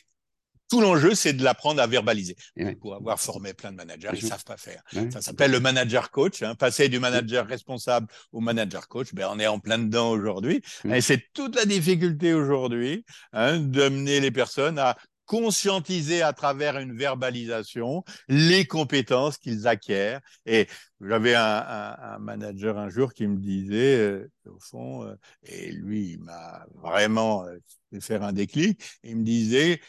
tout 0.70 0.80
l'enjeu, 0.80 1.16
c'est 1.16 1.32
de 1.32 1.42
l'apprendre 1.42 1.82
à 1.82 1.86
verbaliser. 1.88 2.36
Pour 2.80 2.94
avoir 2.94 3.20
formé 3.20 3.52
plein 3.54 3.72
de 3.72 3.76
managers, 3.76 4.10
ils 4.14 4.24
ne 4.24 4.28
savent 4.28 4.44
pas 4.44 4.56
faire. 4.56 4.82
Ça 5.10 5.20
s'appelle 5.20 5.50
le 5.50 5.58
manager 5.58 6.10
coach. 6.10 6.42
Hein. 6.42 6.54
Passer 6.54 6.88
du 6.88 7.00
manager 7.00 7.46
responsable 7.46 8.06
au 8.32 8.40
manager 8.40 8.86
coach, 8.86 9.12
ben, 9.12 9.28
on 9.32 9.40
est 9.40 9.48
en 9.48 9.58
plein 9.58 9.78
dedans 9.78 10.10
aujourd'hui. 10.10 10.62
Et 10.84 11.00
c'est 11.00 11.24
toute 11.34 11.56
la 11.56 11.64
difficulté 11.64 12.32
aujourd'hui 12.34 13.04
hein, 13.32 13.58
d'amener 13.58 14.20
les 14.20 14.30
personnes 14.30 14.78
à 14.78 14.96
conscientiser 15.30 16.22
à 16.22 16.32
travers 16.32 16.76
une 16.78 16.92
verbalisation 16.92 18.02
les 18.26 18.66
compétences 18.66 19.38
qu'ils 19.38 19.68
acquièrent. 19.68 20.20
Et 20.44 20.66
j'avais 21.00 21.36
un, 21.36 22.18
manager 22.18 22.76
un 22.76 22.88
jour 22.88 23.14
qui 23.14 23.28
me 23.28 23.36
disait, 23.36 23.96
euh, 23.96 24.28
au 24.48 24.58
fond, 24.58 25.04
euh, 25.04 25.14
et 25.44 25.70
lui, 25.70 26.14
il 26.14 26.18
m'a 26.18 26.66
vraiment 26.82 27.44
euh, 27.44 27.58
fait 27.92 28.00
faire 28.00 28.24
un 28.24 28.32
déclic, 28.32 28.82
il 29.04 29.18
me 29.18 29.22
disait, 29.22 29.80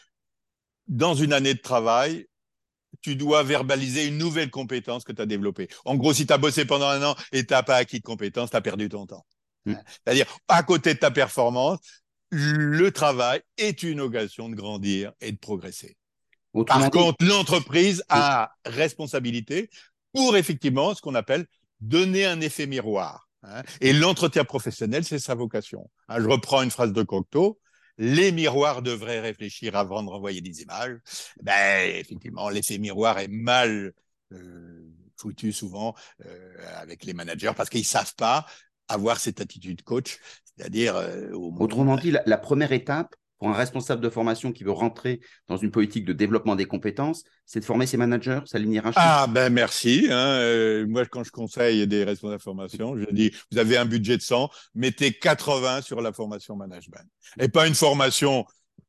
dans 0.88 1.15
une 1.15 1.34
année 1.34 1.56
de 1.56 1.60
travail, 1.60 2.27
tu 3.01 3.15
dois 3.15 3.41
verbaliser 3.41 4.06
une 4.06 4.19
nouvelle 4.19 4.51
compétence 4.51 5.04
que 5.04 5.12
tu 5.12 5.23
as 5.23 5.25
développée. 5.25 5.69
En 5.86 5.95
gros, 5.95 6.13
si 6.13 6.27
tu 6.27 6.34
as 6.34 6.38
bossé 6.38 6.65
pendant 6.65 6.88
un 6.88 7.01
an 7.01 7.15
et 7.32 7.47
tu 7.47 7.51
n'as 7.51 7.63
pas 7.63 7.77
acquis 7.77 7.97
de 7.97 8.06
compétences, 8.06 8.51
tu 8.51 8.58
as 8.58 8.62
perdu 8.62 8.89
ton 8.89 9.07
temps. 9.07 9.26
Mmh. 9.65 9.74
C'est-à-dire, 10.05 10.28
à 10.47 10.61
côté 10.61 10.93
de 10.93 10.99
ta 10.99 11.09
performance, 11.09 11.80
le 12.32 12.89
travail 12.91 13.41
est 13.57 13.84
une 13.84 13.99
occasion 13.99 14.49
de 14.49 14.55
grandir 14.55 15.11
et 15.21 15.32
de 15.32 15.38
progresser. 15.38 15.97
Par 16.67 16.89
contre, 16.89 17.23
l'entreprise 17.25 18.03
a 18.09 18.51
responsabilité 18.65 19.69
pour 20.13 20.36
effectivement 20.36 20.93
ce 20.93 21.01
qu'on 21.01 21.15
appelle 21.15 21.45
donner 21.79 22.25
un 22.25 22.41
effet 22.41 22.67
miroir. 22.67 23.29
Hein. 23.43 23.63
Et 23.79 23.93
l'entretien 23.93 24.43
professionnel, 24.43 25.03
c'est 25.03 25.19
sa 25.19 25.36
vocation. 25.36 25.89
Hein, 26.09 26.17
je 26.19 26.27
reprends 26.27 26.61
une 26.61 26.71
phrase 26.71 26.93
de 26.93 27.03
Cocteau. 27.03 27.59
Les 27.97 28.32
miroirs 28.32 28.82
devraient 28.82 29.19
réfléchir 29.19 29.75
avant 29.75 30.03
de 30.03 30.09
renvoyer 30.09 30.41
des 30.41 30.61
images. 30.61 30.97
Ben, 31.41 31.89
effectivement, 31.95 32.49
l'effet 32.49 32.77
miroir 32.77 33.19
est 33.19 33.27
mal 33.27 33.93
euh, 34.32 34.91
foutus 35.17 35.55
souvent 35.55 35.95
avec 36.77 37.05
les 37.05 37.13
managers 37.13 37.51
parce 37.55 37.69
qu'ils 37.69 37.86
savent 37.86 38.15
pas 38.15 38.45
avoir 38.91 39.19
cette 39.19 39.41
attitude 39.41 39.84
coach, 39.84 40.19
c'est-à-dire 40.58 40.95
Autrement 41.60 41.95
dit, 41.95 42.14
la, 42.26 42.38
première 42.38 42.72
étape, 42.72 43.16
pour 43.41 43.49
un 43.49 43.54
responsable 43.54 44.04
de 44.04 44.10
formation 44.10 44.52
qui 44.52 44.64
veut 44.64 44.72
rentrer 44.72 45.20
dans 45.47 45.58
une 45.58 45.72
politique 45.72 46.06
de 46.06 46.14
développement 46.14 46.56
des 46.56 46.66
compétences, 46.66 47.24
c'est 47.47 47.60
de 47.60 47.66
former 47.66 47.88
ses 47.88 47.97
managers, 47.97 48.41
sa 48.45 48.60
ligne 48.60 48.74
hiérarchique 48.74 49.02
Ah 49.02 49.26
ben 49.28 49.52
merci. 49.52 50.06
Hein. 50.12 50.14
Euh, 50.14 50.86
moi, 50.88 51.08
quand 51.08 51.24
je 51.24 51.32
conseille 51.32 51.88
des 51.88 52.04
responsables 52.04 52.38
de 52.38 52.43
formation, 52.43 52.95
je 52.99 53.06
dis, 53.12 53.32
vous 53.52 53.58
avez 53.58 53.78
un 53.78 53.86
budget 53.86 54.16
de 54.16 54.22
100, 54.22 54.47
mettez 54.76 55.14
80 55.14 55.82
sur 55.82 56.02
la 56.02 56.14
formation 56.14 56.56
management. 56.56 57.04
Et 57.39 57.49
pas 57.49 57.68
une 57.68 57.74
formation 57.74 58.45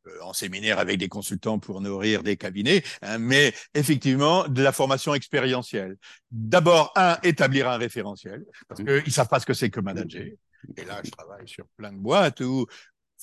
euh, 0.07 0.11
en 0.21 0.35
séminaire 0.35 0.79
avec 0.79 0.99
des 0.99 1.09
consultants 1.09 1.59
pour 1.59 1.81
nourrir 1.81 2.23
des 2.23 2.37
cabinets, 2.37 2.83
hein, 3.01 3.17
mais 3.17 3.55
effectivement 3.73 4.47
de 4.49 4.63
la 4.63 4.73
formation 4.73 5.15
expérientielle. 5.15 5.97
D'abord, 6.31 6.93
un, 6.95 7.17
établir 7.23 7.71
un 7.71 7.79
référentiel, 7.79 8.45
parce 8.69 8.83
mmh. 8.83 8.85
qu'ils 8.85 9.05
ne 9.07 9.11
savent 9.11 9.29
pas 9.29 9.41
ce 9.41 9.47
que 9.47 9.55
c'est 9.55 9.71
que 9.71 9.81
manager. 9.81 10.27
Et 10.77 10.85
là, 10.85 11.01
je 11.05 11.11
travaille 11.11 11.49
sur 11.49 11.67
plein 11.77 11.93
de 11.93 11.99
boîtes 11.99 12.41
où 12.41 12.67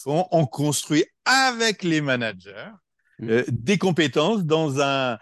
on 0.05 0.45
construit 0.45 1.05
avec 1.25 1.83
les 1.83 2.01
managers 2.01 2.71
mmh. 3.19 3.29
euh, 3.29 3.43
des 3.49 3.77
compétences 3.77 4.45
dans 4.45 4.79
un, 4.81 5.17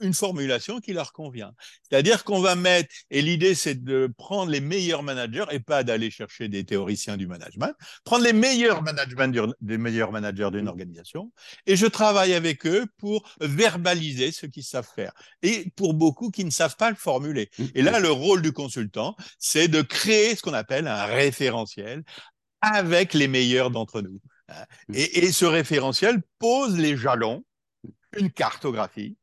une 0.00 0.14
formulation 0.14 0.80
qui 0.80 0.92
leur 0.92 1.12
convient. 1.12 1.52
C'est-à-dire 1.88 2.24
qu'on 2.24 2.40
va 2.40 2.54
mettre, 2.54 2.94
et 3.10 3.22
l'idée 3.22 3.54
c'est 3.54 3.82
de 3.82 4.12
prendre 4.16 4.50
les 4.50 4.60
meilleurs 4.60 5.02
managers 5.02 5.44
et 5.50 5.60
pas 5.60 5.84
d'aller 5.84 6.10
chercher 6.10 6.48
des 6.48 6.64
théoriciens 6.64 7.16
du 7.16 7.26
management, 7.26 7.72
prendre 8.04 8.24
les 8.24 8.32
meilleurs, 8.32 8.82
management 8.82 9.54
des 9.60 9.78
meilleurs 9.78 10.12
managers 10.12 10.50
d'une 10.52 10.68
organisation, 10.68 11.32
et 11.66 11.76
je 11.76 11.86
travaille 11.86 12.34
avec 12.34 12.66
eux 12.66 12.86
pour 12.98 13.28
verbaliser 13.40 14.32
ce 14.32 14.46
qu'ils 14.46 14.64
savent 14.64 14.88
faire. 14.94 15.12
Et 15.42 15.70
pour 15.76 15.94
beaucoup 15.94 16.30
qui 16.30 16.44
ne 16.44 16.50
savent 16.50 16.76
pas 16.76 16.90
le 16.90 16.96
formuler. 16.96 17.50
Mmh. 17.58 17.64
Et 17.74 17.82
là, 17.82 18.00
le 18.00 18.10
rôle 18.10 18.42
du 18.42 18.52
consultant, 18.52 19.16
c'est 19.38 19.68
de 19.68 19.82
créer 19.82 20.36
ce 20.36 20.42
qu'on 20.42 20.54
appelle 20.54 20.86
un 20.86 21.04
référentiel 21.04 22.02
avec 22.60 23.14
les 23.14 23.28
meilleurs 23.28 23.70
d'entre 23.70 24.00
nous. 24.00 24.20
Hein. 24.48 24.64
Mm. 24.88 24.94
Et, 24.94 25.32
ce 25.32 25.44
référentiel 25.44 26.22
pose 26.38 26.78
les 26.78 26.96
jalons, 26.96 27.44
une 28.16 28.30
cartographie, 28.30 29.16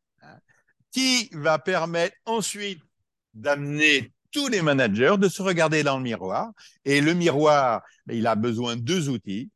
qui 0.92 1.30
va 1.34 1.60
permettre 1.60 2.16
ensuite 2.26 2.82
d'amener 3.34 4.14
tous 4.32 4.48
les 4.48 4.62
managers 4.62 5.16
de 5.18 5.28
se 5.28 5.42
regarder 5.42 5.84
dans 5.84 5.98
le 5.98 6.04
miroir. 6.04 6.52
Et 6.86 7.02
le 7.02 7.14
miroir, 7.14 7.82
ben, 8.06 8.18
il 8.18 8.28
a 8.28 8.36
besoin 8.36 8.76
de 8.76 8.82
deux 8.82 9.10
outils. 9.10 9.50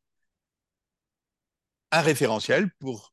Un 1.92 2.00
référentiel 2.00 2.70
pour 2.78 3.12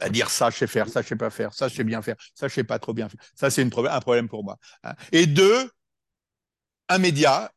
ben, 0.00 0.10
dire 0.10 0.30
ça, 0.30 0.50
je 0.50 0.56
sais 0.56 0.66
faire, 0.66 0.88
ça, 0.88 1.02
je 1.02 1.08
sais 1.08 1.16
pas 1.16 1.30
faire, 1.30 1.52
ça, 1.52 1.68
je 1.68 1.74
sais 1.74 1.84
bien 1.84 2.00
faire, 2.00 2.16
ça, 2.34 2.48
je 2.48 2.54
sais 2.54 2.64
pas 2.64 2.78
trop 2.78 2.94
bien 2.94 3.08
faire. 3.08 3.20
Ça, 3.34 3.50
c'est 3.50 3.62
un 3.62 4.00
problème 4.00 4.28
pour 4.28 4.44
moi. 4.44 4.56
Hein. 4.84 4.94
Et 5.12 5.26
deux, 5.26 5.70
un 6.88 6.98
média 6.98 7.52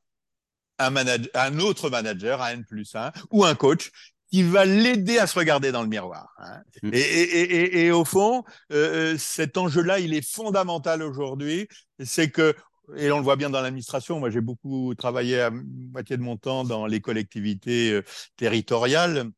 un, 0.82 1.60
autre 1.60 1.90
manager, 1.90 2.42
un 2.42 2.52
N 2.52 2.66
plus 2.66 2.96
1, 2.96 3.12
ou 3.32 3.46
un 3.46 3.56
coach 3.56 3.92
qui 4.32 4.44
va 4.44 4.64
l'aider 4.66 5.18
à 5.20 5.28
se 5.28 5.38
regarder 5.38 5.72
dans 5.72 5.82
le 5.82 5.90
miroir. 5.90 6.34
Hein. 6.40 6.62
Mm. 6.84 6.92
Et, 6.94 7.92
au 7.92 8.06
fond, 8.06 8.44
euh, 8.72 9.14
euh, 9.14 9.18
cet 9.18 9.58
enjeu-là, 9.58 10.00
il 10.00 10.14
est 10.14 10.28
fondamental 10.28 11.04
aujourd'hui. 11.04 11.68
C'est 12.00 12.32
que, 12.32 12.56
et 12.96 13.12
on 13.12 13.18
le 13.18 13.24
voit 13.24 13.36
bien 13.36 13.50
dans 13.50 13.62
l'administration, 13.62 14.20
moi 14.20 14.30
j'ai 14.30 14.42
beaucoup 14.42 14.96
travaillé 14.96 15.42
à 15.42 15.52
moitié 15.52 16.18
de 16.18 16.24
mon 16.24 16.38
temps 16.38 16.64
dans 16.64 16.88
les 16.88 17.02
collectivités 17.02 17.92
euh, 17.92 18.04
territoriales. 18.38 19.30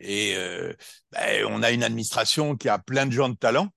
et 0.00 0.34
ben, 1.12 1.44
on 1.48 1.62
a 1.62 1.70
une 1.70 1.84
administration 1.84 2.56
qui 2.56 2.68
a 2.68 2.78
plein 2.78 3.06
de 3.06 3.12
gens 3.12 3.28
de 3.28 3.36
talent, 3.36 3.68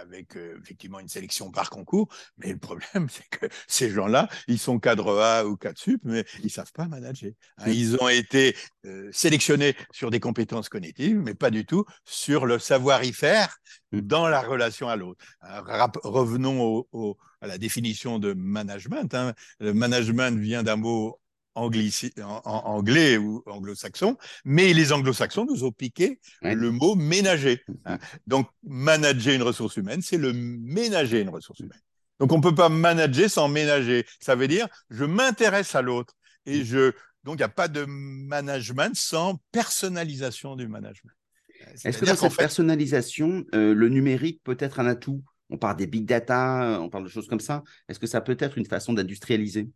avec 0.00 0.36
euh, 0.36 0.58
effectivement 0.62 1.00
une 1.00 1.08
sélection 1.08 1.50
par 1.50 1.70
concours. 1.70 2.08
Mais 2.38 2.52
le 2.52 2.58
problème, 2.58 3.08
c'est 3.10 3.28
que 3.28 3.46
ces 3.66 3.90
gens-là, 3.90 4.28
ils 4.46 4.58
sont 4.58 4.78
cadre 4.78 5.20
A 5.20 5.44
ou 5.46 5.56
cadre 5.56 5.78
sup, 5.78 6.00
mais 6.04 6.24
ils 6.42 6.50
savent 6.50 6.72
pas 6.72 6.86
manager. 6.86 7.32
Hein. 7.58 7.70
Ils 7.70 7.96
ont 8.00 8.08
été 8.08 8.56
euh, 8.86 9.08
sélectionnés 9.12 9.74
sur 9.92 10.10
des 10.10 10.20
compétences 10.20 10.68
cognitives, 10.68 11.18
mais 11.18 11.34
pas 11.34 11.50
du 11.50 11.64
tout 11.66 11.84
sur 12.04 12.46
le 12.46 12.58
savoir-y 12.58 13.12
faire 13.12 13.58
mm. 13.92 14.00
dans 14.00 14.28
la 14.28 14.40
relation 14.40 14.88
à 14.88 14.96
l'autre. 14.96 15.24
Hein, 15.42 15.62
revenons 16.02 16.86
à 17.40 17.46
la 17.46 17.58
définition 17.58 18.18
de 18.18 18.32
management. 18.32 19.14
Hein. 19.14 19.34
Le 19.60 19.72
management 19.72 20.38
vient 20.38 20.62
d'un 20.62 20.76
mot 20.76 21.20
en 21.54 21.70
anglais 22.44 23.16
ou 23.16 23.42
anglo-saxon, 23.46 24.16
mais 24.44 24.72
les 24.72 24.92
anglo-saxons 24.92 25.44
nous 25.44 25.64
ont 25.64 25.72
piqué 25.72 26.20
le 26.42 26.70
mot 26.70 26.94
ménager. 26.94 27.62
Hein. 27.84 27.98
Donc, 28.26 28.48
manager 28.62 29.34
une 29.34 29.42
ressource 29.42 29.76
humaine, 29.76 30.02
c'est 30.02 30.18
le 30.18 30.32
ménager 30.32 31.20
une 31.20 31.30
ressource 31.30 31.60
humaine. 31.60 31.80
Donc, 32.20 32.32
on 32.32 32.38
ne 32.38 32.42
peut 32.42 32.54
pas 32.54 32.68
manager 32.68 33.30
sans 33.30 33.48
ménager. 33.48 34.04
Ça 34.20 34.34
veut 34.34 34.48
dire, 34.48 34.68
je 34.90 35.04
m'intéresse 35.04 35.74
à 35.74 35.82
l'autre. 35.82 36.14
Et 36.46 36.64
je, 36.64 36.92
donc, 37.24 37.34
il 37.34 37.38
n'y 37.38 37.44
a 37.44 37.48
pas 37.48 37.68
de 37.68 37.84
management 37.86 38.94
sans 38.94 39.38
personnalisation 39.52 40.56
du 40.56 40.68
management. 40.68 41.12
Est-ce 41.84 41.98
que 41.98 42.04
dans 42.04 42.16
cette 42.16 42.36
personnalisation, 42.36 43.44
euh, 43.54 43.74
le 43.74 43.88
numérique 43.88 44.40
peut 44.44 44.56
être 44.58 44.80
un 44.80 44.86
atout? 44.86 45.22
On 45.50 45.58
parle 45.58 45.76
des 45.76 45.86
big 45.86 46.04
data, 46.04 46.78
on 46.80 46.88
parle 46.88 47.04
de 47.04 47.08
choses 47.08 47.26
comme 47.26 47.40
ça. 47.40 47.62
Est-ce 47.88 47.98
que 47.98 48.06
ça 48.06 48.20
peut 48.20 48.36
être 48.38 48.58
une 48.58 48.66
façon 48.66 48.92
d'industrialiser? 48.92 49.68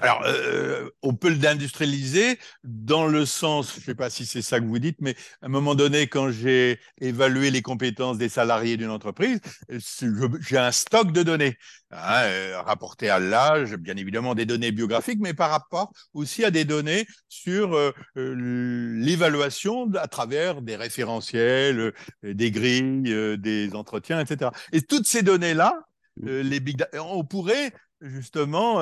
Alors, 0.00 0.22
euh, 0.24 0.88
on 1.02 1.14
peut 1.14 1.34
l'industrialiser 1.34 2.38
dans 2.62 3.06
le 3.06 3.26
sens, 3.26 3.74
je 3.74 3.80
ne 3.80 3.84
sais 3.84 3.94
pas 3.94 4.08
si 4.08 4.24
c'est 4.24 4.42
ça 4.42 4.60
que 4.60 4.64
vous 4.64 4.78
dites, 4.78 4.98
mais 5.00 5.16
à 5.42 5.46
un 5.46 5.48
moment 5.48 5.74
donné, 5.74 6.06
quand 6.06 6.30
j'ai 6.30 6.78
évalué 7.00 7.50
les 7.50 7.62
compétences 7.62 8.16
des 8.16 8.28
salariés 8.28 8.76
d'une 8.76 8.90
entreprise, 8.90 9.40
j'ai 9.68 10.58
un 10.58 10.72
stock 10.72 11.12
de 11.12 11.22
données 11.22 11.56
hein, 11.90 12.22
euh, 12.22 12.60
rapporté 12.62 13.10
à 13.10 13.18
l'âge, 13.18 13.74
bien 13.76 13.96
évidemment 13.96 14.34
des 14.34 14.46
données 14.46 14.70
biographiques, 14.70 15.18
mais 15.20 15.34
par 15.34 15.50
rapport 15.50 15.92
aussi 16.14 16.44
à 16.44 16.50
des 16.50 16.64
données 16.64 17.06
sur 17.28 17.74
euh, 17.74 17.92
l'évaluation 18.14 19.92
à 19.94 20.06
travers 20.06 20.62
des 20.62 20.76
référentiels, 20.76 21.92
des 22.22 22.50
grilles, 22.50 23.38
des 23.38 23.70
entretiens, 23.74 24.20
etc. 24.20 24.50
Et 24.72 24.82
toutes 24.82 25.06
ces 25.06 25.22
données-là, 25.22 25.74
les 26.22 26.60
big 26.60 26.84
on 26.94 27.24
pourrait 27.24 27.72
justement 28.00 28.80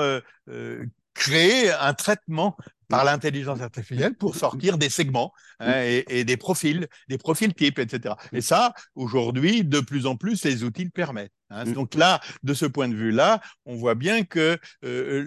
créer 1.19 1.73
un 1.73 1.95
traitement 1.95 2.57
par 2.89 3.05
l'intelligence 3.05 3.61
artificielle 3.61 4.14
pour 4.14 4.34
sortir 4.34 4.78
des 4.78 4.89
segments 4.89 5.32
hein, 5.61 5.82
et, 5.82 6.24
des 6.24 6.36
profils, 6.36 6.89
des 7.09 7.18
profils 7.18 7.55
types, 7.55 7.78
etc. 7.78 8.14
Et 8.32 8.41
ça, 8.41 8.72
aujourd'hui, 8.95 9.64
de 9.64 9.80
plus 9.80 10.07
en 10.07 10.16
plus, 10.16 10.45
les 10.45 10.64
outils 10.64 10.84
le 10.84 10.91
permettent. 10.91 11.32
Hein. 11.51 11.64
Donc 11.64 11.95
là, 11.95 12.20
de 12.43 12.55
ce 12.55 12.66
point 12.66 12.89
de 12.89 12.95
vue-là, 12.95 13.41
on 13.64 13.76
voit 13.76 13.95
bien 13.95 14.24
que 14.24 14.59
euh, 14.84 15.24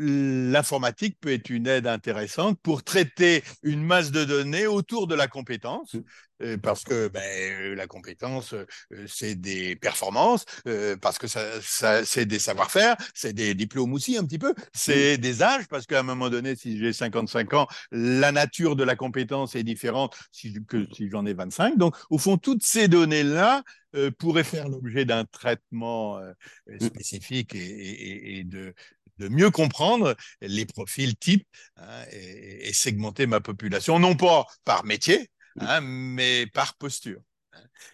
l'informatique 0.52 1.18
peut 1.20 1.32
être 1.32 1.50
une 1.50 1.68
aide 1.68 1.88
intéressante 1.88 2.60
pour 2.62 2.84
traiter 2.84 3.44
une 3.64 3.84
masse 3.84 4.12
de 4.12 4.24
données 4.24 4.68
autour 4.68 5.08
de 5.08 5.16
la 5.16 5.28
compétence, 5.28 5.96
euh, 6.44 6.58
parce 6.58 6.84
que 6.84 7.08
ben, 7.08 7.76
la 7.76 7.88
compétence, 7.88 8.54
euh, 8.54 8.66
c'est 9.08 9.36
des 9.36 9.76
performances, 9.76 10.46
parce 11.02 11.18
que 11.18 11.28
ça, 11.28 11.42
c'est 12.06 12.26
des 12.26 12.40
savoir-faire, 12.40 12.96
c'est 13.14 13.34
des 13.34 13.56
diplômes 13.56 13.94
aussi 13.94 14.18
un 14.18 14.26
petit 14.26 14.40
peu, 14.40 14.54
c'est 14.74 15.18
des 15.18 15.42
âges, 15.42 15.68
parce 15.68 15.86
qu'à 15.86 16.00
un 16.00 16.04
moment 16.04 16.30
donné, 16.30 16.56
si 16.56 16.78
j'ai 16.78 16.94
55 16.94 17.51
ans, 17.54 17.68
la 17.92 18.32
nature 18.32 18.76
de 18.76 18.84
la 18.84 18.96
compétence 18.96 19.56
est 19.56 19.64
différente 19.64 20.18
que 20.68 20.86
si 20.94 21.10
j'en 21.10 21.26
ai 21.26 21.34
25. 21.34 21.78
Donc, 21.78 21.96
au 22.10 22.18
fond, 22.18 22.38
toutes 22.38 22.64
ces 22.64 22.88
données-là, 22.88 23.64
euh, 23.94 24.10
pourrait 24.10 24.46
faire 24.46 24.70
l'objet 24.70 25.04
d'un 25.04 25.26
traitement 25.26 26.18
euh, 26.18 26.32
mm. 26.68 26.80
spécifique 26.80 27.56
et, 27.56 28.44
de, 28.46 28.74
mieux 29.20 29.52
comprendre 29.52 30.16
les 30.42 30.66
profils 30.66 31.16
types 31.16 31.46
hein, 31.76 32.04
et, 32.12 32.72
segmenter 32.74 33.28
ma 33.28 33.42
population, 33.42 34.00
non 34.00 34.16
pas 34.16 34.46
par 34.64 34.86
métier, 34.86 35.30
mm. 35.58 35.62
hein, 35.62 35.82
mais 35.82 36.48
par 36.48 36.76
posture. 36.76 37.22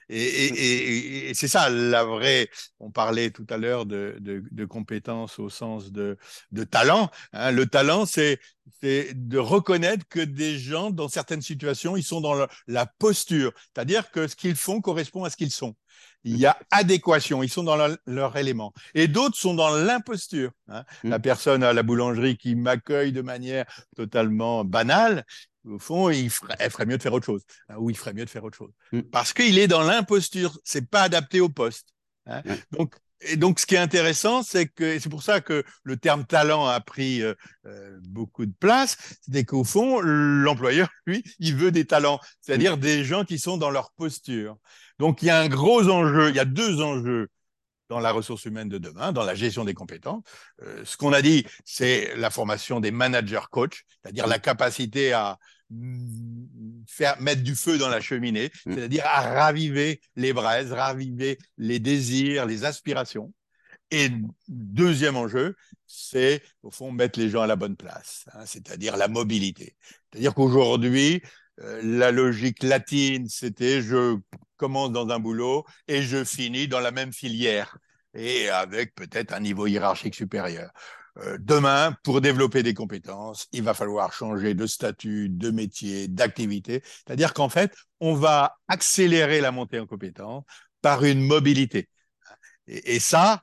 Et, 0.10 1.32
c'est 1.34 1.48
ça 1.48 1.70
la 1.70 2.04
vraie. 2.04 2.50
On 2.80 2.92
parlait 2.92 3.32
tout 3.32 3.46
à 3.50 3.58
l'heure 3.58 3.86
de, 3.86 4.66
compétences 4.70 5.40
au 5.40 5.50
sens 5.50 5.92
de, 5.92 6.18
talent. 6.70 7.10
Hein. 7.34 7.52
Le 7.52 7.66
talent, 7.66 8.06
c'est 8.06 8.40
de 8.82 9.38
reconnaître 9.38 10.08
que 10.08 10.20
des 10.20 10.58
gens, 10.58 10.92
dans 10.92 11.10
certaines 11.10 11.42
situations, 11.42 11.98
ils 11.98 12.04
sont 12.04 12.22
dans 12.22 12.48
la 12.68 12.86
posture, 12.86 13.52
c'est-à-dire 13.74 14.12
que 14.12 14.28
ce 14.28 14.36
qu'ils 14.36 14.56
font 14.56 14.82
correspond 14.82 15.24
à 15.24 15.30
ce 15.30 15.38
qu'ils 15.38 15.52
sont 15.52 15.76
il 16.24 16.38
y 16.38 16.46
a 16.46 16.58
adéquation, 16.72 17.42
ils 17.42 17.50
sont 17.50 17.64
dans 17.64 17.78
leur, 18.06 18.38
élément. 18.38 18.74
Et 18.94 19.08
d'autres 19.08 19.38
sont 19.38 19.54
dans 19.54 19.70
l'imposture. 19.70 20.52
Hein. 20.68 20.84
Mm. 21.04 21.10
La 21.10 21.20
personne 21.20 21.64
à 21.64 21.74
la 21.74 21.84
boulangerie 21.84 22.38
qui 22.38 22.56
m'accueille 22.56 23.12
de 23.12 23.22
manière 23.22 23.66
totalement 23.96 24.66
banale, 24.66 25.26
au 25.68 25.80
fond, 25.80 26.10
il 26.10 26.30
ferait, 26.30 26.56
elle 26.60 26.72
ferait 26.72 26.86
mieux 26.86 26.98
de 26.98 27.04
faire 27.04 27.14
autre 27.14 27.26
chose. 27.26 27.44
Hein, 27.70 27.76
ou 27.78 27.90
il 27.90 27.98
ferait 27.98 28.14
mieux 28.14 28.26
de 28.26 28.30
faire 28.30 28.44
autre 28.44 28.58
chose. 28.58 28.72
Mm. 28.92 29.02
Parce 29.02 29.34
qu'il 29.34 29.58
est 29.58 29.68
dans 29.68 29.82
l'imposture, 29.82 30.58
c'est 30.64 30.90
pas 30.90 31.04
adapté 31.04 31.40
au 31.40 31.50
poste. 31.50 31.90
Hein. 32.26 32.42
Donc, 32.72 32.96
et 33.22 33.36
donc, 33.36 33.60
ce 33.60 33.66
qui 33.66 33.76
est 33.76 33.80
intéressant, 33.80 34.44
c'est 34.44 34.68
que 34.68 35.00
c'est 35.00 35.10
pour 35.10 35.24
ça 35.24 35.42
que 35.42 35.64
le 35.84 35.98
terme 35.98 36.26
talent 36.26 36.68
a 36.68 36.80
pris 36.80 37.24
euh, 37.24 37.34
euh, 37.66 37.98
beaucoup 38.04 38.46
de 38.46 38.54
place, 38.60 38.96
c'est 39.32 39.44
qu'au 39.44 39.64
fond, 39.64 40.00
l'employeur, 40.02 40.88
lui, 41.08 41.24
il 41.40 41.56
veut 41.56 41.72
des 41.72 41.86
talents, 41.86 42.20
c'est-à-dire 42.42 42.78
mm. 42.78 42.80
des 42.80 43.04
gens 43.04 43.26
qui 43.26 43.40
sont 43.40 43.58
dans 43.58 43.72
leur 43.72 43.92
posture. 43.92 44.58
Donc 45.00 45.22
il 45.22 45.28
y 45.28 45.30
a 45.30 45.40
un 45.40 45.48
gros 45.48 45.90
enjeu, 45.90 46.30
il 46.30 46.36
y 46.36 46.40
a 46.40 46.46
deux 46.46 46.82
enjeux 46.82 47.28
dans 47.90 48.00
la 48.00 48.12
ressource 48.12 48.46
humaine 48.46 48.70
de 48.70 48.78
demain, 48.78 49.12
dans 49.12 49.24
la 49.24 49.36
gestion 49.36 49.64
des 49.64 49.74
compétences. 49.74 50.24
Euh, 50.62 50.84
ce 50.84 50.98
qu'on 50.98 51.14
a 51.14 51.22
dit, 51.22 51.46
c'est 51.66 52.16
la 52.18 52.30
formation 52.30 52.80
des 52.80 52.92
managers 52.92 53.48
coach, 53.50 53.86
c'est-à-dire 54.02 54.28
la 54.28 54.40
capacité 54.40 55.14
à 55.14 55.38
faire 56.88 57.20
mettre 57.22 57.44
du 57.44 57.56
feu 57.56 57.78
dans 57.78 57.90
la 57.90 58.00
cheminée, 58.00 58.52
mm. 58.66 58.74
c'est-à-dire 58.74 59.04
à 59.06 59.22
raviver 59.22 60.02
les 60.16 60.34
braises, 60.34 60.72
raviver 60.72 61.38
les 61.58 61.80
désirs, 61.80 62.46
les 62.46 62.66
aspirations. 62.66 63.34
Et 63.92 64.10
deuxième 64.48 65.16
enjeu, 65.16 65.56
c'est 65.86 66.44
au 66.62 66.72
fond 66.72 66.92
mettre 66.92 67.20
les 67.20 67.30
gens 67.30 67.42
à 67.42 67.48
la 67.48 67.56
bonne 67.56 67.78
place, 67.78 68.26
hein, 68.34 68.46
c'est-à-dire 68.46 68.98
la 68.98 69.08
mobilité. 69.08 69.78
C'est-à-dire 70.12 70.34
qu'aujourd'hui, 70.34 71.22
euh, 71.62 71.82
la 71.84 72.12
logique 72.12 72.64
latine, 72.64 73.28
c'était 73.30 73.82
je 73.82 74.18
commence 74.58 74.92
dans 74.92 75.10
un 75.10 75.20
boulot 75.20 75.66
et 75.88 76.02
je 76.02 76.24
finis 76.24 76.68
dans 76.68 76.80
la 76.80 76.92
même 76.92 77.14
filière 77.14 77.78
et 78.14 78.50
avec 78.50 78.96
peut-être 78.96 79.34
un 79.34 79.40
niveau 79.40 79.68
hiérarchique 79.68 80.16
supérieur. 80.16 80.72
Euh, 81.20 81.38
demain, 81.40 81.96
pour 82.04 82.22
développer 82.22 82.64
des 82.64 82.74
compétences, 82.74 83.48
il 83.52 83.64
va 83.64 83.74
falloir 83.74 84.14
changer 84.14 84.54
de 84.54 84.68
statut, 84.68 85.30
de 85.30 85.50
métier, 85.50 86.08
d'activité. 86.08 86.84
C'est-à-dire 86.84 87.34
qu'en 87.34 87.50
fait, 87.50 87.76
on 88.00 88.14
va 88.14 88.58
accélérer 88.68 89.42
la 89.42 89.52
montée 89.52 89.80
en 89.80 89.88
compétences 89.88 90.44
par 90.82 91.04
une 91.04 91.22
mobilité. 91.22 91.90
Et, 92.68 93.00
ça, 93.00 93.42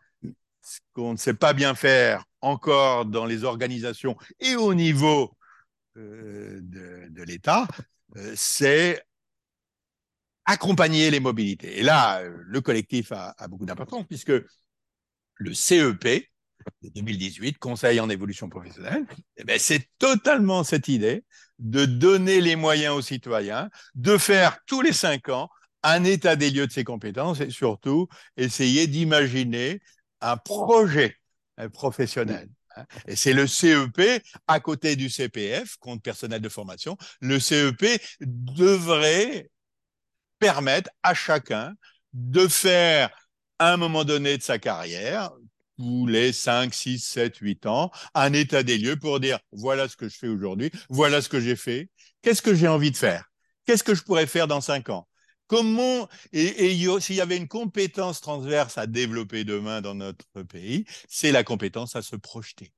ce 0.62 0.78
qu'on 0.92 1.12
ne 1.12 1.16
sait 1.16 1.34
pas 1.34 1.52
bien 1.52 1.74
faire 1.74 2.24
encore 2.40 3.06
dans 3.06 3.24
les 3.26 3.44
organisations 3.44 4.16
et 4.40 4.54
au 4.54 4.74
niveau 4.74 5.36
euh, 5.96 6.60
de, 6.62 7.22
l'État, 7.22 7.66
euh, 8.16 8.34
c'est 8.36 9.02
accompagner 10.44 11.10
les 11.10 11.20
mobilités. 11.20 11.78
Et 11.78 11.82
là, 11.82 12.22
le 12.22 12.60
collectif 12.60 13.12
a, 13.12 13.34
a 13.38 13.48
beaucoup 13.48 13.64
d'importance 13.64 14.04
puisque 14.06 14.32
le 15.36 15.54
CEP, 15.54 16.28
de 16.82 16.88
2018, 16.88 17.58
Conseil 17.58 18.00
en 18.00 18.08
évolution 18.08 18.48
professionnelle, 18.48 19.06
eh 19.36 19.44
ben, 19.44 19.58
c'est 19.58 19.88
totalement 19.98 20.64
cette 20.64 20.88
idée 20.88 21.24
de 21.58 21.84
donner 21.84 22.40
les 22.40 22.56
moyens 22.56 22.94
aux 22.94 23.02
citoyens, 23.02 23.70
de 23.94 24.18
faire 24.18 24.58
tous 24.66 24.80
les 24.80 24.92
cinq 24.92 25.28
ans 25.28 25.48
un 25.82 26.04
état 26.04 26.34
des 26.34 26.50
lieux 26.50 26.66
de 26.66 26.72
ses 26.72 26.84
compétences 26.84 27.40
et 27.40 27.50
surtout 27.50 28.08
essayer 28.36 28.86
d'imaginer 28.86 29.80
un 30.20 30.36
projet 30.36 31.16
professionnel. 31.72 32.48
Et 33.06 33.16
c'est 33.16 33.34
le 33.34 33.46
CEP 33.46 34.22
à 34.48 34.60
côté 34.60 34.96
du 34.96 35.08
CPF, 35.08 35.76
compte 35.76 36.02
personnel 36.02 36.40
de 36.40 36.48
formation. 36.48 36.96
Le 37.20 37.38
CEP 37.38 38.00
devrait 38.20 39.50
permettre 40.38 40.90
à 41.02 41.14
chacun 41.14 41.74
de 42.12 42.48
faire 42.48 43.10
un 43.58 43.76
moment 43.76 44.04
donné 44.04 44.36
de 44.36 44.42
sa 44.42 44.58
carrière, 44.58 45.30
tous 45.78 46.06
les 46.06 46.32
5, 46.32 46.72
6, 46.72 46.98
7, 46.98 47.36
8 47.36 47.66
ans, 47.66 47.90
un 48.14 48.32
état 48.32 48.62
des 48.62 48.78
lieux 48.78 48.96
pour 48.96 49.20
dire 49.20 49.38
voilà 49.52 49.88
ce 49.88 49.96
que 49.96 50.08
je 50.08 50.16
fais 50.16 50.28
aujourd'hui, 50.28 50.70
voilà 50.88 51.20
ce 51.20 51.28
que 51.28 51.40
j'ai 51.40 51.56
fait, 51.56 51.88
qu'est-ce 52.22 52.42
que 52.42 52.54
j'ai 52.54 52.68
envie 52.68 52.90
de 52.90 52.96
faire, 52.96 53.24
qu'est-ce 53.66 53.84
que 53.84 53.94
je 53.94 54.02
pourrais 54.02 54.26
faire 54.26 54.46
dans 54.46 54.60
5 54.60 54.90
ans? 54.90 55.08
Comment, 55.46 56.08
et, 56.32 56.72
et 56.72 57.00
s'il 57.00 57.16
y 57.16 57.20
avait 57.20 57.36
une 57.36 57.48
compétence 57.48 58.20
transverse 58.20 58.78
à 58.78 58.86
développer 58.86 59.44
demain 59.44 59.82
dans 59.82 59.94
notre 59.94 60.42
pays, 60.42 60.86
c'est 61.08 61.32
la 61.32 61.44
compétence 61.44 61.96
à 61.96 62.02
se 62.02 62.16
projeter. 62.16 62.72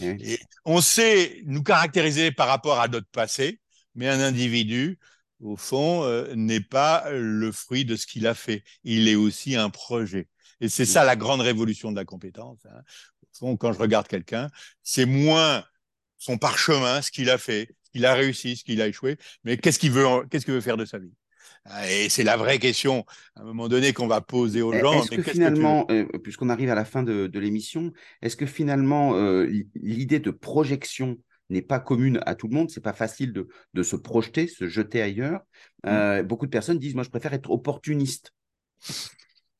Et 0.00 0.38
on 0.64 0.80
sait 0.80 1.40
nous 1.44 1.62
caractériser 1.62 2.32
par 2.32 2.48
rapport 2.48 2.80
à 2.80 2.88
notre 2.88 3.06
passé, 3.08 3.60
mais 3.94 4.08
un 4.08 4.20
individu, 4.20 4.98
au 5.42 5.56
fond, 5.56 6.04
euh, 6.04 6.32
n'est 6.34 6.60
pas 6.60 7.10
le 7.10 7.52
fruit 7.52 7.84
de 7.84 7.96
ce 7.96 8.06
qu'il 8.06 8.26
a 8.26 8.34
fait. 8.34 8.62
Il 8.84 9.08
est 9.08 9.14
aussi 9.14 9.56
un 9.56 9.70
projet. 9.70 10.28
Et 10.60 10.68
c'est 10.68 10.86
ça 10.86 11.04
la 11.04 11.16
grande 11.16 11.40
révolution 11.40 11.90
de 11.90 11.96
la 11.96 12.04
compétence. 12.04 12.60
Hein. 12.66 12.82
Au 13.22 13.36
fond, 13.36 13.56
quand 13.56 13.72
je 13.72 13.78
regarde 13.78 14.06
quelqu'un, 14.06 14.48
c'est 14.82 15.06
moins 15.06 15.64
son 16.18 16.38
parchemin, 16.38 17.02
ce 17.02 17.10
qu'il 17.10 17.30
a 17.30 17.38
fait, 17.38 17.74
ce 17.82 17.90
qu'il 17.90 18.06
a 18.06 18.14
réussi, 18.14 18.56
ce 18.56 18.64
qu'il 18.64 18.80
a 18.80 18.86
échoué, 18.86 19.16
mais 19.42 19.56
qu'est-ce 19.56 19.80
qu'il 19.80 19.90
veut, 19.90 20.06
qu'est-ce 20.30 20.44
qu'il 20.44 20.54
veut 20.54 20.60
faire 20.60 20.76
de 20.76 20.84
sa 20.84 20.98
vie? 20.98 21.12
Ah, 21.64 21.90
et 21.90 22.08
c'est 22.08 22.24
la 22.24 22.36
vraie 22.36 22.58
question, 22.58 23.04
à 23.36 23.40
un 23.40 23.44
moment 23.44 23.68
donné, 23.68 23.92
qu'on 23.92 24.06
va 24.06 24.20
poser 24.20 24.62
aux 24.62 24.72
gens. 24.72 25.02
Est-ce 25.02 25.10
que 25.10 25.22
finalement, 25.22 25.86
euh, 25.90 26.06
puisqu'on 26.22 26.48
arrive 26.48 26.70
à 26.70 26.74
la 26.74 26.84
fin 26.84 27.02
de, 27.02 27.30
l'émission, 27.38 27.92
est-ce 28.20 28.36
que 28.36 28.46
finalement, 28.46 29.14
euh, 29.16 29.48
l'idée 29.74 30.18
de 30.18 30.30
projection 30.30 31.18
n'est 31.50 31.62
pas 31.62 31.80
commune 31.80 32.20
à 32.26 32.34
tout 32.34 32.48
le 32.48 32.54
monde, 32.54 32.70
c'est 32.70 32.80
pas 32.80 32.92
facile 32.92 33.32
de, 33.32 33.48
de, 33.74 33.82
se 33.82 33.96
projeter, 33.96 34.46
se 34.46 34.68
jeter 34.68 35.02
ailleurs. 35.02 35.40
Mmh. 35.84 35.88
Euh, 35.88 36.22
beaucoup 36.22 36.46
de 36.46 36.50
personnes 36.50 36.78
disent, 36.78 36.94
moi, 36.94 37.04
je 37.04 37.10
préfère 37.10 37.34
être 37.34 37.50
opportuniste. 37.50 38.32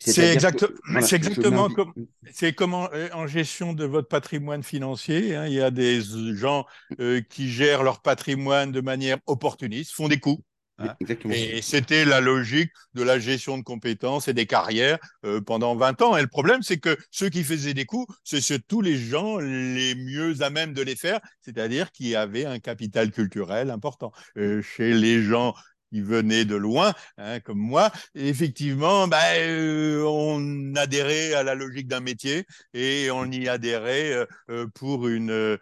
C'est 0.05 0.33
exactement 0.33 1.68
comme 1.68 1.93
c'est 2.33 2.61
euh, 2.61 3.09
en 3.12 3.26
gestion 3.26 3.72
de 3.72 3.85
votre 3.85 4.09
patrimoine 4.09 4.62
financier. 4.62 5.37
Hein, 5.37 5.47
il 5.47 5.53
y 5.55 5.61
a 5.61 5.70
des 5.70 6.01
gens 6.35 6.66
euh, 6.99 7.20
qui 7.20 7.51
gèrent 7.51 7.83
leur 7.83 8.03
patrimoine 8.03 8.72
de 8.72 8.80
manière 8.80 9.18
opportuniste, 9.26 9.93
font 9.93 10.09
des 10.09 10.18
coups. 10.18 10.43
Hein. 10.83 11.30
et 11.30 11.62
c'était 11.62 12.05
la 12.05 12.20
logique 12.20 12.70
de 12.95 13.03
la 13.03 13.18
gestion 13.18 13.59
de 13.59 13.62
compétences 13.62 14.28
et 14.28 14.35
des 14.35 14.47
carrières 14.47 14.99
euh, 15.24 15.41
pendant 15.41 15.74
20 15.76 16.03
ans. 16.03 16.16
Et 16.16 16.22
le 16.22 16.28
problème, 16.28 16.62
c'est 16.62 16.78
que 16.78 16.97
ceux 17.11 17.28
qui 17.28 17.45
faisaient 17.45 17.74
des 17.74 17.85
coups, 17.85 18.12
c'est 18.24 18.66
tous 18.66 18.80
les 18.80 18.97
gens 18.97 19.39
les 19.39 19.95
mieux 19.95 20.43
à 20.43 20.51
même 20.51 20.72
de 20.72 20.83
les 20.83 20.97
faire, 20.97 21.20
c'est-à-dire 21.41 21.93
qui 21.93 22.14
avaient 22.16 22.45
un 22.45 22.59
capital 22.59 23.11
culturel 23.11 23.70
important. 23.70 24.12
chez 24.37 24.95
les 24.95 25.22
gens 25.22 25.55
qui 25.93 26.01
venaient 26.01 26.45
de 26.45 26.57
loin, 26.57 26.95
hein, 27.18 27.40
comme 27.40 27.59
moi, 27.59 27.93
effectivement, 28.14 29.09
ben, 29.09 29.18
euh, 29.36 30.03
on 30.07 30.74
adhérait 30.74 31.34
à 31.34 31.43
la 31.43 31.55
logique 31.55 31.86
d'un 31.86 32.01
métier 32.01 32.47
et 32.72 33.11
on 33.11 33.30
y 33.30 33.47
adhérait 33.49 34.12
euh, 34.12 34.26
euh, 34.51 34.66
pour 34.74 35.09
une 35.09 35.59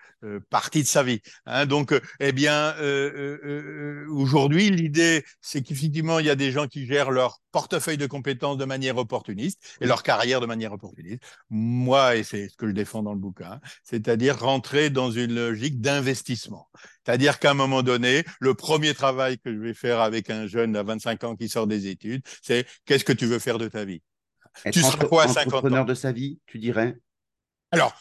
partie 0.50 0.82
de 0.82 0.86
sa 0.86 1.02
vie. 1.02 1.20
Hein. 1.46 1.66
Donc, 1.66 1.98
eh 2.20 2.32
bien, 2.32 2.74
aujourd'hui, 4.08 4.70
l'idée, 4.70 5.24
c'est 5.40 5.62
qu'effectivement, 5.62 6.18
il 6.18 6.26
y 6.26 6.30
a 6.30 6.36
des 6.36 6.52
gens 6.52 6.66
qui 6.66 6.86
gèrent 6.86 7.10
leur 7.10 7.40
portefeuille 7.52 7.96
de 7.96 8.06
compétences 8.06 8.58
de 8.58 8.64
manière 8.64 8.96
opportuniste 8.98 9.76
et 9.80 9.86
leur 9.86 10.02
carrière 10.02 10.40
de 10.40 10.46
manière 10.46 10.72
opportuniste. 10.72 11.22
Moi, 11.48 12.16
et 12.16 12.22
c'est 12.22 12.48
ce 12.48 12.56
que 12.56 12.68
je 12.68 12.72
défends 12.72 13.02
dans 13.02 13.12
le 13.14 13.18
bouquin, 13.18 13.60
c'est-à-dire 13.82 14.38
rentrer 14.38 14.90
dans 14.90 15.10
une 15.10 15.34
logique 15.34 15.80
d'investissement. 15.80 16.68
C'est-à-dire 17.04 17.38
qu'à 17.38 17.52
un 17.52 17.54
moment 17.54 17.82
donné, 17.82 18.24
le 18.40 18.54
premier 18.54 18.94
travail 18.94 19.38
que 19.38 19.52
je 19.52 19.58
vais 19.58 19.74
faire 19.74 20.00
avec 20.00 20.30
un 20.30 20.46
jeune 20.46 20.76
à 20.76 20.82
25 20.82 21.24
ans 21.24 21.36
qui 21.36 21.48
sort 21.48 21.66
des 21.66 21.86
études, 21.86 22.22
c'est 22.42 22.66
qu'est-ce 22.84 23.04
que 23.04 23.12
tu 23.12 23.26
veux 23.26 23.38
faire 23.38 23.58
de 23.58 23.68
ta 23.68 23.84
vie? 23.84 24.02
Tu 24.72 24.80
seras 24.80 25.04
quoi 25.06 25.24
à 25.24 25.28
50 25.28 25.64
ans 25.72 25.84
de 25.84 25.94
sa 25.94 26.12
vie, 26.12 26.40
tu 26.46 26.58
dirais? 26.58 26.96
Alors, 27.72 27.94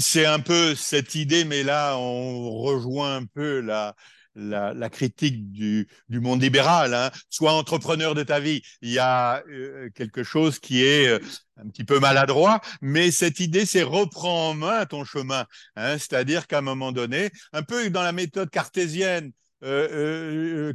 c'est 0.00 0.26
un 0.26 0.40
peu 0.40 0.74
cette 0.74 1.14
idée, 1.14 1.44
mais 1.44 1.62
là, 1.62 1.96
on 1.96 2.50
rejoint 2.58 3.16
un 3.16 3.24
peu 3.24 3.60
la, 3.60 3.94
la, 4.36 4.90
critique 4.90 5.50
du, 5.50 5.88
monde 6.08 6.42
libéral. 6.42 6.94
Hein. 6.94 7.10
Sois 7.30 7.52
entrepreneur 7.52 8.14
de 8.14 8.22
ta 8.22 8.40
vie. 8.40 8.62
Il 8.82 8.90
y 8.90 8.98
a 8.98 9.42
euh, 9.48 9.88
quelque 9.94 10.22
chose 10.22 10.58
qui 10.58 10.84
est 10.84 11.08
euh, 11.08 11.18
un 11.56 11.68
petit 11.68 11.84
peu 11.84 11.98
maladroit, 11.98 12.60
mais 12.80 13.10
cette 13.10 13.40
idée, 13.40 13.66
c'est 13.66 13.82
reprends 13.82 14.50
en 14.50 14.54
main 14.54 14.86
ton 14.86 15.04
chemin. 15.04 15.46
Hein. 15.76 15.98
C'est-à-dire 15.98 16.46
qu'à 16.46 16.58
un 16.58 16.62
moment 16.62 16.92
donné, 16.92 17.30
un 17.52 17.62
peu 17.62 17.88
dans 17.90 18.02
la 18.02 18.12
méthode 18.12 18.50
cartésienne, 18.50 19.32
euh, 19.64 20.74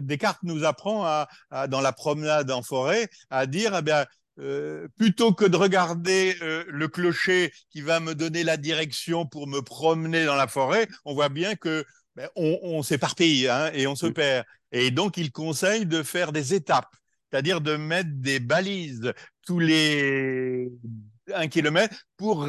Descartes 0.00 0.42
nous 0.42 0.64
apprend 0.64 1.04
à, 1.04 1.28
dans 1.68 1.82
la 1.82 1.92
promenade 1.92 2.50
en 2.50 2.62
forêt 2.62 3.08
à 3.28 3.46
dire 3.46 3.76
eh 3.76 3.82
bien, 3.82 4.06
plutôt 4.96 5.32
que 5.32 5.44
de 5.44 5.56
regarder 5.56 6.34
le 6.40 6.88
clocher 6.88 7.52
qui 7.70 7.82
va 7.82 8.00
me 8.00 8.14
donner 8.14 8.42
la 8.42 8.56
direction 8.56 9.26
pour 9.26 9.46
me 9.46 9.60
promener 9.60 10.24
dans 10.24 10.36
la 10.36 10.48
forêt, 10.48 10.88
on 11.04 11.14
voit 11.14 11.28
bien 11.28 11.54
que 11.54 11.84
ben, 12.16 12.28
on, 12.36 12.82
s'éparpille 12.82 13.48
hein, 13.48 13.70
et 13.72 13.86
on 13.86 13.96
se 13.96 14.06
perd. 14.06 14.44
Et 14.72 14.90
donc, 14.90 15.16
il 15.16 15.32
conseille 15.32 15.86
de 15.86 16.02
faire 16.02 16.32
des 16.32 16.54
étapes, 16.54 16.94
c'est-à-dire 17.30 17.60
de 17.60 17.76
mettre 17.76 18.10
des 18.12 18.40
balises 18.40 19.12
tous 19.46 19.58
les 19.58 20.70
un 21.34 21.48
kilomètre 21.48 21.96
pour 22.16 22.46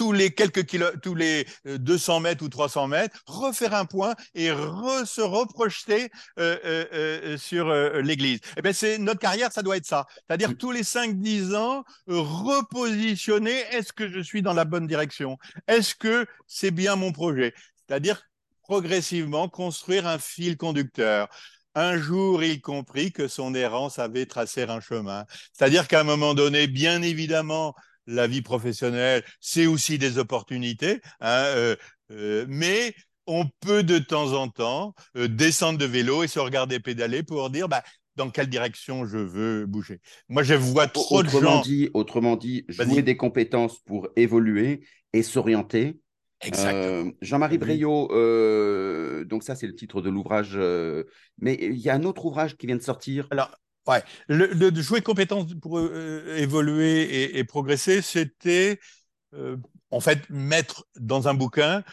tous 0.00 0.12
les 0.12 0.30
quelques 0.30 0.64
kilos, 0.64 0.92
tous 1.02 1.14
les 1.14 1.46
200 1.66 2.16
euh, 2.16 2.20
mètres 2.20 2.42
ou 2.42 2.48
300 2.48 2.88
mètres, 2.88 3.20
refaire 3.26 3.74
un 3.74 3.84
point 3.84 4.14
et 4.34 4.48
se 4.48 5.20
reprojeter 5.20 6.08
euh, 6.38 6.56
euh, 6.64 7.36
sur 7.36 7.70
l'église. 8.00 8.40
Eh 8.56 8.62
ben 8.62 8.72
c'est 8.72 8.96
notre 8.96 9.20
carrière, 9.20 9.52
ça 9.52 9.60
doit 9.60 9.76
être 9.76 9.84
ça. 9.84 10.06
C'est-à-dire 10.26 10.56
tous 10.56 10.70
les 10.70 10.84
5-10 10.84 11.54
ans, 11.54 11.84
repositionner, 12.06 13.58
est-ce 13.72 13.92
que 13.92 14.08
je 14.08 14.20
suis 14.20 14.40
dans 14.40 14.54
la 14.54 14.64
bonne 14.64 14.86
direction? 14.86 15.36
Est-ce 15.68 15.94
que 15.94 16.24
c'est 16.46 16.70
bien 16.70 16.96
mon 16.96 17.12
projet? 17.12 17.52
C'est-à-dire 17.86 18.22
progressivement 18.70 19.48
construire 19.48 20.06
un 20.06 20.20
fil 20.20 20.56
conducteur. 20.56 21.28
Un 21.74 21.98
jour, 21.98 22.44
il 22.44 22.60
comprit 22.60 23.10
que 23.10 23.26
son 23.26 23.52
errance 23.52 23.98
avait 23.98 24.26
tracé 24.26 24.62
un 24.62 24.78
chemin. 24.78 25.24
C'est-à-dire 25.52 25.88
qu'à 25.88 26.02
un 26.02 26.04
moment 26.04 26.34
donné, 26.34 26.68
bien 26.68 27.02
évidemment, 27.02 27.74
la 28.06 28.28
vie 28.28 28.42
professionnelle, 28.42 29.24
c'est 29.40 29.66
aussi 29.66 29.98
des 29.98 30.18
opportunités, 30.18 31.00
hein, 31.20 31.46
euh, 31.56 31.74
euh, 32.12 32.46
mais 32.48 32.94
on 33.26 33.44
peut 33.58 33.82
de 33.82 33.98
temps 33.98 34.34
en 34.34 34.46
temps 34.46 34.94
euh, 35.16 35.26
descendre 35.26 35.76
de 35.80 35.84
vélo 35.84 36.22
et 36.22 36.28
se 36.28 36.38
regarder 36.38 36.78
pédaler 36.78 37.24
pour 37.24 37.50
dire 37.50 37.68
bah, 37.68 37.82
dans 38.14 38.30
quelle 38.30 38.48
direction 38.48 39.04
je 39.04 39.18
veux 39.18 39.66
bouger. 39.66 39.98
Moi, 40.28 40.44
je 40.44 40.54
vois 40.54 40.86
trop 40.86 41.18
autrement 41.18 41.40
de 41.40 41.44
gens. 41.44 41.62
Dit, 41.62 41.90
autrement 41.92 42.36
dit, 42.36 42.64
jouer 42.68 43.02
des 43.02 43.16
compétences 43.16 43.80
pour 43.80 44.06
évoluer 44.14 44.86
et 45.12 45.24
s'orienter. 45.24 45.98
Euh, 46.54 47.10
Jean-Marie 47.20 47.58
Breillot, 47.58 48.10
euh, 48.12 49.24
donc 49.24 49.42
ça 49.42 49.54
c'est 49.54 49.66
le 49.66 49.74
titre 49.74 50.00
de 50.00 50.08
l'ouvrage, 50.08 50.52
euh, 50.54 51.04
mais 51.38 51.58
il 51.60 51.76
y 51.76 51.90
a 51.90 51.94
un 51.94 52.04
autre 52.04 52.24
ouvrage 52.24 52.56
qui 52.56 52.66
vient 52.66 52.76
de 52.76 52.82
sortir. 52.82 53.26
Alors, 53.30 53.50
ouais, 53.86 54.02
le, 54.28 54.46
le 54.46 54.74
jouer 54.80 55.02
compétences 55.02 55.54
pour 55.60 55.78
évoluer 55.80 57.02
et, 57.02 57.38
et 57.38 57.44
progresser, 57.44 58.00
c'était 58.00 58.78
en 59.90 60.00
fait 60.00 60.28
mettre 60.30 60.86
dans 60.98 61.28
un 61.28 61.34
bouquin 61.34 61.84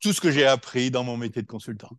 tout 0.00 0.12
ce 0.12 0.20
que 0.20 0.32
j'ai 0.32 0.44
appris 0.44 0.90
dans 0.90 1.04
mon 1.04 1.16
métier 1.16 1.42
de 1.42 1.46
consultant 1.46 1.90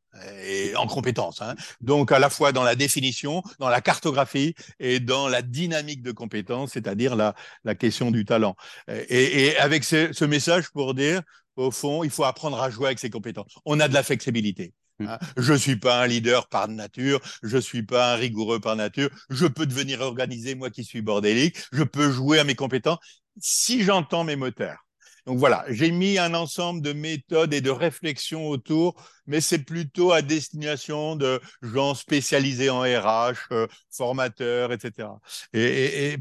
et 0.43 0.75
en 0.75 0.87
compétences. 0.87 1.41
Hein. 1.41 1.55
Donc 1.79 2.11
à 2.11 2.19
la 2.19 2.29
fois 2.29 2.51
dans 2.51 2.63
la 2.63 2.75
définition, 2.75 3.41
dans 3.59 3.69
la 3.69 3.79
cartographie 3.79 4.55
et 4.79 4.99
dans 4.99 5.29
la 5.29 5.41
dynamique 5.41 6.01
de 6.01 6.11
compétences, 6.11 6.71
c'est-à-dire 6.73 7.15
la, 7.15 7.33
la 7.63 7.75
question 7.75 8.11
du 8.11 8.25
talent. 8.25 8.57
Et, 8.89 9.45
et 9.45 9.57
avec 9.57 9.85
ce, 9.85 10.11
ce, 10.11 10.25
message 10.25 10.69
pour 10.71 10.93
dire, 10.93 11.21
au 11.55 11.71
fond, 11.71 12.03
il 12.03 12.09
faut 12.09 12.23
apprendre 12.23 12.61
à 12.61 12.69
jouer 12.69 12.87
avec 12.87 12.99
ses 12.99 13.09
compétences. 13.09 13.55
On 13.65 13.79
a 13.79 13.87
de 13.87 13.93
la 13.93 14.03
flexibilité. 14.03 14.73
Mmh. 14.99 15.07
Hein. 15.07 15.19
Je 15.37 15.53
suis 15.53 15.75
pas 15.75 16.01
un 16.01 16.07
leader 16.07 16.47
par 16.47 16.67
nature, 16.67 17.19
je 17.41 17.57
suis 17.57 17.83
pas 17.83 18.13
un 18.13 18.15
rigoureux 18.15 18.59
par 18.59 18.75
nature. 18.75 19.09
Je 19.29 19.47
peux 19.47 19.65
devenir 19.65 20.01
organisé, 20.01 20.55
moi 20.55 20.69
qui 20.69 20.83
suis 20.83 21.01
bordélique. 21.01 21.57
Je 21.71 21.83
peux 21.83 22.11
jouer 22.11 22.39
à 22.39 22.43
mes 22.43 22.55
compétences 22.55 22.99
si 23.39 23.83
j'entends 23.83 24.23
mes 24.23 24.35
moteurs. 24.35 24.77
Donc 25.25 25.37
voilà, 25.37 25.63
j'ai 25.69 25.91
mis 25.91 26.17
un 26.17 26.33
ensemble 26.33 26.81
de 26.81 26.91
méthodes 26.91 27.53
et 27.53 27.61
de 27.61 27.69
réflexions 27.69 28.49
autour, 28.49 29.01
mais 29.25 29.39
c'est 29.39 29.59
plutôt 29.63 30.11
à 30.11 30.21
destination 30.21 31.15
de 31.15 31.39
gens 31.61 31.95
spécialisés 31.95 32.69
en 32.69 32.81
RH, 32.81 33.35
euh, 33.53 33.67
formateurs, 33.89 34.73
etc. 34.73 35.07
Et, 35.53 35.63
et, 35.63 36.13
et, 36.13 36.17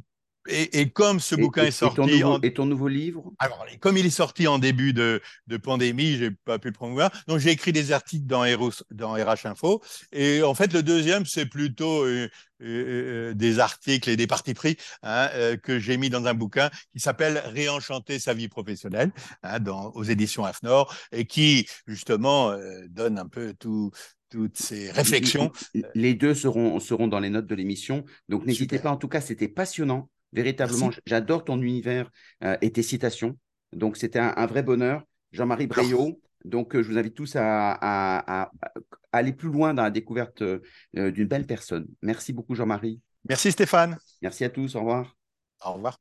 et, 0.49 0.91
comme 0.91 1.21
ce 1.21 1.35
bouquin 1.35 1.65
est 1.65 1.71
sorti. 1.71 2.01
Et 2.01 2.05
ton, 2.05 2.07
nouveau, 2.07 2.33
en... 2.37 2.41
et 2.41 2.53
ton 2.53 2.67
nouveau 2.67 2.89
livre? 2.89 3.33
Alors, 3.39 3.65
comme 3.81 3.97
il 3.97 4.07
est 4.07 4.11
sorti 4.11 4.47
en 4.47 4.59
début 4.59 4.93
de, 4.93 5.21
de 5.47 5.57
pandémie, 5.57 6.17
j'ai 6.17 6.31
pas 6.31 6.59
pu 6.59 6.69
le 6.69 6.75
promouvoir. 6.75 7.11
Donc, 7.29 7.39
j'ai 7.39 7.51
écrit 7.51 7.73
des 7.73 7.93
articles 7.93 8.27
dans, 8.27 8.43
RH, 8.43 8.83
dans 8.91 9.13
RH 9.13 9.47
Info. 9.47 9.83
Et 10.13 10.43
en 10.43 10.55
fait, 10.55 10.73
le 10.73 10.83
deuxième, 10.83 11.27
c'est 11.27 11.47
plutôt 11.47 12.05
euh, 12.05 12.29
euh, 12.63 13.31
euh, 13.31 13.35
des 13.35 13.59
articles 13.59 14.09
et 14.11 14.17
des 14.17 14.27
parties 14.27 14.55
pris 14.55 14.77
hein, 15.03 15.29
euh, 15.35 15.57
que 15.57 15.79
j'ai 15.79 15.97
mis 15.97 16.11
dans 16.11 16.27
un 16.27 16.35
bouquin 16.35 16.71
qui 16.93 17.01
s'appelle 17.01 17.43
Réenchanter 17.47 18.19
sa 18.19 18.35
vie 18.35 18.49
professionnelle 18.49 19.13
hein, 19.43 19.61
dans, 19.61 19.91
aux 19.93 20.05
éditions 20.05 20.45
AFNOR 20.45 20.93
et 21.13 21.27
qui, 21.27 21.67
justement, 21.87 22.51
euh, 22.51 22.83
donne 22.89 23.19
un 23.19 23.27
peu 23.27 23.55
tout 23.59 23.91
toutes 24.31 24.57
ces 24.57 24.91
réflexions. 24.91 25.53
Les 25.95 26.15
deux 26.15 26.35
seront, 26.35 26.81
seront 26.81 27.07
dans 27.07 27.21
les 27.21 27.29
notes 27.29 27.47
de 27.47 27.55
l'émission. 27.55 28.07
Donc, 28.31 28.47
n'hésitez 28.47 28.79
pas. 28.79 28.91
En 28.91 28.97
tout 28.97 29.09
cas, 29.09 29.21
c'était 29.21 29.47
passionnant. 29.47 30.09
Véritablement, 30.33 30.91
j'adore 31.07 31.45
ton 31.45 31.61
univers 31.61 32.11
euh, 32.43 32.57
et 32.63 32.73
tes 32.73 32.83
citations. 32.83 33.39
Donc, 33.73 33.97
c'était 33.97 34.19
un, 34.19 34.33
un, 34.37 34.47
vrai 34.47 34.63
bonheur. 34.63 35.03
Jean-Marie 35.33 35.67
Breillot. 35.67 36.21
Donc, 36.45 36.75
euh, 36.75 36.83
je 36.83 36.89
vous 36.91 36.99
invite 36.99 37.15
tous 37.15 37.37
à, 37.37 37.73
à, 37.73 38.43
à, 38.43 38.51
aller 39.13 39.33
plus 39.33 39.51
loin 39.51 39.75
dans 39.75 39.83
la 39.83 39.91
découverte 39.91 40.43
euh, 40.43 40.61
d'une 40.95 41.29
belle 41.29 41.47
personne. 41.47 41.87
Merci 42.03 42.33
beaucoup, 42.33 42.55
Jean-Marie. 42.55 43.01
Merci, 43.29 43.53
Stéphane. 43.53 43.97
Merci 44.21 44.45
à 44.45 44.51
tous. 44.51 44.75
Au 44.75 44.81
revoir. 44.81 45.17
Au 45.65 45.75
revoir. 45.75 45.99